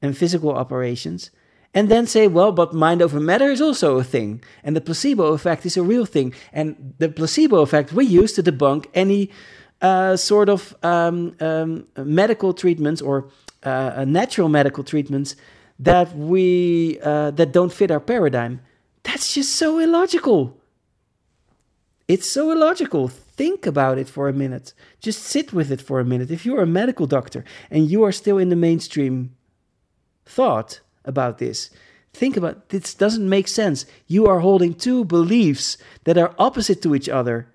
And 0.02 0.18
physical 0.18 0.52
operations 0.52 1.32
and 1.78 1.90
then 1.90 2.08
say, 2.08 2.28
well, 2.28 2.52
but 2.52 2.74
mind 2.74 3.04
over 3.04 3.20
matter 3.20 3.52
is 3.52 3.62
also 3.62 4.00
a 4.00 4.04
thing, 4.04 4.42
and 4.64 4.76
the 4.76 4.82
placebo 4.82 5.34
effect 5.34 5.64
is 5.64 5.78
a 5.78 5.84
real 5.84 6.06
thing. 6.06 6.34
And 6.52 6.96
the 6.98 7.08
placebo 7.08 7.62
effect 7.62 7.94
we 7.94 8.04
use 8.04 8.34
to 8.34 8.42
debunk 8.42 8.88
any 8.96 9.30
sort 10.18 10.50
of 10.50 10.76
um, 10.84 11.36
um, 11.40 11.88
medical 11.98 12.54
treatments 12.54 13.02
or 13.02 13.30
uh, 13.64 14.06
natural 14.08 14.50
medical 14.50 14.84
treatments 14.84 15.36
that 15.80 16.16
we 16.16 17.00
uh, 17.04 17.32
that 17.32 17.52
don't 17.52 17.72
fit 17.74 17.92
our 17.92 18.00
paradigm. 18.00 18.62
That's 19.04 19.34
just 19.34 19.56
so 19.56 19.80
illogical. 19.80 20.58
It's 22.08 22.30
so 22.30 22.52
illogical. 22.52 23.10
Think 23.10 23.66
about 23.66 23.98
it 23.98 24.08
for 24.08 24.30
a 24.30 24.34
minute. 24.34 24.74
Just 25.02 25.24
sit 25.24 25.54
with 25.54 25.72
it 25.72 25.82
for 25.82 26.00
a 26.00 26.06
minute. 26.06 26.32
If 26.32 26.46
you're 26.46 26.62
a 26.62 26.68
medical 26.68 27.06
doctor 27.06 27.44
and 27.70 27.92
you 27.92 28.04
are 28.04 28.12
still 28.12 28.38
in 28.38 28.50
the 28.50 28.56
mainstream 28.56 29.36
thought, 30.26 30.82
about 31.08 31.40
this. 31.40 31.72
Think 32.14 32.38
about 32.38 32.70
this 32.70 32.94
doesn't 32.94 33.28
make 33.28 33.48
sense. 33.48 33.86
You 34.06 34.28
are 34.28 34.42
holding 34.42 34.74
two 34.74 35.06
beliefs 35.06 35.78
that 36.04 36.18
are 36.18 36.36
opposite 36.38 36.82
to 36.84 36.94
each 36.94 37.10
other. 37.10 37.48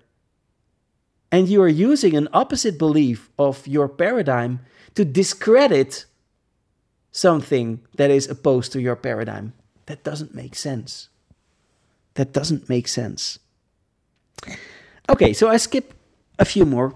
And 1.33 1.49
you 1.49 1.63
are 1.63 1.67
using 1.67 2.15
an 2.15 2.27
opposite 2.31 2.77
belief 2.77 3.31
of 3.39 3.65
your 3.67 3.89
paradigm 3.89 4.59
to 4.93 5.03
discredit 5.03 6.05
something 7.11 7.81
that 7.97 8.11
is 8.11 8.29
opposed 8.29 8.71
to 8.73 8.79
your 8.79 8.95
paradigm. 8.95 9.53
That 9.87 10.03
doesn't 10.03 10.35
make 10.35 10.53
sense. 10.53 11.09
That 12.13 12.33
doesn't 12.33 12.69
make 12.69 12.87
sense. 12.87 13.39
Okay, 15.09 15.33
so 15.33 15.49
I 15.49 15.57
skip 15.57 15.95
a 16.37 16.45
few 16.45 16.67
more, 16.67 16.93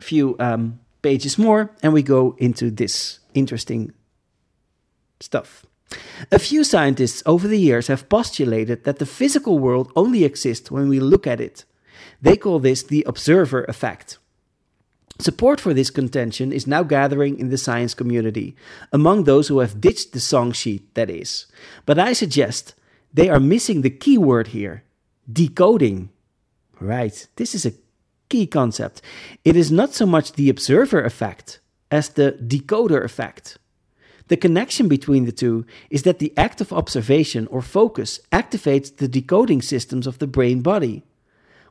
a 0.00 0.02
few 0.02 0.34
um, 0.40 0.80
pages 1.02 1.38
more, 1.38 1.70
and 1.80 1.92
we 1.92 2.02
go 2.02 2.34
into 2.38 2.72
this 2.72 3.20
interesting 3.34 3.92
stuff. 5.20 5.64
A 6.32 6.40
few 6.40 6.64
scientists 6.64 7.22
over 7.24 7.46
the 7.46 7.60
years 7.60 7.86
have 7.86 8.08
postulated 8.08 8.82
that 8.82 8.98
the 8.98 9.06
physical 9.06 9.60
world 9.60 9.92
only 9.94 10.24
exists 10.24 10.72
when 10.72 10.88
we 10.88 10.98
look 10.98 11.28
at 11.28 11.40
it. 11.40 11.64
They 12.22 12.36
call 12.36 12.58
this 12.58 12.82
the 12.82 13.04
observer 13.06 13.64
effect. 13.64 14.18
Support 15.18 15.60
for 15.60 15.74
this 15.74 15.90
contention 15.90 16.52
is 16.52 16.66
now 16.66 16.82
gathering 16.82 17.38
in 17.38 17.50
the 17.50 17.58
science 17.58 17.92
community, 17.92 18.56
among 18.90 19.24
those 19.24 19.48
who 19.48 19.58
have 19.58 19.80
ditched 19.80 20.12
the 20.12 20.20
song 20.20 20.52
sheet, 20.52 20.94
that 20.94 21.10
is. 21.10 21.46
But 21.84 21.98
I 21.98 22.14
suggest 22.14 22.74
they 23.12 23.28
are 23.28 23.40
missing 23.40 23.82
the 23.82 23.90
key 23.90 24.16
word 24.16 24.48
here 24.48 24.84
decoding. 25.30 26.10
Right, 26.80 27.26
this 27.36 27.54
is 27.54 27.66
a 27.66 27.74
key 28.30 28.46
concept. 28.46 29.02
It 29.44 29.56
is 29.56 29.70
not 29.70 29.92
so 29.92 30.06
much 30.06 30.32
the 30.32 30.48
observer 30.48 31.02
effect 31.02 31.60
as 31.90 32.08
the 32.08 32.32
decoder 32.32 33.04
effect. 33.04 33.58
The 34.28 34.36
connection 34.36 34.88
between 34.88 35.26
the 35.26 35.32
two 35.32 35.66
is 35.90 36.04
that 36.04 36.20
the 36.20 36.32
act 36.38 36.60
of 36.60 36.72
observation 36.72 37.46
or 37.48 37.60
focus 37.60 38.20
activates 38.32 38.96
the 38.96 39.08
decoding 39.08 39.60
systems 39.60 40.06
of 40.06 40.18
the 40.18 40.26
brain 40.26 40.62
body. 40.62 41.02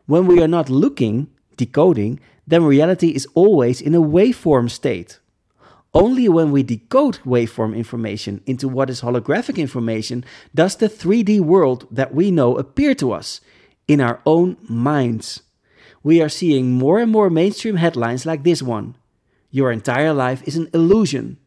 When 0.09 0.25
we 0.25 0.41
are 0.41 0.47
not 0.47 0.71
looking, 0.71 1.27
decoding, 1.55 2.19
then 2.47 2.63
reality 2.63 3.09
is 3.09 3.27
always 3.35 3.79
in 3.79 3.93
a 3.93 4.01
waveform 4.01 4.71
state. 4.71 5.19
Only 5.93 6.27
when 6.27 6.49
we 6.49 6.63
decode 6.63 7.19
waveform 7.19 7.77
information 7.77 8.41
into 8.47 8.67
what 8.67 8.89
is 8.89 9.01
holographic 9.01 9.57
information 9.57 10.25
does 10.55 10.77
the 10.77 10.89
3D 10.89 11.41
world 11.41 11.85
that 11.91 12.11
we 12.11 12.31
know 12.31 12.57
appear 12.57 12.95
to 12.95 13.11
us 13.11 13.39
in 13.87 14.01
our 14.01 14.19
own 14.25 14.57
minds. 14.67 15.43
We 16.01 16.23
are 16.23 16.35
seeing 16.39 16.71
more 16.71 16.97
and 16.97 17.11
more 17.11 17.29
mainstream 17.29 17.75
headlines 17.75 18.25
like 18.25 18.41
this 18.41 18.63
one 18.63 18.95
Your 19.51 19.71
entire 19.71 20.11
life 20.11 20.41
is 20.47 20.55
an 20.55 20.71
illusion. 20.73 21.37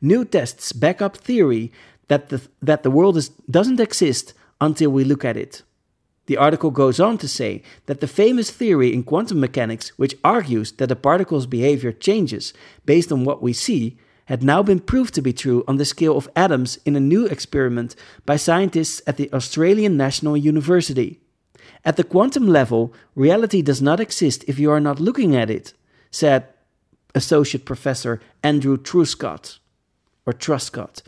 New 0.00 0.24
tests 0.24 0.72
back 0.72 1.02
up 1.02 1.16
theory 1.16 1.72
that 2.06 2.28
the, 2.28 2.40
that 2.62 2.84
the 2.84 2.90
world 2.92 3.16
is, 3.16 3.30
doesn't 3.50 3.80
exist 3.80 4.32
until 4.60 4.90
we 4.90 5.02
look 5.02 5.24
at 5.24 5.36
it. 5.36 5.64
The 6.26 6.36
article 6.36 6.70
goes 6.70 7.00
on 7.00 7.18
to 7.18 7.28
say 7.28 7.62
that 7.86 8.00
the 8.00 8.06
famous 8.06 8.50
theory 8.50 8.92
in 8.92 9.02
quantum 9.02 9.40
mechanics, 9.40 9.90
which 9.98 10.16
argues 10.22 10.72
that 10.72 10.90
a 10.90 10.96
particle's 10.96 11.46
behavior 11.46 11.92
changes 11.92 12.52
based 12.86 13.10
on 13.10 13.24
what 13.24 13.42
we 13.42 13.52
see, 13.52 13.96
had 14.26 14.42
now 14.42 14.62
been 14.62 14.78
proved 14.80 15.14
to 15.14 15.22
be 15.22 15.32
true 15.32 15.64
on 15.66 15.76
the 15.76 15.84
scale 15.84 16.16
of 16.16 16.28
atoms 16.36 16.78
in 16.84 16.94
a 16.94 17.00
new 17.00 17.26
experiment 17.26 17.96
by 18.24 18.36
scientists 18.36 19.02
at 19.06 19.16
the 19.16 19.32
Australian 19.32 19.96
National 19.96 20.36
University. 20.36 21.20
At 21.84 21.96
the 21.96 22.04
quantum 22.04 22.46
level, 22.46 22.94
reality 23.16 23.60
does 23.62 23.82
not 23.82 23.98
exist 23.98 24.44
if 24.46 24.58
you 24.58 24.70
are 24.70 24.80
not 24.80 25.00
looking 25.00 25.34
at 25.34 25.50
it, 25.50 25.74
said 26.10 26.46
Associate 27.14 27.64
Professor 27.64 28.20
Andrew 28.42 28.76
Truscott 28.76 29.58
or 30.24 30.32
Truscott. 30.32 31.02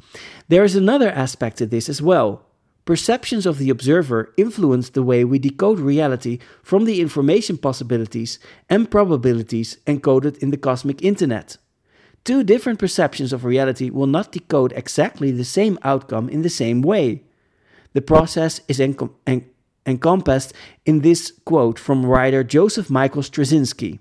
There 0.49 0.65
is 0.65 0.75
another 0.75 1.11
aspect 1.11 1.59
to 1.59 1.67
this 1.67 1.89
as 1.89 2.03
well. 2.03 2.45
Perceptions 2.85 3.47
of 3.47 3.59
the 3.59 3.71
observer 3.71 4.35
influence 4.37 4.91
the 4.91 5.03
way 5.03 5.25
we 5.25 5.39
decode 5.39 5.79
reality 5.79 6.39
from 6.63 6.85
the 6.85 7.01
information 7.01 7.57
possibilities 7.57 8.39
and 8.69 8.91
probabilities 8.91 9.79
encoded 9.87 10.37
in 10.39 10.51
the 10.51 10.59
cosmic 10.59 11.03
internet. 11.03 11.57
Two 12.25 12.43
different 12.45 12.79
perceptions 12.79 13.33
of 13.33 13.45
reality 13.45 13.89
will 13.91 14.07
not 14.07 14.33
decode 14.33 14.73
exactly 14.73 15.31
the 15.31 15.45
same 15.45 15.79
outcome 15.83 16.29
in 16.29 16.43
the 16.43 16.51
same 16.51 16.83
way. 16.83 17.23
The 17.95 18.03
process 18.03 18.61
is 18.69 18.79
encom- 18.79 19.13
en- 19.27 19.49
encompassed 19.87 20.53
in 20.85 21.01
this 21.01 21.33
quote 21.45 21.79
from 21.79 22.05
writer 22.05 22.45
Joseph 22.45 22.91
Michael 22.91 23.23
Straczynski. 23.23 23.99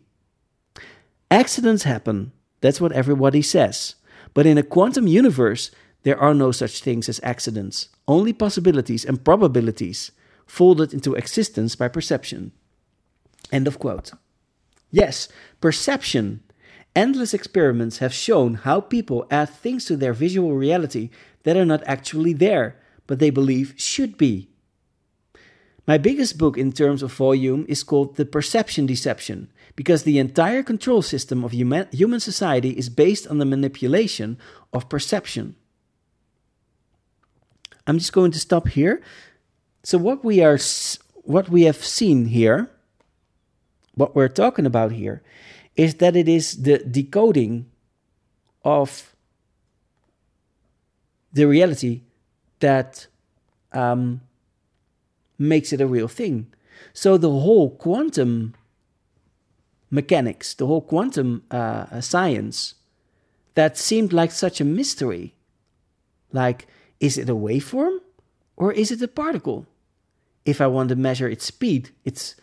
Accidents 1.29 1.83
happen, 1.83 2.31
that's 2.61 2.79
what 2.79 2.91
everybody 2.91 3.41
says. 3.41 3.95
But 4.33 4.45
in 4.45 4.57
a 4.57 4.63
quantum 4.63 5.07
universe, 5.07 5.71
there 6.03 6.17
are 6.17 6.33
no 6.33 6.51
such 6.51 6.81
things 6.81 7.09
as 7.09 7.19
accidents, 7.23 7.89
only 8.07 8.33
possibilities 8.33 9.05
and 9.05 9.23
probabilities 9.23 10.11
folded 10.45 10.93
into 10.93 11.15
existence 11.15 11.75
by 11.75 11.87
perception. 11.87 12.51
End 13.51 13.67
of 13.67 13.79
quote. 13.79 14.11
Yes, 14.91 15.29
perception. 15.61 16.43
Endless 16.95 17.33
experiments 17.33 17.97
have 17.97 18.13
shown 18.13 18.53
how 18.55 18.79
people 18.79 19.25
add 19.31 19.49
things 19.49 19.85
to 19.85 19.97
their 19.97 20.13
visual 20.13 20.53
reality 20.53 21.09
that 21.43 21.57
are 21.57 21.65
not 21.65 21.83
actually 21.85 22.33
there, 22.33 22.75
but 23.07 23.19
they 23.19 23.31
believe 23.31 23.73
should 23.77 24.17
be. 24.17 24.49
My 25.85 25.97
biggest 25.97 26.37
book 26.37 26.57
in 26.57 26.71
terms 26.71 27.03
of 27.03 27.11
volume 27.11 27.65
is 27.67 27.83
called 27.83 28.15
The 28.15 28.25
Perception 28.25 28.85
Deception, 28.85 29.51
because 29.75 30.03
the 30.03 30.19
entire 30.19 30.63
control 30.63 31.01
system 31.01 31.43
of 31.43 31.51
human, 31.51 32.19
society 32.19 32.69
is 32.69 32.89
based 32.89 33.27
on 33.27 33.39
the 33.39 33.45
manipulation 33.45 34.37
of 34.71 34.87
perception. 34.87 35.55
I'm 37.85 37.97
just 37.97 38.13
going 38.13 38.31
to 38.31 38.39
stop 38.39 38.69
here. 38.69 39.01
So 39.83 39.97
what 39.97 40.23
we 40.23 40.41
are 40.41 40.57
what 41.23 41.49
we 41.49 41.63
have 41.63 41.83
seen 41.83 42.25
here, 42.25 42.69
what 43.95 44.15
we're 44.15 44.29
talking 44.29 44.65
about 44.65 44.91
here, 44.91 45.21
is 45.75 45.95
that 45.95 46.15
it 46.15 46.27
is 46.27 46.63
the 46.63 46.79
decoding 46.79 47.65
of 48.63 49.15
the 51.33 51.45
reality 51.45 52.01
that 52.59 53.07
um, 53.71 54.21
makes 55.37 55.73
it 55.73 55.81
a 55.81 55.87
real 55.87 56.07
thing. 56.07 56.47
So 56.93 57.17
the 57.17 57.29
whole 57.29 57.69
quantum 57.71 58.53
mechanics, 59.89 60.53
the 60.53 60.67
whole 60.67 60.81
quantum 60.81 61.43
uh, 61.51 62.01
science, 62.01 62.75
that 63.55 63.77
seemed 63.77 64.13
like 64.13 64.31
such 64.31 64.59
a 64.59 64.65
mystery. 64.65 65.35
Like, 66.31 66.67
is 67.03 67.17
it 67.17 67.29
a 67.29 67.35
waveform 67.35 67.97
or 68.55 68.71
is 68.71 68.89
it 68.89 69.01
a 69.01 69.09
particle? 69.09 69.67
If 70.45 70.61
I 70.61 70.67
want 70.67 70.87
to 70.87 70.95
measure 70.95 71.27
its 71.27 71.43
speed, 71.43 71.89
it's 72.05 72.35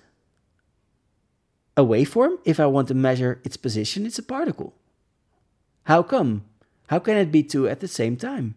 a 1.79 1.83
waveform. 1.83 2.37
If 2.45 2.61
I 2.61 2.67
want 2.67 2.89
to 2.89 2.95
measure 2.95 3.41
its 3.43 3.57
position, 3.57 4.05
it's 4.05 4.19
a 4.19 4.23
particle. 4.23 4.75
How 5.85 6.03
come? 6.03 6.45
How 6.89 6.99
can 6.99 7.17
it 7.17 7.33
be 7.33 7.43
two 7.43 7.69
at 7.69 7.81
the 7.81 7.89
same 7.89 8.19
time? 8.19 8.55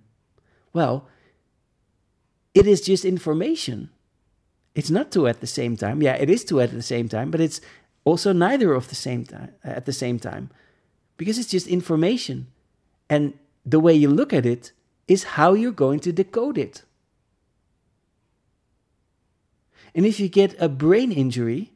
Well, 0.73 1.07
it 2.53 2.67
is 2.67 2.81
just 2.81 3.05
information. 3.05 3.89
It's 4.75 4.91
not 4.91 5.09
two 5.09 5.25
at 5.27 5.39
the 5.39 5.47
same 5.47 5.77
time. 5.77 6.01
Yeah, 6.01 6.15
it 6.15 6.29
is 6.29 6.43
two 6.43 6.59
at 6.59 6.71
the 6.71 6.81
same 6.81 7.07
time, 7.07 7.31
but 7.31 7.39
it's 7.39 7.61
also 8.03 8.33
neither 8.33 8.73
of 8.73 8.89
the 8.89 8.95
same 8.95 9.23
time 9.23 9.53
at 9.63 9.85
the 9.85 9.93
same 9.93 10.19
time 10.19 10.49
because 11.15 11.37
it's 11.37 11.51
just 11.51 11.67
information 11.67 12.47
and 13.09 13.33
the 13.65 13.79
way 13.79 13.93
you 13.93 14.09
look 14.09 14.33
at 14.33 14.45
it 14.45 14.73
is 15.07 15.23
how 15.23 15.53
you're 15.53 15.71
going 15.71 15.99
to 15.99 16.11
decode 16.11 16.57
it 16.57 16.83
and 19.95 20.05
if 20.05 20.19
you 20.19 20.27
get 20.27 20.55
a 20.59 20.69
brain 20.69 21.11
injury 21.11 21.71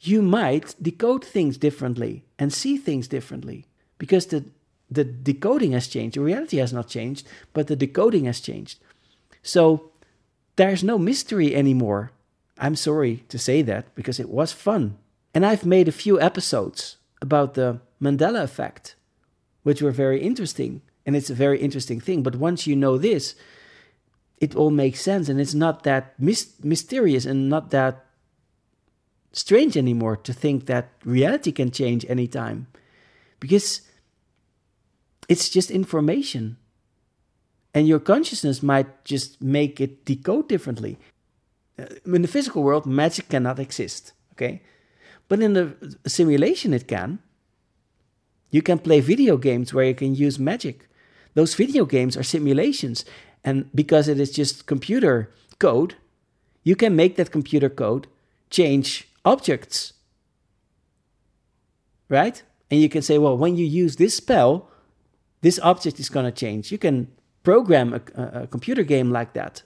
you 0.00 0.22
might 0.22 0.74
decode 0.80 1.24
things 1.24 1.56
differently 1.56 2.24
and 2.38 2.52
see 2.52 2.76
things 2.76 3.08
differently 3.08 3.66
because 3.98 4.26
the 4.26 4.44
the 4.90 5.04
decoding 5.04 5.72
has 5.72 5.88
changed 5.88 6.16
the 6.16 6.20
reality 6.20 6.58
has 6.58 6.72
not 6.72 6.88
changed 6.88 7.26
but 7.52 7.66
the 7.66 7.76
decoding 7.76 8.24
has 8.24 8.40
changed 8.40 8.78
so 9.42 9.90
there's 10.56 10.84
no 10.84 10.98
mystery 10.98 11.54
anymore 11.54 12.12
I'm 12.58 12.76
sorry 12.76 13.24
to 13.28 13.38
say 13.38 13.62
that 13.62 13.94
because 13.94 14.18
it 14.18 14.30
was 14.30 14.52
fun. 14.52 14.96
And 15.34 15.44
I've 15.44 15.66
made 15.66 15.88
a 15.88 15.92
few 15.92 16.20
episodes 16.20 16.96
about 17.20 17.54
the 17.54 17.80
Mandela 18.00 18.42
effect, 18.42 18.96
which 19.62 19.82
were 19.82 19.90
very 19.90 20.20
interesting. 20.20 20.80
And 21.06 21.16
it's 21.16 21.30
a 21.30 21.34
very 21.34 21.60
interesting 21.60 22.00
thing. 22.00 22.22
But 22.22 22.36
once 22.36 22.66
you 22.66 22.76
know 22.76 22.98
this, 22.98 23.36
it 24.38 24.54
all 24.54 24.70
makes 24.70 25.00
sense. 25.00 25.28
And 25.28 25.40
it's 25.40 25.54
not 25.54 25.84
that 25.84 26.18
mis- 26.18 26.52
mysterious 26.62 27.24
and 27.24 27.48
not 27.48 27.70
that 27.70 28.04
strange 29.32 29.76
anymore 29.76 30.16
to 30.16 30.32
think 30.32 30.66
that 30.66 30.90
reality 31.04 31.52
can 31.52 31.70
change 31.70 32.04
anytime. 32.08 32.66
Because 33.38 33.82
it's 35.28 35.48
just 35.48 35.70
information. 35.70 36.56
And 37.72 37.86
your 37.86 38.00
consciousness 38.00 38.62
might 38.62 39.04
just 39.04 39.40
make 39.42 39.80
it 39.80 40.04
decode 40.04 40.48
differently. 40.48 40.98
Uh, 41.78 41.84
in 42.06 42.22
the 42.22 42.28
physical 42.28 42.62
world, 42.62 42.86
magic 42.86 43.28
cannot 43.28 43.58
exist. 43.58 44.12
Okay, 44.32 44.62
but 45.28 45.40
in 45.40 45.52
the 45.54 45.96
simulation, 46.06 46.72
it 46.74 46.88
can. 46.88 47.18
You 48.50 48.62
can 48.62 48.78
play 48.78 49.00
video 49.00 49.36
games 49.36 49.74
where 49.74 49.84
you 49.86 49.94
can 49.94 50.14
use 50.14 50.38
magic. 50.38 50.88
Those 51.36 51.54
video 51.54 51.84
games 51.84 52.16
are 52.16 52.24
simulations, 52.24 53.04
and 53.44 53.70
because 53.72 54.08
it 54.08 54.18
is 54.18 54.32
just 54.32 54.66
computer 54.66 55.30
code, 55.60 55.94
you 56.64 56.74
can 56.74 56.96
make 56.96 57.14
that 57.16 57.30
computer 57.30 57.70
code 57.70 58.08
change 58.50 59.06
objects. 59.24 59.92
Right? 62.08 62.42
And 62.70 62.80
you 62.80 62.88
can 62.88 63.02
say, 63.02 63.18
well, 63.18 63.36
when 63.36 63.56
you 63.56 63.64
use 63.64 63.96
this 63.96 64.16
spell, 64.16 64.68
this 65.42 65.60
object 65.62 66.00
is 66.00 66.08
going 66.08 66.26
to 66.26 66.32
change. 66.32 66.72
You 66.72 66.78
can 66.78 67.08
program 67.44 67.94
a, 67.94 68.00
a, 68.42 68.46
computer 68.48 68.82
game 68.82 69.12
like 69.12 69.32
that 69.34 69.62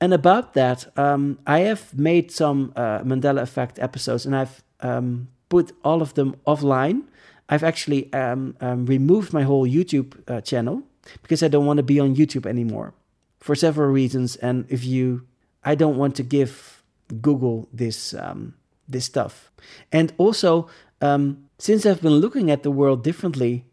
and 0.00 0.14
about 0.14 0.54
that, 0.54 0.86
um, 0.96 1.38
I 1.46 1.60
have 1.60 1.96
made 1.98 2.30
some 2.30 2.72
uh, 2.76 3.00
Mandela 3.00 3.42
Effect 3.42 3.78
episodes, 3.78 4.26
and 4.26 4.36
I've 4.36 4.62
um, 4.80 5.28
put 5.48 5.72
all 5.82 6.02
of 6.02 6.14
them 6.14 6.36
offline. 6.46 7.02
I've 7.48 7.64
actually 7.64 8.12
um, 8.12 8.56
um 8.60 8.86
removed 8.86 9.32
my 9.32 9.42
whole 9.42 9.66
YouTube 9.66 10.14
uh, 10.28 10.40
channel 10.40 10.82
because 11.22 11.42
I 11.42 11.48
don't 11.48 11.66
want 11.66 11.78
to 11.78 11.82
be 11.82 12.00
on 12.00 12.16
YouTube 12.16 12.46
anymore 12.46 12.94
for 13.40 13.54
several 13.54 13.90
reasons. 13.90 14.36
And 14.36 14.66
if 14.68 14.84
you, 14.84 15.26
I 15.64 15.74
don't 15.74 15.96
want 15.96 16.16
to 16.16 16.22
give 16.22 16.82
Google 17.22 17.68
this 17.72 18.14
um, 18.14 18.54
this 18.88 19.04
stuff. 19.04 19.50
And 19.92 20.12
also, 20.18 20.68
um, 21.00 21.48
since 21.58 21.84
I've 21.84 22.02
been 22.02 22.20
looking 22.20 22.50
at 22.50 22.62
the 22.62 22.70
world 22.70 23.04
differently, 23.04 23.64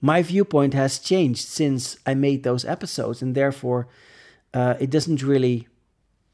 my 0.00 0.22
viewpoint 0.22 0.74
has 0.74 0.98
changed 0.98 1.46
since 1.46 1.98
I 2.06 2.14
made 2.14 2.42
those 2.42 2.64
episodes, 2.64 3.22
and 3.22 3.34
therefore 3.34 3.88
uh, 4.54 4.74
it 4.80 4.90
doesn't 4.90 5.22
really 5.22 5.68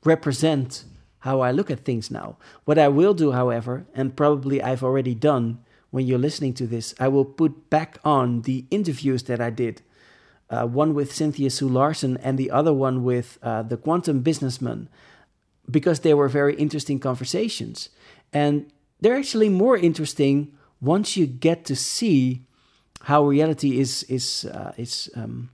represent 0.05 0.84
how 1.20 1.40
I 1.40 1.53
look 1.53 1.70
at 1.70 1.80
things 1.80 2.11
now. 2.11 2.36
What 2.64 2.78
I 2.78 2.88
will 2.88 3.14
do, 3.14 3.32
however, 3.32 3.86
and 3.95 4.16
probably 4.16 4.61
I've 4.61 4.82
already 4.82 5.14
done 5.14 5.59
when 5.93 6.07
you're 6.07 6.18
listening 6.18 6.55
to 6.55 6.66
this, 6.66 6.95
I 6.99 7.07
will 7.07 7.24
put 7.24 7.70
back 7.70 7.99
on 8.05 8.43
the 8.43 8.64
interviews 8.70 9.22
that 9.24 9.40
I 9.40 9.51
did. 9.51 9.82
Uh, 10.51 10.66
one 10.66 10.93
with 10.93 11.14
Cynthia 11.14 11.49
Sue 11.49 11.68
Larson 11.68 12.18
and 12.18 12.36
the 12.36 12.51
other 12.51 12.72
one 12.72 13.05
with 13.05 13.38
uh, 13.43 13.62
the 13.62 13.76
quantum 13.76 14.20
businessman, 14.20 14.88
because 15.70 16.01
they 16.01 16.14
were 16.14 16.28
very 16.28 16.55
interesting 16.57 16.99
conversations. 16.99 17.88
And 18.32 18.70
they're 19.01 19.16
actually 19.16 19.49
more 19.49 19.76
interesting 19.76 20.53
once 20.80 21.16
you 21.16 21.26
get 21.26 21.64
to 21.64 21.76
see 21.76 22.43
how 23.03 23.24
reality 23.24 23.80
is 23.80 24.03
is 24.09 24.45
uh, 24.45 24.72
is 24.76 25.11
um, 25.14 25.51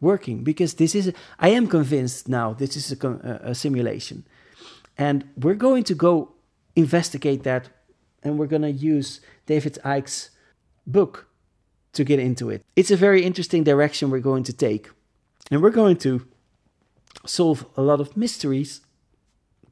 working. 0.00 0.44
Because 0.44 0.74
this 0.74 0.94
is, 0.94 1.12
I 1.38 1.50
am 1.50 1.66
convinced 1.66 2.28
now, 2.28 2.54
this 2.54 2.76
is 2.76 2.92
a, 2.92 3.40
a 3.42 3.54
simulation, 3.54 4.24
and 4.96 5.24
we're 5.36 5.58
going 5.58 5.84
to 5.84 5.94
go 5.94 6.32
investigate 6.74 7.42
that, 7.42 7.68
and 8.22 8.38
we're 8.38 8.46
going 8.46 8.62
to 8.62 8.70
use 8.70 9.20
David 9.46 9.78
Icke's 9.84 10.30
book 10.86 11.28
to 11.92 12.04
get 12.04 12.18
into 12.18 12.50
it. 12.50 12.62
It's 12.74 12.90
a 12.90 12.96
very 12.96 13.24
interesting 13.24 13.64
direction 13.64 14.10
we're 14.10 14.20
going 14.20 14.44
to 14.44 14.52
take, 14.52 14.88
and 15.50 15.62
we're 15.62 15.70
going 15.70 15.96
to 15.98 16.26
solve 17.24 17.66
a 17.76 17.82
lot 17.82 18.00
of 18.00 18.16
mysteries, 18.16 18.80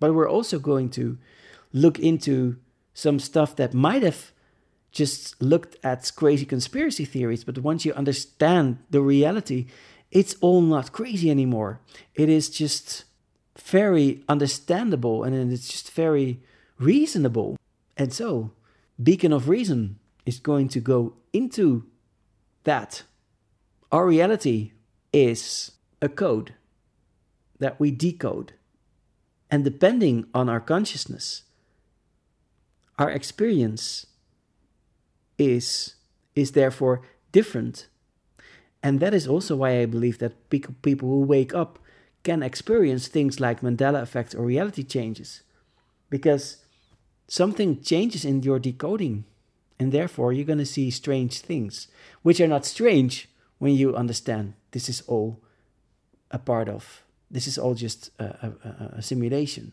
but 0.01 0.14
we're 0.14 0.28
also 0.28 0.59
going 0.59 0.90
to 0.90 1.18
look 1.72 1.99
into 1.99 2.57
some 2.95 3.18
stuff 3.18 3.57
that 3.57 3.74
might 3.74 4.03
have 4.03 4.32
just 4.92 5.40
looked 5.42 5.76
at 5.84 6.11
crazy 6.14 6.47
conspiracy 6.47 7.05
theories, 7.05 7.45
but 7.45 7.59
once 7.59 7.84
you 7.84 7.92
understand 7.95 8.78
the 8.90 9.01
reality, 9.01 9.66
it's 10.12 10.36
all 10.40 10.62
not 10.62 10.92
crazy 10.92 11.30
anymore. 11.30 11.80
It 12.14 12.28
is 12.28 12.49
just 12.49 13.05
very 13.59 14.22
understandable 14.28 15.24
and 15.24 15.53
it's 15.53 15.68
just 15.68 15.90
very 15.90 16.40
reasonable. 16.78 17.57
And 17.97 18.12
so, 18.12 18.53
Beacon 19.03 19.32
of 19.32 19.49
Reason 19.49 19.99
is 20.26 20.38
going 20.38 20.68
to 20.68 20.80
go 20.80 21.14
into 21.32 21.84
that. 22.64 23.03
Our 23.92 24.07
reality 24.07 24.72
is 25.12 25.72
a 26.03 26.09
code 26.09 26.55
that 27.59 27.78
we 27.78 27.90
decode. 27.90 28.55
And 29.51 29.62
depending 29.62 30.26
on 30.34 30.49
our 30.49 30.61
consciousness, 30.61 31.45
our 32.99 33.11
experience 33.11 34.07
is, 35.38 35.95
is 36.34 36.53
therefore 36.53 37.03
different. 37.32 37.86
And 38.82 39.01
that 39.01 39.14
is 39.14 39.28
also 39.28 39.57
why 39.57 39.80
I 39.80 39.86
believe 39.86 40.18
that 40.18 40.51
people 40.51 41.09
who 41.09 41.22
wake 41.22 41.55
up 41.55 41.78
can 42.22 42.42
experience 42.42 43.07
things 43.07 43.38
like 43.38 43.61
Mandela 43.61 44.03
effect 44.03 44.34
or 44.34 44.45
reality 44.45 44.82
changes. 44.82 45.42
Because 46.11 46.64
something 47.29 47.81
changes 47.83 48.25
in 48.25 48.43
your 48.43 48.59
decoding, 48.59 49.25
and 49.79 49.93
therefore 49.93 50.33
you're 50.33 50.45
going 50.45 50.59
to 50.59 50.66
see 50.66 50.91
strange 50.91 51.41
things, 51.41 51.89
which 52.22 52.41
are 52.41 52.49
not 52.49 52.64
strange 52.64 53.29
when 53.59 53.75
you 53.75 53.97
understand 53.97 54.55
this 54.72 54.89
is 54.89 55.03
all 55.07 55.41
a 56.31 56.39
part 56.39 56.68
of, 56.68 57.03
this 57.31 57.47
is 57.47 57.59
all 57.59 57.75
just 57.75 58.11
a, 58.18 58.25
a, 58.64 58.95
a 58.99 59.03
simulation. 59.03 59.72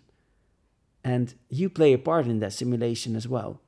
And 1.04 1.34
you 1.49 1.70
play 1.70 1.93
a 1.93 1.97
part 1.97 2.28
in 2.28 2.39
that 2.39 2.54
simulation 2.54 3.16
as 3.16 3.28
well. 3.28 3.60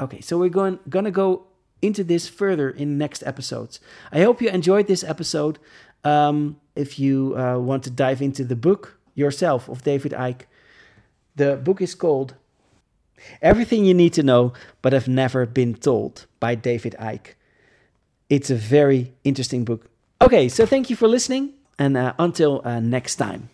Okay, 0.00 0.20
so 0.20 0.38
we're 0.38 0.48
going 0.48 0.80
gonna 0.88 1.10
go 1.10 1.46
into 1.80 2.02
this 2.02 2.28
further 2.28 2.70
in 2.70 2.98
next 2.98 3.22
episodes. 3.24 3.78
I 4.10 4.22
hope 4.22 4.42
you 4.42 4.48
enjoyed 4.48 4.86
this 4.86 5.04
episode. 5.04 5.58
Um, 6.04 6.60
if 6.74 6.98
you 6.98 7.36
uh, 7.36 7.58
want 7.58 7.84
to 7.84 7.90
dive 7.90 8.22
into 8.22 8.44
the 8.44 8.56
book 8.56 8.98
yourself 9.14 9.68
of 9.68 9.82
David 9.82 10.12
Icke, 10.12 10.42
the 11.36 11.56
book 11.56 11.80
is 11.80 11.94
called 11.94 12.34
Everything 13.40 13.84
You 13.84 13.94
Need 13.94 14.12
to 14.14 14.22
Know 14.22 14.52
But 14.80 14.92
Have 14.92 15.08
Never 15.08 15.46
Been 15.46 15.74
Told 15.74 16.26
by 16.40 16.54
David 16.54 16.94
Icke. 16.98 17.34
It's 18.28 18.50
a 18.50 18.54
very 18.54 19.12
interesting 19.24 19.64
book. 19.64 19.88
Okay, 20.20 20.48
so 20.48 20.64
thank 20.64 20.88
you 20.88 20.96
for 20.96 21.08
listening, 21.08 21.52
and 21.78 21.96
uh, 21.96 22.14
until 22.18 22.62
uh, 22.64 22.80
next 22.80 23.16
time. 23.16 23.50